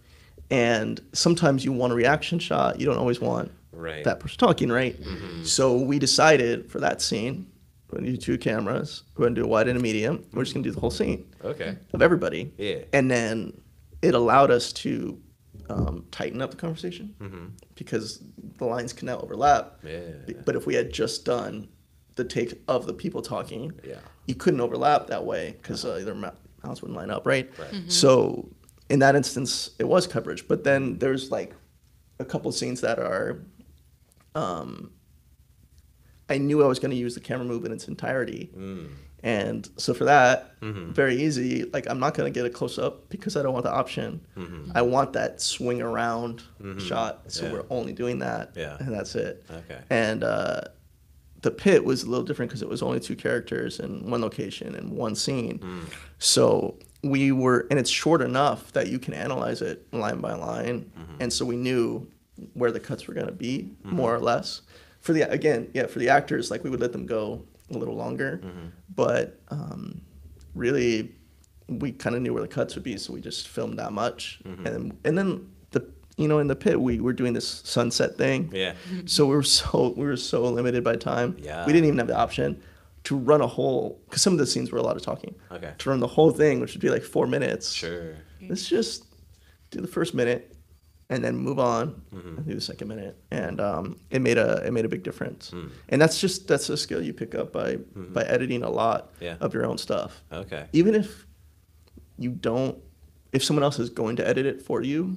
[0.50, 4.02] And sometimes you want a reaction shot, you don't always want Right.
[4.04, 4.96] that person talking, right?
[5.44, 7.46] So we decided for that scene,
[7.90, 10.54] we're gonna do two cameras, we're gonna do a wide and a medium, we're just
[10.54, 11.76] gonna do the whole scene Okay.
[11.92, 12.52] of everybody.
[12.58, 12.84] Yeah.
[12.92, 13.60] And then
[14.02, 15.20] it allowed us to
[15.70, 18.22] um, tighten up the conversation because
[18.58, 19.78] the lines can now overlap.
[19.84, 20.00] Yeah.
[20.44, 21.68] But if we had just done
[22.16, 24.00] the take of the people talking, Yeah.
[24.26, 26.30] you couldn't overlap that way because uh, their mou-
[26.64, 27.50] mouths wouldn't line up, right?
[27.58, 27.90] Right.
[27.90, 28.48] So
[28.88, 30.46] in that instance, it was coverage.
[30.48, 31.54] But then there's like
[32.18, 33.42] a couple scenes that are.
[34.34, 34.90] Um,
[36.28, 38.50] I knew I was going to use the camera move in its entirety.
[38.56, 38.88] Mm.
[39.22, 40.92] And so for that, Mm-hmm.
[40.92, 41.64] very easy.
[41.72, 44.20] Like I'm not gonna get a close up because I don't want the option.
[44.74, 46.42] I want that swing around
[46.78, 47.22] shot.
[47.28, 47.46] So Mm-hmm.
[47.54, 47.60] Yeah.
[47.60, 48.76] we're only doing that, Yeah.
[48.80, 49.44] and that's it.
[49.50, 49.78] Okay.
[49.90, 50.62] And uh,
[51.42, 54.74] the pit was a little different because it was only two characters in one location
[54.74, 55.58] and one scene.
[55.60, 55.84] Mm.
[56.18, 60.90] So we were, and it's short enough that you can analyze it line by line.
[60.98, 61.14] Mm-hmm.
[61.22, 62.06] And so we knew
[62.54, 64.62] where the cuts were gonna be more or less.
[65.08, 67.94] For the again, yeah, for the actors, like we would let them go a little
[67.96, 68.66] longer, Mm-hmm.
[68.94, 70.02] but um,
[70.54, 71.14] really
[71.66, 74.38] we kind of knew where the cuts would be, so we just filmed that much,
[74.44, 74.66] Mm-hmm.
[74.66, 78.18] and then, and then the you know in the pit we were doing this sunset
[78.18, 78.74] thing, Yeah.
[79.06, 81.38] so we were so we were so limited by time.
[81.40, 81.64] Yeah.
[81.64, 82.60] we didn't even have the option
[83.04, 85.34] to run a whole because some of the scenes were a lot of talking.
[85.50, 85.72] Okay.
[85.78, 87.72] to run the whole thing, which would be like four minutes.
[87.72, 88.14] Sure.
[88.46, 89.06] Let's just
[89.70, 90.54] do the first minute
[91.10, 92.36] and then move on Mm-hmm.
[92.36, 93.16] and do the second minute.
[93.30, 95.50] And um, it made a it made a big difference.
[95.52, 95.70] Mm.
[95.88, 99.24] And that's just that's a skill you pick up by by editing a lot Mm-hmm.
[99.24, 99.36] Yeah.
[99.40, 100.22] of your own stuff.
[100.32, 100.66] Okay.
[100.72, 101.26] Even if
[102.18, 102.76] you don't
[103.32, 105.16] if someone else is going to edit it for you,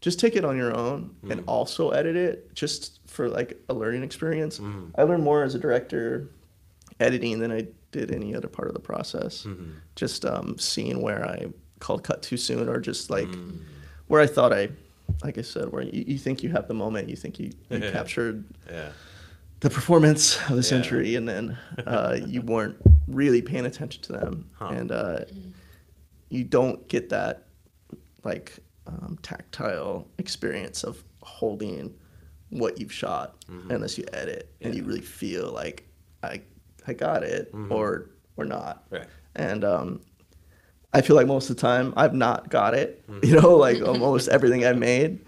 [0.00, 4.02] just take it on your own and also edit it just for like a learning
[4.02, 4.60] experience.
[4.96, 6.28] I learned more as a director
[6.98, 9.46] editing than I did any other part of the process.
[9.96, 11.46] Just um, seeing where I
[11.78, 13.28] called cut too soon or just like
[14.08, 14.70] where I thought I,
[15.22, 17.78] like I said, where you, you think you have the moment, you think you, you
[17.82, 17.90] Yeah.
[17.90, 18.90] captured Yeah.
[19.60, 20.60] the performance of the Yeah.
[20.62, 22.76] century, and then uh, you weren't
[23.06, 24.68] really paying attention to them, Huh.
[24.68, 25.20] and uh,
[26.28, 27.46] you don't get that
[28.24, 31.94] like um, tactile experience of holding
[32.50, 33.36] what you've shot
[33.68, 34.88] unless you edit and you Mm-hmm.
[34.90, 35.86] Really feel like
[36.22, 36.40] I
[36.86, 38.84] I got it or or not.
[38.90, 39.06] Right.
[39.36, 40.00] And um,
[40.92, 43.06] I feel like most of the time I've not got it.
[43.08, 43.20] Mm-hmm.
[43.26, 45.20] You know, like almost everything I've made,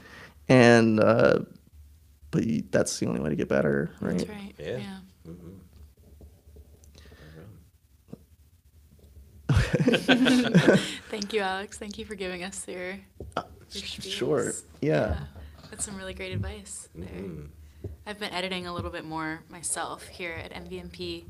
[0.49, 1.41] and uh,
[2.31, 4.19] but you, that's the only way to get better, right?
[4.19, 4.55] That's right.
[4.59, 4.79] Yeah.
[4.79, 4.97] Yeah.
[11.11, 11.79] Thank you, Alex.
[11.79, 13.01] Thank you for giving us your, your
[13.71, 14.39] Sure.
[14.41, 14.63] spiels.
[14.81, 15.19] Yeah.
[15.71, 17.09] That's some really great advice there.
[17.09, 17.47] Mm-hmm.
[18.07, 21.25] I've been editing a little bit more myself here at MVMP,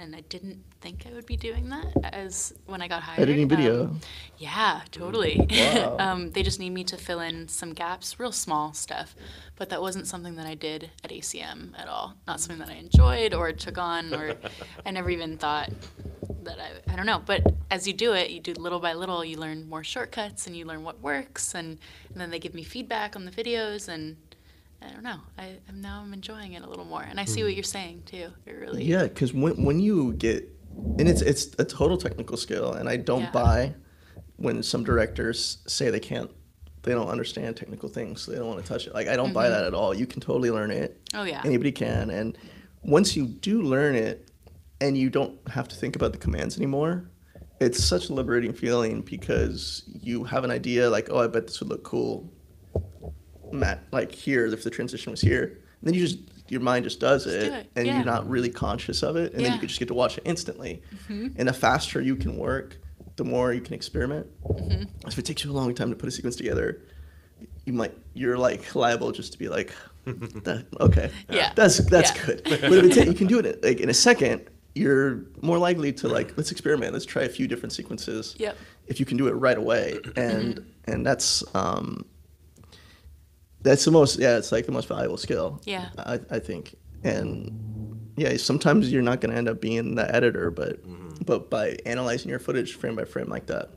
[0.00, 3.20] and I didn't think I would be doing that as when I got hired.
[3.20, 3.84] Editing video.
[3.84, 4.00] Um,
[4.38, 5.46] yeah, totally.
[5.50, 5.96] Wow.
[6.00, 9.14] um, they just need me to fill in some gaps, real small stuff,
[9.56, 12.14] but that wasn't something that I did at ACM at all.
[12.26, 14.34] Not something that I enjoyed or took on, or
[14.86, 15.70] I never even thought
[16.42, 17.22] that I, I don't know.
[17.24, 20.56] But as you do it, you do little by little, you learn more shortcuts and
[20.56, 21.78] you learn what works, and,
[22.10, 24.16] and then they give me feedback on the videos, and
[24.80, 25.18] I don't know.
[25.36, 27.56] I, I'm now I'm enjoying it a little more, and I see what mm.
[27.56, 28.28] you're saying too.
[28.46, 30.48] It really, Yeah, because when when you get,
[30.98, 33.30] and it's it's a total technical skill, and I don't Yeah.
[33.30, 33.74] buy
[34.36, 36.30] when some directors say they can't,
[36.82, 38.94] they don't understand technical things, so they don't want to touch it.
[38.94, 39.54] Like I don't buy mm-hmm.
[39.54, 39.92] that at all.
[39.94, 41.00] You can totally learn it.
[41.12, 41.42] Oh, yeah.
[41.44, 42.38] Anybody can, and
[42.82, 44.28] once you do learn it,
[44.80, 47.10] and you don't have to think about the commands anymore.
[47.60, 51.58] It's such a liberating feeling because you have an idea like, oh, I bet this
[51.60, 52.32] would look cool.
[53.52, 56.18] Matt, like here, if the transition was here, and then you just
[56.48, 57.96] your mind just does it, do it, and yeah.
[57.96, 60.22] you're not really conscious of it, and then you could just get to watch it
[60.24, 60.82] instantly.
[61.04, 61.28] Mm-hmm.
[61.36, 62.78] And the faster you can work,
[63.16, 64.26] the more you can experiment.
[64.44, 65.08] Mm-hmm.
[65.08, 66.80] If it takes you a long time to put a sequence together,
[67.64, 69.72] you might you're like liable just to be like,
[70.06, 71.52] that, okay, Yeah.
[71.54, 72.26] that's that's Yeah.
[72.26, 72.42] good.
[72.44, 75.92] But if it ta- you can do it like in a second, you're more likely
[75.92, 76.92] to like let's experiment.
[76.92, 78.34] Let's try a few different sequences.
[78.38, 78.56] Yep.
[78.86, 82.06] If you can do it right away, and and that's um,
[83.62, 85.60] that's the most yeah, it's like the most valuable skill.
[85.64, 85.88] Yeah.
[85.98, 90.50] I I think and yeah, sometimes you're not going to end up being the editor,
[90.50, 90.80] but
[91.24, 93.70] but by analyzing your footage frame by frame like that,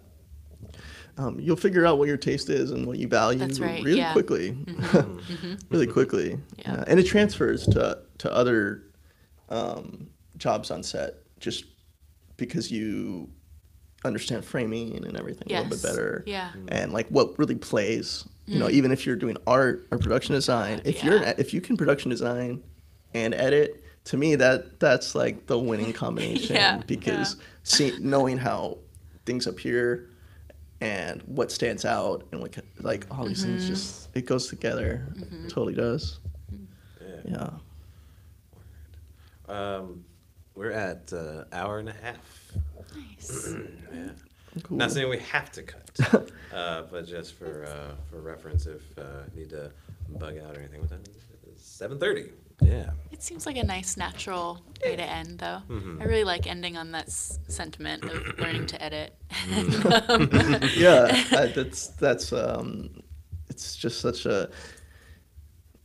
[1.18, 4.00] um, you'll figure out what your taste is and what you value That's right, really
[4.00, 4.14] yeah.
[4.14, 4.58] quickly,
[5.70, 6.74] really quickly, Yeah.
[6.76, 8.84] Uh, and it transfers to to other
[9.50, 11.66] um, jobs on set just
[12.38, 13.30] because you
[14.04, 15.82] understand framing and everything a little bit Yes.
[15.84, 16.24] better.
[16.26, 16.52] Yeah.
[16.70, 18.26] And like what really plays.
[18.48, 21.62] You know, even if you're doing art or production design, if you're an, if you
[21.62, 22.62] can production design
[23.14, 27.44] and edit, to me that that's like the winning combination Yeah, because yeah.
[27.64, 28.80] see, knowing how
[29.26, 30.10] things appear
[30.82, 33.58] and what stands out and like like all these Mm-hmm.
[33.58, 35.06] things just it goes together.
[35.48, 36.20] Totally does.
[37.24, 37.52] Yeah.
[39.48, 40.04] Um,
[40.56, 42.52] we're at uh, hour and a half.
[42.96, 43.54] Nice.
[43.94, 44.10] Yeah.
[44.64, 44.78] Cool.
[44.78, 49.04] Not saying we have to cut, uh, but just for uh, for reference, if uh,
[49.34, 49.72] need to
[50.20, 50.82] bug out or anything.
[50.82, 51.24] What time is it?
[51.58, 52.30] Seven thirty.
[52.62, 52.92] Yeah.
[53.12, 55.62] It seems like a nice, natural way to end, though.
[55.68, 56.02] Mm-hmm.
[56.02, 59.16] I really like ending on that s- sentiment of learning to edit.
[59.50, 60.66] Mm-hmm.
[60.80, 63.02] yeah, I, that's that's um,
[63.50, 64.50] it's just such a.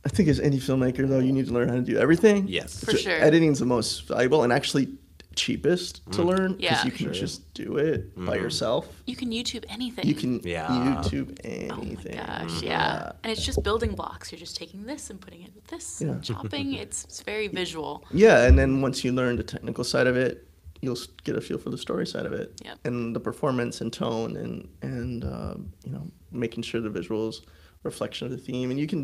[0.05, 2.47] I think as any filmmaker though, you need to learn how to do everything.
[2.47, 2.83] Yes.
[2.83, 3.19] For Ju- sure.
[3.21, 4.89] Editing's the most valuable and actually
[5.37, 6.25] cheapest to mm.
[6.31, 6.85] learn because Yeah.
[6.85, 8.41] you can just do it by mm.
[8.41, 8.83] yourself.
[9.05, 10.05] you can YouTube anything.
[10.11, 10.67] You can Yeah.
[10.67, 12.17] YouTube Oh my anything.
[12.17, 12.65] gosh, mm-hmm.
[12.65, 13.11] yeah.
[13.23, 14.31] And it's just building blocks.
[14.31, 16.19] You're just taking this and putting it with this, and Yeah.
[16.29, 16.67] chopping.
[16.83, 18.03] It's, it's very visual.
[18.11, 20.33] Yeah, and then once you learn the technical side of it,
[20.81, 22.77] you'll get a feel for the story side of it, Yep.
[22.87, 25.55] and the performance and tone, and and uh,
[25.85, 27.35] you know making sure the visuals
[27.83, 29.01] reflection of the theme, and you can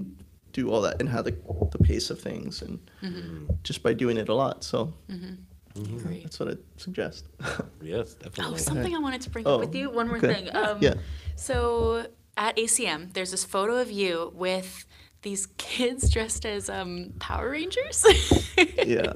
[0.52, 1.34] do all that and how the
[1.72, 3.16] the pace of things, and Mm-hmm.
[3.20, 3.46] mm-hmm.
[3.64, 4.64] just by doing it a lot.
[4.64, 5.34] So mm-hmm.
[5.76, 6.24] Great.
[6.24, 7.26] that's what I suggest.
[7.82, 8.20] Yes, definitely.
[8.22, 8.60] Oh, definitely.
[8.60, 9.90] something I wanted to bring Oh, up with you.
[9.90, 10.34] One more okay.
[10.34, 10.56] thing.
[10.56, 10.94] Um, Yeah.
[11.36, 12.06] So
[12.38, 14.86] at ACM, there's this photo of you with
[15.24, 18.06] these kids dressed as um, Power Rangers.
[18.58, 19.14] yeah,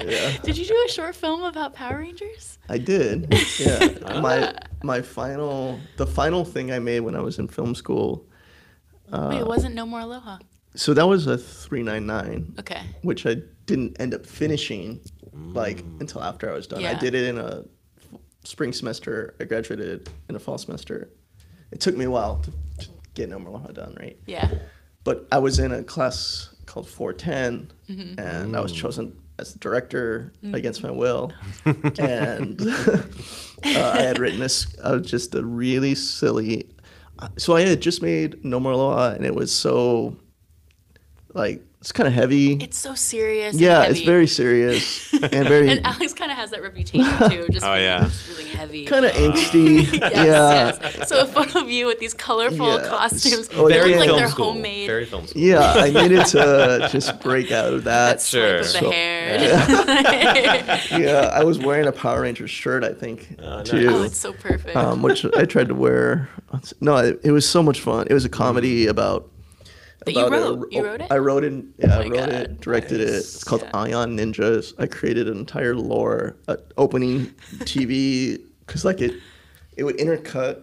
[0.00, 0.36] yeah.
[0.42, 2.58] Did you do a short film about Power Rangers?
[2.68, 3.32] I did.
[3.58, 4.20] Yeah.
[4.20, 8.26] my my final the final thing I made when I was in film school.
[9.12, 10.38] Uh, Wait, it wasn't No More Aloha.
[10.76, 12.54] So that was a 399.
[12.60, 12.82] Okay.
[13.02, 13.36] which I
[13.66, 15.00] didn't end up finishing
[15.34, 16.84] like until after I was done.
[16.84, 17.64] I did it in a
[18.44, 19.34] spring semester.
[19.40, 21.10] I graduated in a fall semester.
[21.70, 22.50] It took me a while to,
[22.84, 24.18] to get No More Aloha done, right?
[24.26, 24.50] Yeah.
[25.02, 28.18] But I was in a class called 410, Mm-hmm.
[28.20, 31.32] and I was chosen as the director against my will.
[31.98, 33.02] and uh,
[33.64, 36.68] I had written this uh, just a really silly.
[37.18, 40.16] uh, So I had just made No More Aloha, and it was so
[41.34, 42.54] like it's kind of heavy.
[42.54, 43.52] It's so serious.
[43.52, 47.46] and Yeah, it's very serious and very And Alex kind of has that reputation too,
[47.52, 48.04] just Oh, yeah.
[48.04, 48.86] just really heavy.
[48.86, 49.92] kind of angsty.
[50.00, 51.08] yes, yeah, yes.
[51.10, 52.88] So a photo of you with these colorful Yeah.
[52.88, 53.82] costumes, Oh, they yeah.
[53.82, 54.52] Very like film they're school.
[54.54, 54.86] homemade.
[54.86, 55.42] Very film school.
[55.42, 55.74] yeah.
[55.76, 58.12] I needed to just break out of that.
[58.18, 58.90] that swipe of the Sure.
[58.92, 60.80] hair.
[60.98, 63.68] yeah, I was wearing a Power Rangers shirt, I think, Oh, nice.
[63.68, 63.88] too.
[63.90, 64.74] oh, it's so perfect.
[64.74, 66.30] um, which I tried to wear.
[66.80, 68.06] No, it, it was so much fun.
[68.08, 69.28] It was a comedy about.
[70.06, 70.72] That you about a- wrote?
[70.72, 71.06] You wrote it?
[71.10, 71.64] I wrote it.
[71.78, 73.08] Yeah, Oh I wrote God, it, directed it.
[73.08, 73.70] It's called Yeah.
[73.74, 74.72] Ion Ninjas.
[74.78, 77.26] I created an entire lore, uh, opening
[77.64, 79.14] TV, because like it,
[79.76, 80.62] it would intercut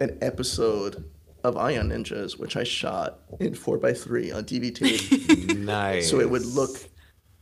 [0.00, 1.04] an episode
[1.44, 6.08] of Ion Ninjas, which I shot in four x three on DVT, Nice.
[6.10, 6.70] so it would look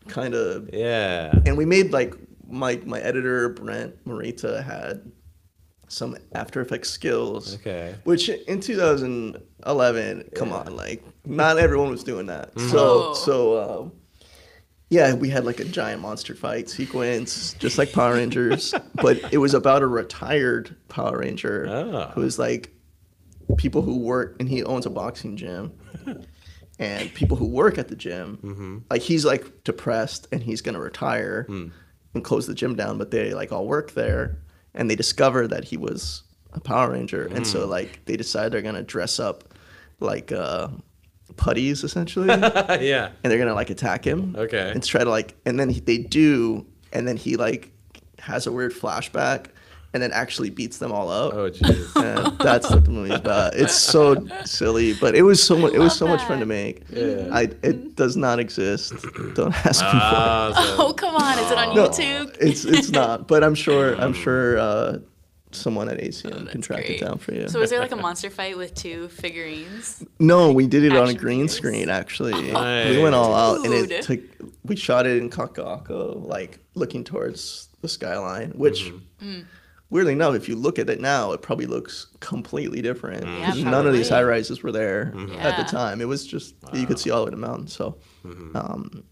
[0.09, 1.33] kind of Yeah.
[1.47, 2.15] and we made like
[2.49, 5.11] my my editor Brent Morita had
[5.89, 7.57] some After Effects skills.
[7.57, 7.95] Okay.
[8.05, 12.55] Which in 2011, come on, like not everyone was doing that.
[12.55, 12.77] Mm-hmm.
[12.77, 13.15] Oh.
[13.15, 13.93] So so um,
[14.89, 19.39] yeah, we had like a giant monster fight sequence, just like Power Rangers, but it
[19.39, 22.11] was about a retired Power Ranger Ah.
[22.13, 22.73] who was like
[23.57, 25.73] people who work, and he owns a boxing gym.
[26.79, 28.79] And people who work at the gym, Mm-hmm.
[28.89, 31.67] like he's like depressed and he's gonna retire Hmm.
[32.15, 34.39] and close the gym down, but they like all work there,
[34.73, 36.23] and they discover that he was
[36.55, 37.71] a Power Ranger, and so Hmm.
[37.71, 39.45] like they decide they're gonna dress up
[40.01, 40.69] like uh,
[41.37, 43.11] putties essentially, yeah.
[43.23, 44.35] and they're gonna like attack him.
[44.37, 44.71] Okay.
[44.73, 47.71] And try to like, and then he, they do, and then he like
[48.19, 49.47] has a weird flashback,
[49.93, 51.35] and then actually beats them all up.
[51.35, 51.87] Oh, jeez.
[52.01, 53.55] And that's what the movie's about.
[53.57, 55.73] It's so silly, but it was so much.
[55.75, 56.83] It was love so much fun to make.
[56.91, 57.29] Yeah.
[57.33, 58.93] I it does not exist.
[59.35, 60.03] Don't ask me for it.
[60.03, 62.37] Ah, so- oh come on, is it on No, YouTube?
[62.41, 63.27] it's it's not.
[63.29, 64.99] But I'm sure I'm sure uh,
[65.53, 67.01] someone at ACM can That's track great.
[67.01, 67.49] it down for you.
[67.49, 70.05] So was there like a monster fight with two figurines?
[70.19, 71.57] no, we did it on a green figures?
[71.57, 72.53] screen actually.
[72.53, 72.91] Nice.
[72.97, 74.21] We went all out, and it took.
[74.65, 78.93] We shot it in Kakaako, like looking towards the skyline, which.
[79.23, 79.41] Mm-hmm.
[79.93, 83.25] Weirdly enough, if you look at it now, it probably looks completely different.
[83.25, 83.41] Mm.
[83.41, 85.35] Yeah, 'cause None of these high rises were there Mm-hmm.
[85.41, 86.01] at the time.
[86.01, 87.67] It was just you could see all the way to the mountain.
[87.67, 88.57] So, Mm-hmm.
[88.57, 89.03] um,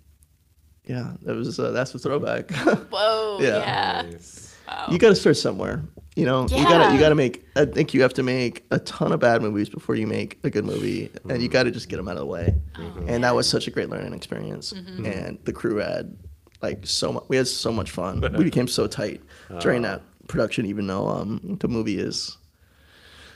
[0.86, 2.50] yeah, that was uh, that's a throwback.
[2.92, 3.58] Whoa, Yeah.
[3.58, 4.02] yeah.
[4.08, 4.47] Nice.
[4.68, 4.86] Wow.
[4.90, 5.82] you got to start somewhere.
[6.14, 7.46] You know, you gotta you gotta make.
[7.54, 10.50] I think you have to make a ton of bad movies before you make a
[10.50, 12.56] good movie, and you got to just get them out of the way.
[12.74, 13.08] Mm-hmm.
[13.08, 14.72] and that was such a great learning experience.
[14.72, 15.04] Mm-hmm.
[15.04, 15.06] Mm-hmm.
[15.06, 16.16] And the crew had
[16.60, 17.24] like so much.
[17.28, 18.20] We had so much fun.
[18.20, 19.22] we uh, became so tight
[19.60, 19.98] during uh.
[19.98, 22.37] that production, even though um, the movie is.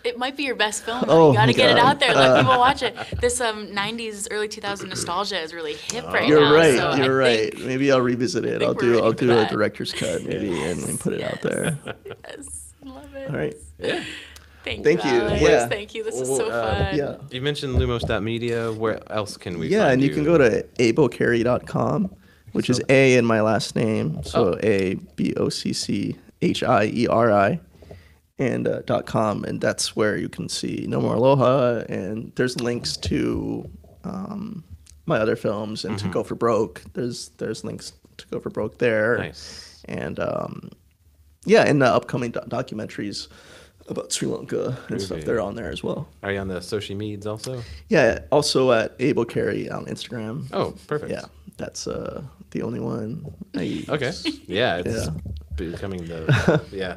[0.04, 1.04] It might be your best film.
[1.08, 2.14] Oh, you gotta get it out there.
[2.14, 2.96] Let people watch it.
[3.20, 6.28] This um '90s, early 2000 nostalgia is really hip right now.
[6.28, 6.54] You're now.
[6.54, 6.76] right.
[6.76, 7.52] so you're right.
[7.54, 8.62] think- Maybe I'll revisit it.
[8.62, 8.90] I'll do.
[8.92, 9.50] ready I'll for do a that.
[9.50, 11.78] director's cut maybe and, and put it out there.
[12.28, 13.30] Yes, love it.
[13.30, 13.54] All right.
[13.78, 14.02] Yeah.
[14.64, 14.84] Thank, you.
[14.84, 15.10] Thank you.
[15.12, 15.20] you.
[15.22, 15.42] Alex.
[15.42, 15.66] Yeah.
[15.68, 16.04] Thank you.
[16.04, 16.96] This is Well, so uh, fun.
[16.96, 17.16] Yeah.
[17.30, 18.72] You mentioned lumos.media.
[18.72, 22.14] Where else can we Yeah, find and you can go to abocchieri.com,
[22.52, 24.22] which is A in my last name.
[24.22, 24.58] So Oh.
[24.62, 27.60] A B O C C H I E R I
[28.51, 32.60] and uh, dot com and that's where you can see No More Aloha and there's
[32.60, 33.69] links to
[34.05, 34.64] um,
[35.06, 36.09] my other films and Mm-hmm.
[36.09, 36.82] to Go for Broke.
[36.94, 39.19] There's there's links to Go for Broke there.
[39.19, 39.82] Nice.
[39.86, 40.70] And um,
[41.44, 43.28] yeah, and the upcoming do- documentaries
[43.89, 46.06] about Sri Lanka and stuff they're on there as well.
[46.23, 47.62] Are you on the social medias also?
[47.89, 50.47] Yeah, also at abocchieri on Instagram.
[50.52, 51.10] Oh, perfect.
[51.10, 51.24] Yeah,
[51.56, 53.26] that's uh, the only one
[53.56, 53.88] I use.
[53.88, 54.12] Okay.
[54.46, 55.10] Yeah, it's Yeah.
[55.56, 56.96] becoming the yeah.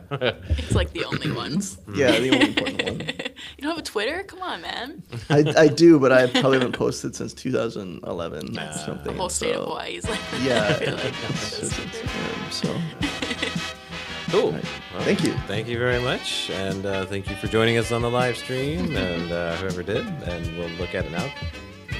[0.58, 1.78] It's like the only ones.
[1.94, 3.02] Yeah, the only important one.
[3.58, 4.24] You don't have a Twitter?
[4.24, 5.04] Come on, man.
[5.30, 9.16] I, I do, but I probably haven't posted since 2011 or The something.
[9.18, 10.20] whole state of Hawaii is like.
[10.42, 12.82] Yeah, I feel like it's just- um, so
[14.32, 14.52] cool.
[14.54, 14.64] Right.
[14.94, 15.34] Well, Thank you.
[15.48, 18.96] Thank you very much, and uh, thank you for joining us on the live stream,
[18.96, 21.34] and uh, whoever did, and we'll look at it now at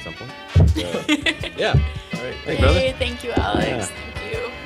[0.06, 0.32] some point.
[1.56, 1.72] Yeah.
[2.14, 2.34] All right.
[2.44, 2.92] Hey, brother.
[2.98, 3.66] Thank you, Alex.
[3.66, 3.84] Yeah.
[3.84, 4.65] Thank you.